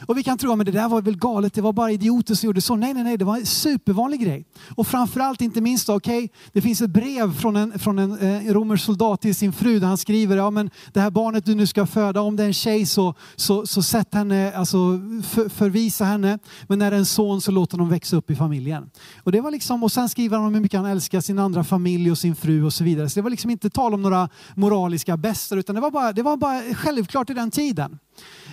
Och 0.07 0.19
vi 0.19 0.23
kan 0.23 0.39
tro 0.39 0.53
att 0.53 0.67
det 0.67 0.73
där 0.73 0.89
var 0.89 1.03
väl 1.03 1.17
galet, 1.17 1.55
det 1.55 1.61
var 1.61 1.73
bara 1.73 1.91
idioter 1.91 2.35
som 2.35 2.47
gjorde 2.47 2.61
så. 2.61 2.77
Nej, 2.77 2.95
nej, 2.95 3.05
nej, 3.05 3.17
det 3.17 3.25
var 3.25 3.37
en 3.37 3.47
supervanlig 3.47 4.21
grej. 4.21 4.45
Och 4.77 4.87
framförallt 4.87 5.41
inte 5.41 5.61
minst, 5.61 5.89
okej, 5.89 6.25
okay, 6.25 6.29
det 6.53 6.61
finns 6.61 6.81
ett 6.81 6.91
brev 6.91 7.35
från 7.35 7.57
en, 7.57 7.79
från 7.79 7.99
en 7.99 8.19
eh, 8.19 8.53
romersk 8.53 8.85
soldat 8.85 9.21
till 9.21 9.35
sin 9.35 9.53
fru 9.53 9.79
där 9.79 9.87
han 9.87 9.99
skriver, 9.99 10.37
ja 10.37 10.51
men 10.51 10.71
det 10.93 11.01
här 11.01 11.11
barnet 11.11 11.45
du 11.45 11.55
nu 11.55 11.67
ska 11.67 11.87
föda, 11.87 12.21
om 12.21 12.37
det 12.37 12.43
är 12.43 12.47
en 12.47 12.53
tjej 12.53 12.87
så, 12.87 13.15
så, 13.37 13.67
så 13.67 13.83
sätt 13.83 14.15
henne, 14.15 14.53
alltså 14.53 14.77
för, 15.23 15.49
förvisa 15.49 16.05
henne. 16.05 16.39
Men 16.69 16.79
när 16.79 16.91
det 16.91 16.97
är 16.97 16.99
en 16.99 17.07
son 17.07 17.41
så 17.41 17.51
låt 17.51 17.73
honom 17.73 17.89
växa 17.89 18.17
upp 18.17 18.31
i 18.31 18.37
familjen. 18.37 18.91
Och 19.23 19.33
det 19.33 19.41
var 19.41 19.51
liksom, 19.51 19.83
och 19.83 19.93
sen 19.93 20.09
skriver 20.09 20.37
han 20.37 20.47
om 20.47 20.55
hur 20.55 20.61
mycket 20.61 20.81
han 20.81 20.91
älskar 20.91 21.21
sin 21.21 21.39
andra 21.39 21.65
familj 21.65 22.11
och 22.11 22.19
sin 22.19 22.37
fru 22.37 22.65
och 22.65 22.73
så 22.73 22.85
vidare. 22.85 23.09
Så 23.09 23.15
det 23.15 23.23
var 23.23 23.31
liksom 23.31 23.51
inte 23.51 23.71
tal 23.71 23.95
om 23.95 24.03
några 24.03 24.29
moraliska 24.55 25.17
bäster 25.17 25.57
utan 25.57 25.75
det 25.75 25.81
var 25.81 25.91
bara, 25.91 26.13
det 26.13 26.23
var 26.23 26.37
bara 26.37 26.63
självklart 26.75 27.31
i 27.31 27.35
den 27.35 27.51
tiden. 27.51 27.99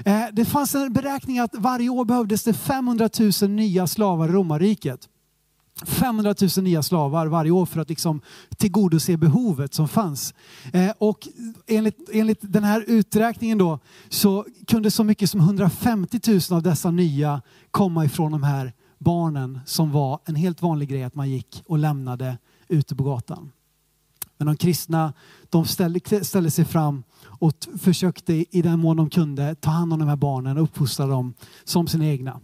Eh, 0.06 0.24
det 0.34 0.46
fanns 0.46 0.76
en 0.76 0.94
beräkning 0.94 1.40
att 1.40 1.56
varje 1.56 1.90
år 1.90 2.06
behövdes 2.06 2.44
det 2.44 2.54
500 2.54 3.10
000 3.42 3.52
nya 3.52 3.88
slavar 3.88 4.30
i 4.30 4.32
romarriket. 4.32 5.10
500 5.86 6.36
000 6.58 6.64
nya 6.64 6.84
slavar 6.84 7.28
varje 7.28 7.52
år 7.52 7.66
för 7.66 7.82
att 7.82 7.90
liksom 7.90 8.22
tillgodose 8.58 9.18
behovet 9.18 9.74
som 9.74 9.88
fanns. 9.88 10.34
Eh, 10.74 10.92
och 10.98 11.28
enligt, 11.68 12.10
enligt 12.12 12.40
den 12.42 12.64
här 12.64 12.84
uträkningen 12.88 13.58
då 13.58 13.80
så 14.10 14.46
kunde 14.68 14.92
så 14.92 15.04
mycket 15.04 15.30
som 15.30 15.40
150 15.40 16.20
000 16.28 16.40
av 16.52 16.64
dessa 16.64 16.92
nya 16.92 17.42
komma 17.72 18.06
ifrån 18.06 18.32
de 18.32 18.44
här 18.44 18.74
barnen 18.98 19.60
som 19.66 19.92
var 19.92 20.20
en 20.26 20.36
helt 20.36 20.62
vanlig 20.62 20.90
grej 20.90 21.04
att 21.04 21.16
man 21.16 21.30
gick 21.30 21.64
och 21.66 21.78
lämnade 21.78 22.38
ute 22.68 22.96
på 22.96 23.04
gatan. 23.04 23.52
Men 24.38 24.48
de 24.48 24.58
kristna 24.58 25.14
de 25.50 25.66
ställde, 25.66 26.26
ställde 26.26 26.52
sig 26.52 26.66
fram 26.66 27.04
och 27.40 27.54
försökte 27.78 28.46
i 28.58 28.62
den 28.62 28.80
mån 28.80 28.98
de 28.98 29.10
kunde 29.10 29.56
ta 29.56 29.70
hand 29.70 29.94
om 29.94 30.00
de 30.00 30.08
här 30.08 30.16
barnen 30.16 30.58
och 30.58 30.64
uppfostra 30.64 31.08
dem 31.08 31.34
som 31.64 31.88
sina 31.88 32.06
egna. 32.06 32.40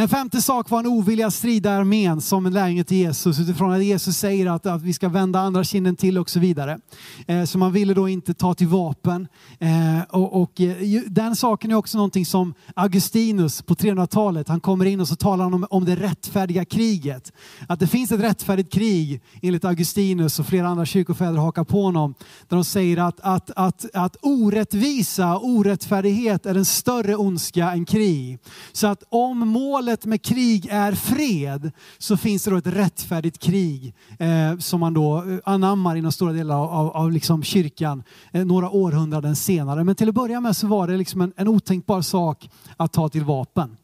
En 0.00 0.08
femte 0.08 0.42
sak 0.42 0.70
var 0.70 0.78
en 0.78 0.86
ovilja 0.86 1.26
att 1.26 1.34
strida 1.34 1.72
i 1.72 1.76
armén 1.76 2.20
som 2.20 2.46
en 2.46 2.52
lärjunge 2.52 2.84
till 2.84 2.96
Jesus 2.96 3.40
utifrån 3.40 3.72
att 3.72 3.84
Jesus 3.84 4.16
säger 4.16 4.46
att, 4.46 4.66
att 4.66 4.82
vi 4.82 4.92
ska 4.92 5.08
vända 5.08 5.40
andra 5.40 5.64
kinden 5.64 5.96
till 5.96 6.18
och 6.18 6.30
så 6.30 6.40
vidare. 6.40 6.78
Eh, 7.26 7.44
så 7.44 7.58
man 7.58 7.72
ville 7.72 7.94
då 7.94 8.08
inte 8.08 8.34
ta 8.34 8.54
till 8.54 8.66
vapen. 8.66 9.28
Eh, 9.58 10.02
och, 10.08 10.42
och 10.42 10.60
eh, 10.60 11.02
den 11.06 11.36
saken 11.36 11.70
är 11.70 11.74
också 11.74 11.98
någonting 11.98 12.26
som 12.26 12.54
Augustinus 12.76 13.62
på 13.62 13.74
300-talet, 13.74 14.48
han 14.48 14.60
kommer 14.60 14.84
in 14.84 15.00
och 15.00 15.08
så 15.08 15.16
talar 15.16 15.44
han 15.44 15.54
om, 15.54 15.66
om 15.70 15.84
det 15.84 15.96
rättfärdiga 15.96 16.64
kriget. 16.64 17.32
Att 17.68 17.80
det 17.80 17.86
finns 17.86 18.12
ett 18.12 18.20
rättfärdigt 18.20 18.72
krig 18.72 19.22
enligt 19.42 19.64
Augustinus 19.64 20.38
och 20.38 20.46
flera 20.46 20.68
andra 20.68 20.86
kyrkofäder 20.86 21.38
hakar 21.38 21.64
på 21.64 21.82
honom. 21.82 22.14
Där 22.48 22.56
de 22.56 22.64
säger 22.64 22.96
att, 22.96 23.20
att, 23.20 23.50
att, 23.56 23.86
att 23.94 24.16
orättvisa, 24.22 25.38
orättfärdighet 25.38 26.46
är 26.46 26.54
en 26.54 26.64
större 26.64 27.16
ondska 27.16 27.72
än 27.72 27.84
krig. 27.84 28.38
Så 28.72 28.86
att 28.86 29.02
om 29.08 29.38
målet 29.38 29.87
målet 29.88 30.04
med 30.04 30.22
krig 30.22 30.68
är 30.70 30.92
fred 30.92 31.70
så 31.98 32.16
finns 32.16 32.44
det 32.44 32.50
då 32.50 32.56
ett 32.56 32.66
rättfärdigt 32.66 33.38
krig 33.38 33.94
eh, 34.18 34.58
som 34.58 34.80
man 34.80 34.94
då 34.94 35.16
eh, 35.16 35.38
anammar 35.44 35.96
inom 35.96 36.12
stora 36.12 36.32
delar 36.32 36.56
av, 36.56 36.70
av, 36.70 36.96
av 36.96 37.12
liksom 37.12 37.42
kyrkan 37.42 38.02
eh, 38.32 38.44
några 38.44 38.70
århundraden 38.70 39.36
senare. 39.36 39.84
Men 39.84 39.94
till 39.94 40.08
att 40.08 40.14
börja 40.14 40.40
med 40.40 40.56
så 40.56 40.66
var 40.66 40.88
det 40.88 40.96
liksom 40.96 41.20
en, 41.20 41.32
en 41.36 41.48
otänkbar 41.48 42.02
sak 42.02 42.50
att 42.76 42.92
ta 42.92 43.08
till 43.08 43.24
vapen. 43.24 43.76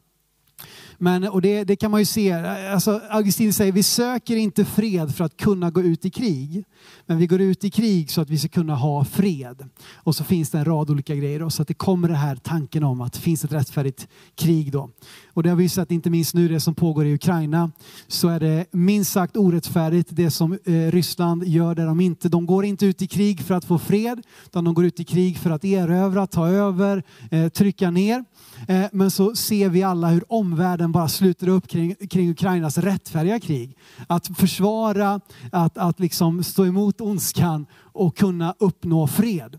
Men, 0.97 1.23
och 1.23 1.41
det, 1.41 1.63
det 1.63 1.75
kan 1.75 1.91
man 1.91 2.01
ju 2.01 2.05
se, 2.05 2.29
eh, 2.29 2.73
alltså 2.73 3.01
Augustin 3.09 3.53
säger 3.53 3.71
vi 3.71 3.83
söker 3.83 4.35
inte 4.35 4.65
fred 4.65 5.15
för 5.15 5.25
att 5.25 5.37
kunna 5.37 5.71
gå 5.71 5.81
ut 5.81 6.05
i 6.05 6.09
krig. 6.09 6.63
Men 7.05 7.17
vi 7.17 7.27
går 7.27 7.41
ut 7.41 7.63
i 7.63 7.69
krig 7.69 8.11
så 8.11 8.21
att 8.21 8.29
vi 8.29 8.37
ska 8.37 8.47
kunna 8.47 8.75
ha 8.75 9.05
fred. 9.05 9.69
Och 9.93 10.15
så 10.15 10.23
finns 10.23 10.49
det 10.49 10.57
en 10.57 10.65
rad 10.65 10.89
olika 10.89 11.15
grejer. 11.15 11.39
Då, 11.39 11.49
så 11.49 11.61
att 11.61 11.67
det 11.67 11.73
kommer 11.73 12.07
den 12.07 12.17
här 12.17 12.35
tanken 12.35 12.83
om 12.83 13.01
att 13.01 13.13
det 13.13 13.19
finns 13.19 13.43
ett 13.43 13.51
rättfärdigt 13.51 14.07
krig 14.35 14.71
då. 14.71 14.89
Och 15.35 15.43
det 15.43 15.49
har 15.49 15.55
vi 15.55 15.69
sett 15.69 15.91
inte 15.91 16.09
minst 16.09 16.33
nu 16.33 16.47
det 16.47 16.59
som 16.59 16.75
pågår 16.75 17.05
i 17.05 17.13
Ukraina. 17.13 17.71
Så 18.07 18.27
är 18.27 18.39
det 18.39 18.65
minst 18.71 19.11
sagt 19.11 19.37
orättfärdigt 19.37 20.09
det 20.11 20.31
som 20.31 20.53
eh, 20.53 20.73
Ryssland 20.73 21.43
gör 21.43 21.75
där 21.75 21.85
de 21.85 21.99
inte, 21.99 22.29
de 22.29 22.45
går 22.45 22.65
inte 22.65 22.85
ut 22.85 23.01
i 23.01 23.07
krig 23.07 23.41
för 23.41 23.55
att 23.55 23.65
få 23.65 23.79
fred. 23.79 24.21
Utan 24.45 24.63
de 24.63 24.73
går 24.73 24.85
ut 24.85 24.99
i 24.99 25.03
krig 25.03 25.37
för 25.37 25.49
att 25.49 25.65
erövra, 25.65 26.27
ta 26.27 26.47
över, 26.47 27.03
eh, 27.31 27.49
trycka 27.49 27.91
ner. 27.91 28.25
Eh, 28.67 28.85
men 28.91 29.11
så 29.11 29.35
ser 29.35 29.69
vi 29.69 29.83
alla 29.83 30.07
hur 30.07 30.23
omvärlden 30.33 30.91
bara 30.91 31.07
sluter 31.07 31.47
upp 31.47 31.67
kring, 31.67 31.95
kring 31.95 32.29
Ukrainas 32.29 32.77
rättfärdiga 32.77 33.39
krig. 33.39 33.77
Att 34.07 34.37
försvara, 34.37 35.19
att, 35.51 35.77
att 35.77 35.99
liksom 35.99 36.43
stå 36.43 36.65
emot 36.65 37.01
ondskan 37.01 37.65
och 37.81 38.17
kunna 38.17 38.55
uppnå 38.59 39.07
fred. 39.07 39.57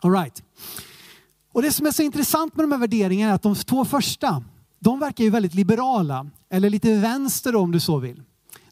All 0.00 0.12
right. 0.12 0.42
Och 1.52 1.62
det 1.62 1.72
som 1.72 1.86
är 1.86 1.90
så 1.90 2.02
intressant 2.02 2.56
med 2.56 2.64
de 2.64 2.72
här 2.72 2.78
värderingarna 2.78 3.30
är 3.30 3.34
att 3.34 3.42
de 3.42 3.54
två 3.54 3.84
första, 3.84 4.42
de 4.80 5.00
verkar 5.00 5.24
ju 5.24 5.30
väldigt 5.30 5.54
liberala, 5.54 6.26
eller 6.50 6.70
lite 6.70 6.94
vänster 6.94 7.56
om 7.56 7.72
du 7.72 7.80
så 7.80 7.98
vill. 7.98 8.22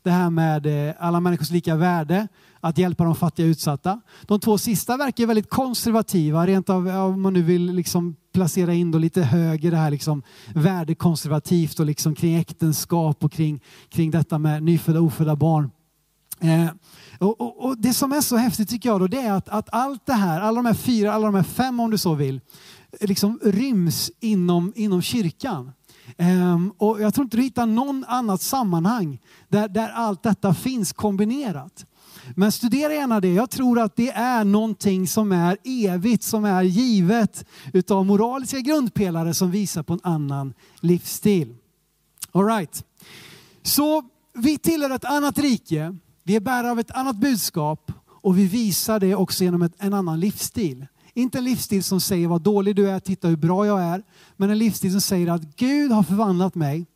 Det 0.03 0.11
här 0.11 0.31
med 0.31 0.89
eh, 0.89 0.95
alla 0.99 1.21
människors 1.21 1.51
lika 1.51 1.77
värde, 1.77 2.29
att 2.61 2.79
hjälpa 2.79 3.05
de 3.05 3.15
fattiga 3.15 3.47
och 3.47 3.51
utsatta. 3.51 4.01
De 4.23 4.41
två 4.41 4.59
sista 4.59 4.97
verkar 4.97 5.27
väldigt 5.27 5.51
konservativa, 5.51 6.47
rent 6.47 6.71
av 6.71 6.89
om 6.89 7.23
man 7.23 7.33
nu 7.33 7.43
vill 7.43 7.73
liksom 7.73 8.17
placera 8.33 8.75
in 8.75 8.91
då 8.91 8.99
lite 8.99 9.23
höger, 9.23 9.71
det 9.71 9.77
här 9.77 9.91
liksom 9.91 10.23
värdekonservativt 10.55 11.81
och 11.81 11.87
liksom 11.87 12.15
kring 12.15 12.35
äktenskap 12.35 13.25
och 13.25 13.33
kring, 13.33 13.61
kring 13.89 14.11
detta 14.11 14.39
med 14.39 14.63
nyfödda 14.63 15.01
och 15.01 15.07
ofödda 15.07 15.37
barn. 15.37 15.71
Eh, 16.41 16.69
och, 17.19 17.41
och, 17.41 17.65
och, 17.65 17.79
Det 17.79 17.93
som 17.93 18.13
är 18.13 18.21
så 18.21 18.37
häftigt 18.37 18.69
tycker 18.69 18.89
jag 18.89 19.01
då, 19.01 19.07
det 19.07 19.21
är 19.21 19.33
att, 19.33 19.49
att 19.49 19.69
allt 19.73 20.07
det 20.07 20.13
här, 20.13 20.41
alla 20.41 20.57
de 20.57 20.67
här 20.67 20.75
fyra, 20.75 21.13
alla 21.13 21.27
de 21.27 21.35
här 21.35 21.43
fem 21.43 21.81
om 21.81 21.91
du 21.91 21.99
så 21.99 22.15
vill, 22.15 22.41
liksom 23.01 23.39
ryms 23.43 24.11
inom, 24.21 24.73
inom 24.77 25.03
kyrkan. 25.03 25.73
Um, 26.17 26.73
och 26.79 27.01
jag 27.01 27.15
tror 27.15 27.25
inte 27.25 27.37
du 27.37 27.43
hittar 27.43 27.67
någon 27.67 28.05
annat 28.09 28.43
sammanhang 28.43 29.19
där, 29.49 29.69
där 29.69 29.89
allt 29.89 30.23
detta 30.23 30.55
finns 30.55 30.93
kombinerat. 30.93 31.87
Men 32.37 32.53
studera 32.53 32.93
gärna 32.95 33.21
det. 33.21 33.33
Jag 33.33 33.51
tror 33.51 33.81
att 33.81 33.97
det 33.97 34.11
är 34.11 34.45
någonting 34.45 35.09
som 35.09 35.33
är 35.33 35.57
evigt, 35.65 36.23
som 36.23 36.45
är 36.45 36.63
givet 36.63 37.45
utav 37.73 38.07
moraliska 38.07 38.61
grundpelare 38.61 39.35
som 39.35 39.51
visar 39.51 39.83
på 39.83 39.93
en 39.93 40.01
annan 40.03 40.55
livsstil. 40.81 41.55
All 42.33 42.47
right. 42.47 42.85
Så 43.63 44.03
vi 44.35 44.59
tillhör 44.59 44.91
ett 44.91 45.05
annat 45.05 45.39
rike. 45.39 45.97
Vi 46.25 46.37
är 46.37 46.41
bärare 46.41 46.71
av 46.71 46.79
ett 46.79 46.91
annat 46.91 47.17
budskap 47.17 47.93
och 48.07 48.39
vi 48.39 48.47
visar 48.47 49.01
det 49.01 49.15
också 49.15 49.45
genom 49.45 49.63
ett, 49.63 49.73
en 49.79 49.95
annan 49.95 50.21
livsstil. 50.21 50.87
Inte 51.19 51.39
en 51.39 51.45
livsstil 51.45 51.85
som 51.85 52.01
säger 52.01 52.29
vad 52.29 52.43
dålig 52.43 52.77
du 52.77 52.91
är, 52.91 53.01
titta 53.01 53.29
hur 53.29 53.37
bra 53.37 53.67
jag 53.67 53.83
är. 53.83 54.03
Men 54.37 54.51
en 54.51 54.59
livsstil 54.59 54.91
som 54.91 55.01
säger 55.01 55.29
att 55.29 55.57
Gud 55.57 55.93
har 55.93 56.03
förvandlat 56.03 56.55
mig 56.55 56.87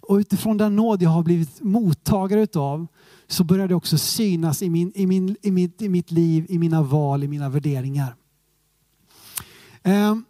och 0.00 0.16
utifrån 0.16 0.56
den 0.56 0.76
nåd 0.76 1.02
jag 1.02 1.10
har 1.10 1.22
blivit 1.22 1.60
mottagare 1.60 2.42
utav 2.42 2.86
så 3.26 3.44
börjar 3.44 3.68
det 3.68 3.74
också 3.74 3.98
synas 3.98 4.62
i, 4.62 4.70
min, 4.70 4.92
i, 4.94 5.06
min, 5.06 5.36
i, 5.42 5.50
mitt, 5.50 5.82
i 5.82 5.88
mitt 5.88 6.10
liv, 6.10 6.46
i 6.48 6.58
mina 6.58 6.82
val, 6.82 7.24
i 7.24 7.28
mina 7.28 7.48
värderingar. 7.48 8.16
Ehm. 9.82 10.24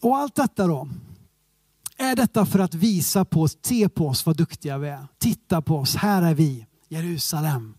Och 0.00 0.16
allt 0.16 0.34
detta 0.34 0.66
då, 0.66 0.88
är 1.96 2.16
detta 2.16 2.46
för 2.46 2.58
att 2.58 2.74
visa 2.74 3.24
på 3.24 3.42
oss, 3.42 3.58
se 3.62 3.88
på 3.88 4.08
oss 4.08 4.26
vad 4.26 4.36
duktiga 4.36 4.78
vi 4.78 4.88
är. 4.88 5.06
Titta 5.18 5.62
på 5.62 5.76
oss, 5.76 5.96
här 5.96 6.22
är 6.22 6.34
vi, 6.34 6.66
Jerusalem. 6.88 7.74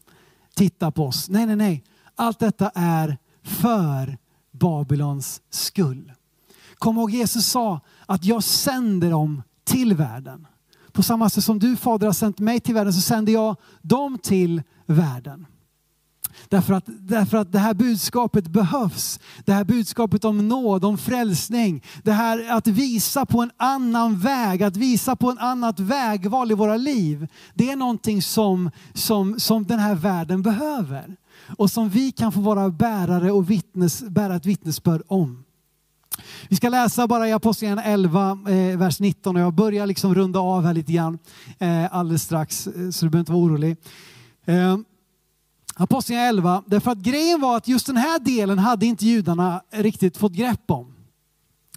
Titta 0.61 0.91
på 0.91 1.05
oss. 1.05 1.29
Nej, 1.29 1.45
nej, 1.45 1.55
nej. 1.55 1.83
Allt 2.15 2.39
detta 2.39 2.71
är 2.75 3.17
för 3.43 4.17
Babylons 4.51 5.41
skull. 5.49 6.11
Kom 6.75 6.97
ihåg 6.97 7.11
Jesus 7.11 7.45
sa 7.45 7.79
att 8.05 8.25
jag 8.25 8.43
sänder 8.43 9.09
dem 9.11 9.43
till 9.63 9.93
världen. 9.93 10.47
På 10.91 11.03
samma 11.03 11.29
sätt 11.29 11.43
som 11.43 11.59
du 11.59 11.75
Fader 11.75 12.07
har 12.07 12.13
sänt 12.13 12.39
mig 12.39 12.59
till 12.59 12.73
världen 12.73 12.93
så 12.93 13.01
sänder 13.01 13.33
jag 13.33 13.55
dem 13.81 14.17
till 14.17 14.61
världen. 14.85 15.45
Därför 16.49 16.73
att, 16.73 16.83
därför 16.87 17.37
att 17.37 17.51
det 17.51 17.59
här 17.59 17.73
budskapet 17.73 18.47
behövs. 18.47 19.19
Det 19.45 19.53
här 19.53 19.63
budskapet 19.63 20.25
om 20.25 20.47
nåd, 20.47 20.85
om 20.85 20.97
frälsning. 20.97 21.83
Det 22.03 22.11
här 22.11 22.51
att 22.51 22.67
visa 22.67 23.25
på 23.25 23.41
en 23.41 23.51
annan 23.57 24.19
väg, 24.19 24.63
att 24.63 24.77
visa 24.77 25.15
på 25.15 25.29
en 25.31 25.37
annat 25.37 25.79
vägval 25.79 26.51
i 26.51 26.53
våra 26.53 26.77
liv. 26.77 27.27
Det 27.53 27.71
är 27.71 27.75
någonting 27.75 28.21
som, 28.21 28.71
som, 28.93 29.39
som 29.39 29.63
den 29.63 29.79
här 29.79 29.95
världen 29.95 30.41
behöver. 30.41 31.15
Och 31.57 31.71
som 31.71 31.89
vi 31.89 32.11
kan 32.11 32.31
få 32.31 32.39
vara 32.39 32.69
bärare 32.69 33.31
och 33.31 33.49
vittnes, 33.49 34.01
bära 34.01 34.35
ett 34.35 34.45
vittnesbörd 34.45 35.01
om. 35.07 35.43
Vi 36.49 36.55
ska 36.55 36.69
läsa 36.69 37.07
bara 37.07 37.27
i 37.27 37.31
Apostlagärningarna 37.31 37.83
11, 37.83 38.39
eh, 38.47 38.77
vers 38.77 38.99
19 38.99 39.35
och 39.35 39.41
jag 39.41 39.53
börjar 39.53 39.85
liksom 39.85 40.15
runda 40.15 40.39
av 40.39 40.65
här 40.65 40.73
lite 40.73 40.91
grann 40.91 41.19
eh, 41.59 41.95
alldeles 41.95 42.23
strax, 42.23 42.67
eh, 42.67 42.89
så 42.89 43.05
du 43.05 43.09
behöver 43.09 43.19
inte 43.19 43.31
vara 43.31 43.43
orolig. 43.43 43.77
Eh, 44.45 44.77
Apostlagärningarna 45.75 46.29
11, 46.29 46.63
därför 46.65 46.91
att 46.91 46.97
grejen 46.97 47.41
var 47.41 47.57
att 47.57 47.67
just 47.67 47.87
den 47.87 47.97
här 47.97 48.19
delen 48.19 48.59
hade 48.59 48.85
inte 48.85 49.05
judarna 49.05 49.61
riktigt 49.71 50.17
fått 50.17 50.33
grepp 50.33 50.71
om. 50.71 50.95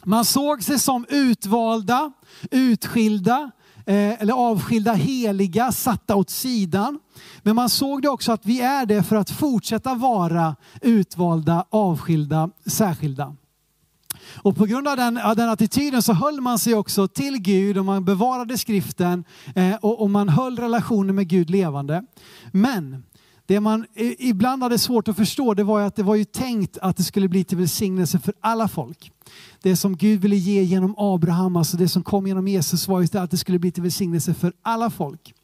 Man 0.05 0.25
såg 0.25 0.63
sig 0.63 0.79
som 0.79 1.07
utvalda, 1.09 2.13
utskilda, 2.51 3.51
eh, 3.87 4.23
eller 4.23 4.33
avskilda 4.33 4.93
heliga, 4.93 5.73
satta 5.73 6.17
åt 6.17 6.31
sidan. 6.31 6.99
Men 7.43 7.57
man 7.57 7.71
såg 7.71 8.03
det 8.03 8.09
också 8.09 8.33
att 8.33 8.47
vi 8.47 8.61
är 8.61 8.87
det 8.87 9.03
för 9.03 9.17
att 9.17 9.31
fortsätta 9.31 9.95
vara 9.95 10.57
utvalda, 10.81 11.65
avskilda, 11.71 12.51
särskilda. 12.67 13.37
Och 14.35 14.57
på 14.57 14.65
grund 14.65 14.89
av 14.89 14.97
den, 14.97 15.19
av 15.19 15.37
den 15.37 15.49
attityden 15.49 16.03
så 16.03 16.13
höll 16.13 16.41
man 16.41 16.59
sig 16.59 16.75
också 16.75 17.09
till 17.09 17.39
Gud 17.39 17.79
och 17.79 17.85
man 17.85 18.05
bevarade 18.05 18.59
skriften 18.59 19.25
eh, 19.55 19.75
och, 19.75 20.03
och 20.03 20.11
man 20.11 20.29
höll 20.29 20.59
relationen 20.59 21.15
med 21.15 21.29
Gud 21.29 21.51
levande. 21.51 22.05
Men 22.53 23.05
det 23.47 23.61
man 23.61 23.87
ibland 24.19 24.63
hade 24.63 24.79
svårt 24.79 25.09
att 25.09 25.17
förstå 25.17 25.55
det 25.55 25.65
var 25.65 25.81
att 25.81 25.97
det 25.97 26.03
var 26.03 26.15
ju 26.15 26.25
tänkt 26.25 26.79
att 26.79 26.97
det 26.97 27.03
skulle 27.03 27.29
bli 27.29 27.45
till 27.45 27.59
välsignelse 27.59 28.19
för 28.19 28.35
alla 28.41 28.69
folk. 28.69 29.11
Det 29.63 29.77
som 29.77 29.97
Gud 29.97 30.21
ville 30.21 30.37
ge 30.37 30.63
genom 30.63 30.95
Abraham, 30.99 31.57
alltså 31.57 31.77
det 31.77 31.89
som 31.89 32.03
kom 32.03 32.27
genom 32.27 32.49
Jesus 32.49 32.89
var 32.89 33.01
ju 33.01 33.19
att 33.19 33.31
det 33.31 33.37
skulle 33.37 33.59
bli 33.59 33.73
till 33.73 33.83
välsignelse 33.83 34.35
för 34.35 34.53
alla 34.63 34.91
folk. 34.91 35.35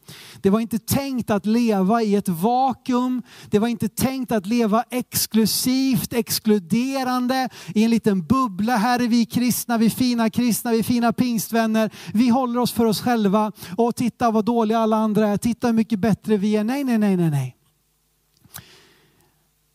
Det 0.40 0.50
var 0.50 0.60
inte 0.60 0.78
tänkt 0.78 1.30
att 1.30 1.46
leva 1.46 2.02
i 2.02 2.14
ett 2.14 2.28
vakuum. 2.28 3.22
Det 3.50 3.58
var 3.58 3.68
inte 3.68 3.88
tänkt 3.88 4.32
att 4.32 4.46
leva 4.46 4.84
exklusivt, 4.90 6.12
exkluderande 6.12 7.48
i 7.74 7.84
en 7.84 7.90
liten 7.90 8.22
bubbla. 8.26 8.76
Här 8.76 9.02
är 9.02 9.08
vi 9.08 9.24
kristna, 9.24 9.78
vi 9.78 9.86
är 9.86 9.90
fina 9.90 10.30
kristna, 10.30 10.70
vi 10.70 10.78
är 10.78 10.82
fina 10.82 11.12
pingstvänner. 11.12 11.90
Vi 12.12 12.28
håller 12.28 12.60
oss 12.60 12.72
för 12.72 12.84
oss 12.84 13.00
själva 13.00 13.52
och 13.76 13.96
titta 13.96 14.30
vad 14.30 14.44
dåliga 14.44 14.78
alla 14.78 14.96
andra 14.96 15.28
är. 15.28 15.36
Titta 15.36 15.66
hur 15.66 15.74
mycket 15.74 15.98
bättre 15.98 16.36
vi 16.36 16.56
är. 16.56 16.64
Nej, 16.64 16.84
nej, 16.84 16.98
nej, 16.98 17.16
nej, 17.16 17.30
nej. 17.30 17.56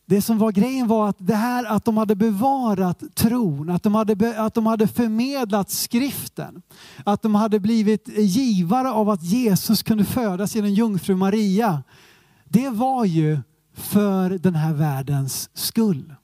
Det 0.08 0.22
som 0.22 0.38
var 0.38 0.52
grejen 0.52 0.88
var 0.88 1.08
att 1.08 1.16
det 1.18 1.34
här 1.34 1.64
att 1.64 1.84
de 1.84 1.96
hade 1.96 2.14
bevarat 2.14 3.02
tron, 3.14 3.70
att 3.70 3.82
de 3.82 3.94
hade, 3.94 4.40
att 4.40 4.54
de 4.54 4.66
hade 4.66 4.88
förmedlat 4.88 5.70
skriften, 5.70 6.62
att 7.04 7.22
de 7.22 7.34
hade 7.34 7.60
blivit 7.60 8.08
givare 8.18 8.90
av 8.90 9.10
att 9.10 9.22
Jesus 9.22 9.82
kunde 9.82 10.04
födas 10.04 10.54
genom 10.54 10.70
jungfru 10.70 11.16
Maria. 11.16 11.82
Det 12.44 12.68
var 12.68 13.04
ju 13.04 13.38
för 13.74 14.30
den 14.30 14.54
här 14.54 14.74
världens 14.74 15.50
skull. 15.54 16.14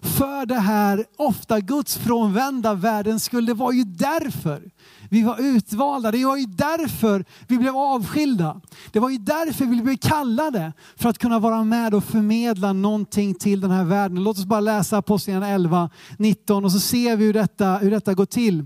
För 0.00 0.46
det 0.46 0.58
här 0.58 1.04
ofta 1.16 1.60
gudsfrånvända 1.60 2.74
världens 2.74 3.24
skull. 3.24 3.46
Det 3.46 3.54
var 3.54 3.72
ju 3.72 3.84
därför 3.84 4.70
vi 5.10 5.22
var 5.22 5.40
utvalda. 5.40 6.10
Det 6.10 6.24
var 6.24 6.36
ju 6.36 6.46
därför 6.46 7.24
vi 7.48 7.58
blev 7.58 7.76
avskilda. 7.76 8.60
Det 8.92 9.00
var 9.00 9.10
ju 9.10 9.18
därför 9.18 9.64
vi 9.64 9.82
blev 9.82 9.96
kallade 9.96 10.72
för 10.96 11.08
att 11.08 11.18
kunna 11.18 11.38
vara 11.38 11.64
med 11.64 11.94
och 11.94 12.04
förmedla 12.04 12.72
någonting 12.72 13.34
till 13.34 13.60
den 13.60 13.70
här 13.70 13.84
världen. 13.84 14.24
Låt 14.24 14.38
oss 14.38 14.44
bara 14.44 14.60
läsa 14.60 14.98
Apostlagärningarna 14.98 15.54
11, 15.54 15.90
19 16.18 16.64
och 16.64 16.72
så 16.72 16.80
ser 16.80 17.16
vi 17.16 17.24
hur 17.24 17.32
detta, 17.32 17.76
hur 17.76 17.90
detta 17.90 18.14
går 18.14 18.26
till. 18.26 18.64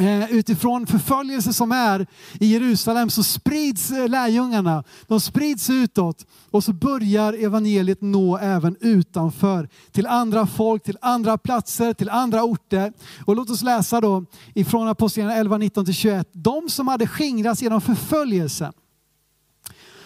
Eh, 0.00 0.32
utifrån 0.32 0.86
förföljelse 0.86 1.52
som 1.52 1.72
är 1.72 2.06
i 2.40 2.46
Jerusalem 2.46 3.10
så 3.10 3.22
sprids 3.22 3.90
eh, 3.90 4.08
lärjungarna. 4.08 4.84
De 5.06 5.20
sprids 5.20 5.70
utåt 5.70 6.26
och 6.50 6.64
så 6.64 6.72
börjar 6.72 7.32
evangeliet 7.32 8.00
nå 8.00 8.38
även 8.38 8.76
utanför. 8.80 9.68
Till 9.92 10.06
andra 10.06 10.46
folk, 10.46 10.82
till 10.82 10.98
andra 11.00 11.38
platser, 11.38 11.92
till 11.92 12.10
andra 12.10 12.42
orter. 12.42 12.92
Och 13.24 13.36
låt 13.36 13.50
oss 13.50 13.62
läsa 13.62 14.00
då 14.00 14.24
ifrån 14.54 14.88
Apostlagärningarna 14.88 15.40
11, 15.40 15.58
19-21. 15.58 16.24
De 16.32 16.68
som 16.68 16.88
hade 16.88 17.06
skingrats 17.06 17.62
genom 17.62 17.80
förföljelse 17.80 18.72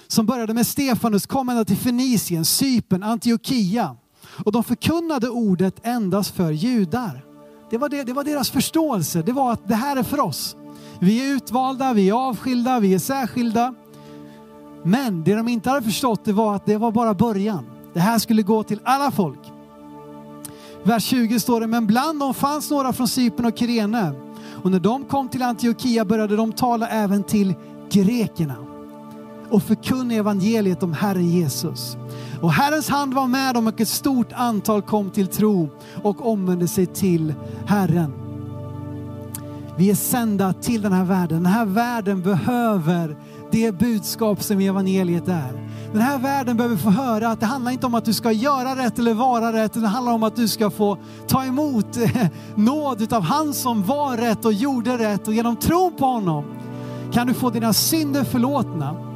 som 0.07 0.27
började 0.27 0.55
med 0.55 0.67
Stefanus 0.67 1.27
kom 1.27 1.49
ända 1.49 1.65
till 1.65 1.77
Fenicien, 1.77 2.45
Cypern, 2.45 3.03
Antiochia 3.03 3.97
och 4.45 4.53
de 4.53 4.65
förkunnade 4.65 5.29
ordet 5.29 5.87
endast 5.87 6.35
för 6.35 6.51
judar. 6.51 7.32
Det 7.73 7.79
var, 7.79 7.89
det, 7.89 8.05
det 8.05 8.13
var 8.13 8.25
deras 8.25 8.51
förståelse. 8.51 9.23
Det 9.23 9.33
var 9.33 9.53
att 9.53 9.69
det 9.69 9.75
här 9.75 9.97
är 9.97 10.03
för 10.03 10.21
oss. 10.21 10.57
Vi 10.99 11.31
är 11.31 11.37
utvalda, 11.37 11.93
vi 11.93 12.09
är 12.09 12.13
avskilda, 12.13 12.81
vi 12.81 12.95
är 12.95 12.99
särskilda. 12.99 13.75
Men 14.83 15.25
det 15.25 15.35
de 15.35 15.49
inte 15.49 15.71
hade 15.71 15.83
förstått 15.83 16.25
det 16.25 16.33
var 16.33 16.57
att 16.57 16.67
det 16.67 16.77
var 16.77 16.93
bara 16.93 17.15
början. 17.15 17.67
Det 17.93 18.01
här 18.01 18.19
skulle 18.19 18.43
gå 18.43 18.63
till 18.63 18.81
alla 18.85 19.11
folk. 19.11 19.39
Vers 20.83 21.05
20 21.05 21.41
står 21.41 21.61
det, 21.61 21.67
men 21.67 21.87
bland 21.87 22.21
dem 22.21 22.35
fanns 22.35 22.71
några 22.71 22.93
från 22.93 23.09
Cypern 23.09 23.47
och 23.47 23.59
Kyrene. 23.59 24.13
Och 24.63 24.71
när 24.71 24.81
de 24.81 25.05
kom 25.05 25.29
till 25.29 25.43
Antiochia 25.43 26.05
började 26.05 26.37
de 26.37 26.53
tala 26.53 26.89
även 26.89 27.23
till 27.23 27.55
grekerna 27.91 28.57
och 29.51 29.63
förkunna 29.63 30.15
evangeliet 30.15 30.83
om 30.83 30.93
Herren 30.93 31.31
Jesus. 31.31 31.97
Och 32.43 32.53
Herrens 32.53 32.89
hand 32.89 33.15
var 33.15 33.27
med 33.27 33.55
dem 33.55 33.67
och 33.67 33.81
ett 33.81 33.89
stort 33.89 34.33
antal 34.33 34.83
kom 34.83 35.11
till 35.11 35.27
tro 35.27 35.69
och 36.03 36.31
omvände 36.33 36.69
sig 36.69 36.87
till 36.87 37.35
Herren. 37.67 38.13
Vi 39.77 39.91
är 39.91 39.95
sända 39.95 40.53
till 40.53 40.83
den 40.83 40.93
här 40.93 41.05
världen. 41.05 41.43
Den 41.43 41.53
här 41.53 41.65
världen 41.65 42.23
behöver 42.23 43.17
det 43.51 43.79
budskap 43.79 44.43
som 44.43 44.61
evangeliet 44.61 45.29
är. 45.29 45.69
Den 45.93 46.01
här 46.01 46.19
världen 46.19 46.57
behöver 46.57 46.77
få 46.77 46.91
höra 46.91 47.29
att 47.29 47.41
det 47.41 47.47
handlar 47.47 47.73
inte 47.73 47.87
om 47.87 47.95
att 47.95 48.05
du 48.05 48.13
ska 48.13 48.33
göra 48.33 48.77
rätt 48.77 48.99
eller 48.99 49.15
vara 49.15 49.53
rätt, 49.53 49.73
det 49.73 49.87
handlar 49.87 50.13
om 50.13 50.23
att 50.23 50.37
du 50.37 50.49
ska 50.49 50.71
få 50.71 50.99
ta 51.29 51.45
emot 51.45 51.99
nåd 52.55 53.13
av 53.13 53.23
han 53.23 53.55
som 53.55 53.85
var 53.85 54.17
rätt 54.17 54.45
och 54.45 54.53
gjorde 54.53 54.99
rätt 54.99 55.29
och 55.29 55.35
genom 55.35 55.57
tro 55.57 55.91
på 55.91 56.07
honom 56.07 56.45
kan 57.13 57.27
du 57.27 57.35
få 57.35 57.51
dina 57.51 57.73
synder 57.73 58.25
förlåtna. 58.25 59.12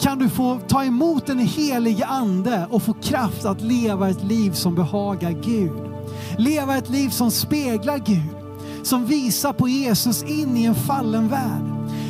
Kan 0.00 0.18
du 0.18 0.28
få 0.28 0.60
ta 0.68 0.84
emot 0.84 1.26
den 1.26 1.38
helige 1.38 2.06
ande 2.06 2.66
och 2.70 2.82
få 2.82 2.92
kraft 2.92 3.44
att 3.44 3.60
leva 3.60 4.10
ett 4.10 4.24
liv 4.24 4.52
som 4.52 4.74
behagar 4.74 5.30
Gud. 5.30 5.90
Leva 6.38 6.76
ett 6.76 6.90
liv 6.90 7.08
som 7.08 7.30
speglar 7.30 7.98
Gud, 7.98 8.36
som 8.82 9.06
visar 9.06 9.52
på 9.52 9.68
Jesus 9.68 10.22
in 10.22 10.56
i 10.56 10.64
en 10.64 10.74
fallen 10.74 11.28
värld. 11.28 11.62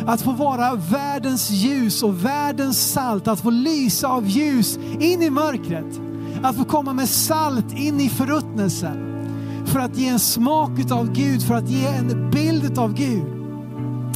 Att 0.06 0.22
få 0.22 0.32
vara 0.32 0.74
världens 0.74 1.50
ljus 1.50 2.02
och 2.02 2.24
världens 2.24 2.92
salt, 2.92 3.28
att 3.28 3.40
få 3.40 3.50
lysa 3.50 4.08
av 4.08 4.26
ljus 4.26 4.78
in 5.00 5.22
i 5.22 5.30
mörkret. 5.30 6.00
Att 6.42 6.56
få 6.56 6.64
komma 6.64 6.92
med 6.92 7.08
salt 7.08 7.78
in 7.78 8.00
i 8.00 8.08
förruttnelsen. 8.08 9.26
För 9.66 9.80
att 9.80 9.96
ge 9.96 10.08
en 10.08 10.18
smak 10.18 10.70
av 10.90 11.12
Gud, 11.12 11.42
för 11.42 11.54
att 11.54 11.70
ge 11.70 11.86
en 11.86 12.30
bild 12.30 12.78
av 12.78 12.94
Gud. 12.94 13.24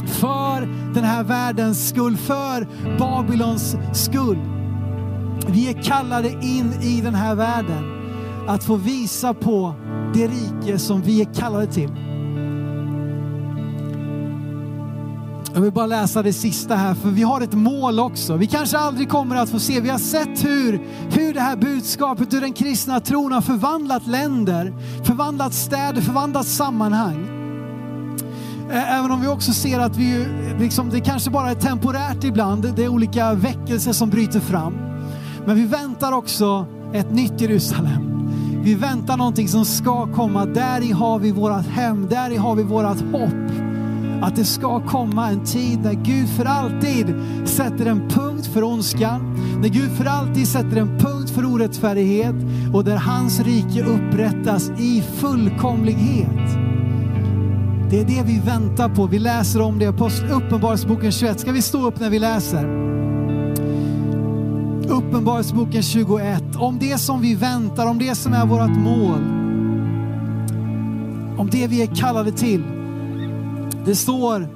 För 0.07 0.84
den 0.95 1.03
här 1.03 1.23
världens 1.23 1.89
skull, 1.89 2.17
för 2.17 2.67
Babylons 2.99 3.75
skull. 3.93 4.37
Vi 5.47 5.69
är 5.69 5.83
kallade 5.83 6.29
in 6.29 6.73
i 6.81 7.01
den 7.01 7.15
här 7.15 7.35
världen 7.35 7.83
att 8.47 8.63
få 8.63 8.75
visa 8.75 9.33
på 9.33 9.73
det 10.13 10.27
rike 10.27 10.79
som 10.79 11.01
vi 11.01 11.21
är 11.21 11.33
kallade 11.33 11.67
till. 11.67 11.89
Jag 15.53 15.61
vill 15.61 15.71
bara 15.71 15.85
läsa 15.85 16.23
det 16.23 16.33
sista 16.33 16.75
här, 16.75 16.93
för 16.93 17.09
vi 17.09 17.23
har 17.23 17.41
ett 17.41 17.53
mål 17.53 17.99
också. 17.99 18.35
Vi 18.35 18.47
kanske 18.47 18.77
aldrig 18.77 19.09
kommer 19.09 19.35
att 19.35 19.49
få 19.49 19.59
se, 19.59 19.79
vi 19.79 19.89
har 19.89 19.97
sett 19.97 20.45
hur, 20.45 20.81
hur 21.11 21.33
det 21.33 21.41
här 21.41 21.55
budskapet, 21.55 22.33
hur 22.33 22.41
den 22.41 22.53
kristna 22.53 22.99
tron 22.99 23.31
har 23.31 23.41
förvandlat 23.41 24.07
länder, 24.07 24.73
förvandlat 25.03 25.53
städer, 25.53 26.01
förvandlat 26.01 26.47
sammanhang. 26.47 27.34
Även 28.71 29.11
om 29.11 29.21
vi 29.21 29.27
också 29.27 29.53
ser 29.53 29.79
att 29.79 29.97
vi, 29.97 30.25
liksom, 30.59 30.89
det 30.89 30.99
kanske 30.99 31.29
bara 31.29 31.51
är 31.51 31.55
temporärt 31.55 32.23
ibland, 32.23 32.73
det 32.75 32.83
är 32.83 32.87
olika 32.87 33.33
väckelser 33.33 33.93
som 33.93 34.09
bryter 34.09 34.39
fram. 34.39 34.73
Men 35.45 35.55
vi 35.55 35.65
väntar 35.65 36.11
också 36.11 36.65
ett 36.93 37.11
nytt 37.11 37.41
Jerusalem. 37.41 38.29
Vi 38.63 38.75
väntar 38.75 39.17
någonting 39.17 39.47
som 39.47 39.65
ska 39.65 40.13
komma, 40.13 40.45
där 40.45 40.81
i 40.83 40.91
har 40.91 41.19
vi 41.19 41.31
vårat 41.31 41.67
hem, 41.67 42.07
där 42.09 42.31
i 42.31 42.37
har 42.37 42.55
vi 42.55 42.63
vårat 42.63 43.01
hopp 43.11 43.65
att 44.21 44.35
det 44.35 44.45
ska 44.45 44.79
komma 44.79 45.29
en 45.29 45.45
tid 45.45 45.79
när 45.83 45.93
Gud 45.93 46.29
för 46.29 46.45
alltid 46.45 47.15
sätter 47.45 47.85
en 47.85 48.09
punkt 48.09 48.45
för 48.45 48.63
ondskan, 48.63 49.35
när 49.61 49.69
Gud 49.69 49.91
för 49.91 50.05
alltid 50.05 50.47
sätter 50.47 50.77
en 50.77 50.99
punkt 50.99 51.29
för 51.29 51.45
orättfärdighet 51.45 52.35
och 52.73 52.83
där 52.83 52.97
hans 52.97 53.39
rike 53.39 53.83
upprättas 53.83 54.69
i 54.69 55.01
fullkomlighet. 55.01 56.74
Det 57.95 58.01
är 58.01 58.05
det 58.05 58.23
vi 58.23 58.39
väntar 58.39 58.89
på. 58.89 59.07
Vi 59.07 59.19
läser 59.19 59.61
om 59.61 59.79
det 59.79 59.93
på 59.93 60.09
Uppenbarelseboken 60.31 61.11
21. 61.11 61.39
Ska 61.39 61.51
vi 61.51 61.61
stå 61.61 61.87
upp 61.87 61.99
när 61.99 62.09
vi 62.09 62.19
läser? 62.19 62.65
Uppenbarelseboken 64.89 65.83
21. 65.83 66.43
Om 66.57 66.79
det 66.79 66.97
som 66.97 67.21
vi 67.21 67.35
väntar, 67.35 67.87
om 67.87 67.99
det 67.99 68.15
som 68.15 68.33
är 68.33 68.45
vårt 68.45 68.77
mål. 68.77 69.19
Om 71.37 71.49
det 71.51 71.67
vi 71.67 71.81
är 71.81 71.95
kallade 71.95 72.31
till. 72.31 72.63
Det 73.85 73.95
står 73.95 74.47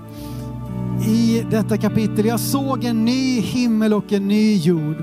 i 1.07 1.45
detta 1.51 1.77
kapitel, 1.77 2.25
jag 2.25 2.39
såg 2.39 2.83
en 2.83 3.05
ny 3.05 3.39
himmel 3.39 3.93
och 3.93 4.13
en 4.13 4.27
ny 4.27 4.57
jord. 4.57 4.97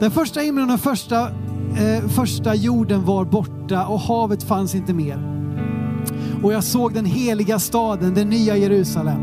Den 0.00 0.10
första 0.10 0.40
himlen 0.40 0.62
och 0.62 0.68
den 0.68 0.78
första, 0.78 1.20
eh, 1.28 2.08
första 2.08 2.54
jorden 2.54 3.04
var 3.04 3.24
borta 3.24 3.86
och 3.86 4.00
havet 4.00 4.42
fanns 4.42 4.74
inte 4.74 4.94
mer. 4.94 5.31
Och 6.42 6.52
jag 6.52 6.64
såg 6.64 6.94
den 6.94 7.04
heliga 7.04 7.58
staden, 7.58 8.14
den 8.14 8.30
nya 8.30 8.56
Jerusalem, 8.56 9.20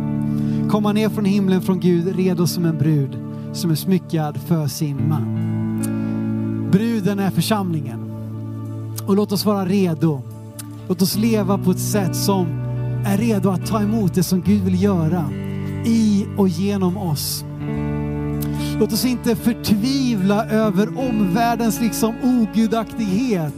komma 0.71 0.93
ner 0.93 1.09
från 1.09 1.25
himlen 1.25 1.61
från 1.61 1.79
Gud, 1.79 2.15
redo 2.15 2.47
som 2.47 2.65
en 2.65 2.77
brud 2.77 3.17
som 3.53 3.71
är 3.71 3.75
smyckad 3.75 4.37
för 4.47 4.67
sin 4.67 5.09
man. 5.09 5.49
Bruden 6.71 7.19
är 7.19 7.29
församlingen. 7.29 7.99
Och 9.07 9.15
låt 9.15 9.31
oss 9.31 9.45
vara 9.45 9.65
redo. 9.65 10.21
Låt 10.87 11.01
oss 11.01 11.15
leva 11.15 11.57
på 11.57 11.71
ett 11.71 11.79
sätt 11.79 12.15
som 12.15 12.45
är 13.05 13.17
redo 13.17 13.49
att 13.49 13.65
ta 13.65 13.81
emot 13.81 14.13
det 14.13 14.23
som 14.23 14.41
Gud 14.41 14.63
vill 14.63 14.83
göra 14.83 15.29
i 15.85 16.25
och 16.37 16.47
genom 16.47 16.97
oss. 16.97 17.43
Låt 18.79 18.93
oss 18.93 19.05
inte 19.05 19.35
förtvivla 19.35 20.45
över 20.45 21.09
omvärldens 21.09 21.81
liksom 21.81 22.15
ogudaktighet, 22.23 23.53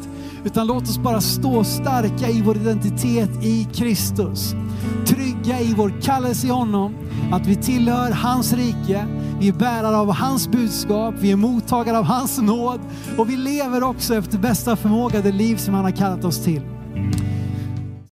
utan 0.45 0.67
låt 0.67 0.83
oss 0.83 0.97
bara 0.97 1.21
stå 1.21 1.63
starka 1.63 2.29
i 2.29 2.41
vår 2.41 2.57
identitet 2.57 3.29
i 3.43 3.67
Kristus. 3.73 4.55
Trygga 5.05 5.59
i 5.59 5.73
vår 5.77 5.93
kallelse 6.01 6.47
i 6.47 6.49
honom, 6.49 6.95
att 7.31 7.47
vi 7.47 7.55
tillhör 7.55 8.11
hans 8.11 8.53
rike, 8.53 9.05
vi 9.39 9.47
är 9.47 9.53
bärare 9.53 9.97
av 9.97 10.11
hans 10.11 10.47
budskap, 10.47 11.15
vi 11.19 11.31
är 11.31 11.35
mottagare 11.35 11.97
av 11.97 12.03
hans 12.03 12.41
nåd 12.41 12.79
och 13.17 13.29
vi 13.29 13.37
lever 13.37 13.83
också 13.83 14.15
efter 14.15 14.37
bästa 14.37 14.75
förmåga 14.75 15.21
det 15.21 15.31
liv 15.31 15.55
som 15.55 15.73
han 15.73 15.83
har 15.83 15.91
kallat 15.91 16.25
oss 16.25 16.43
till. 16.43 16.70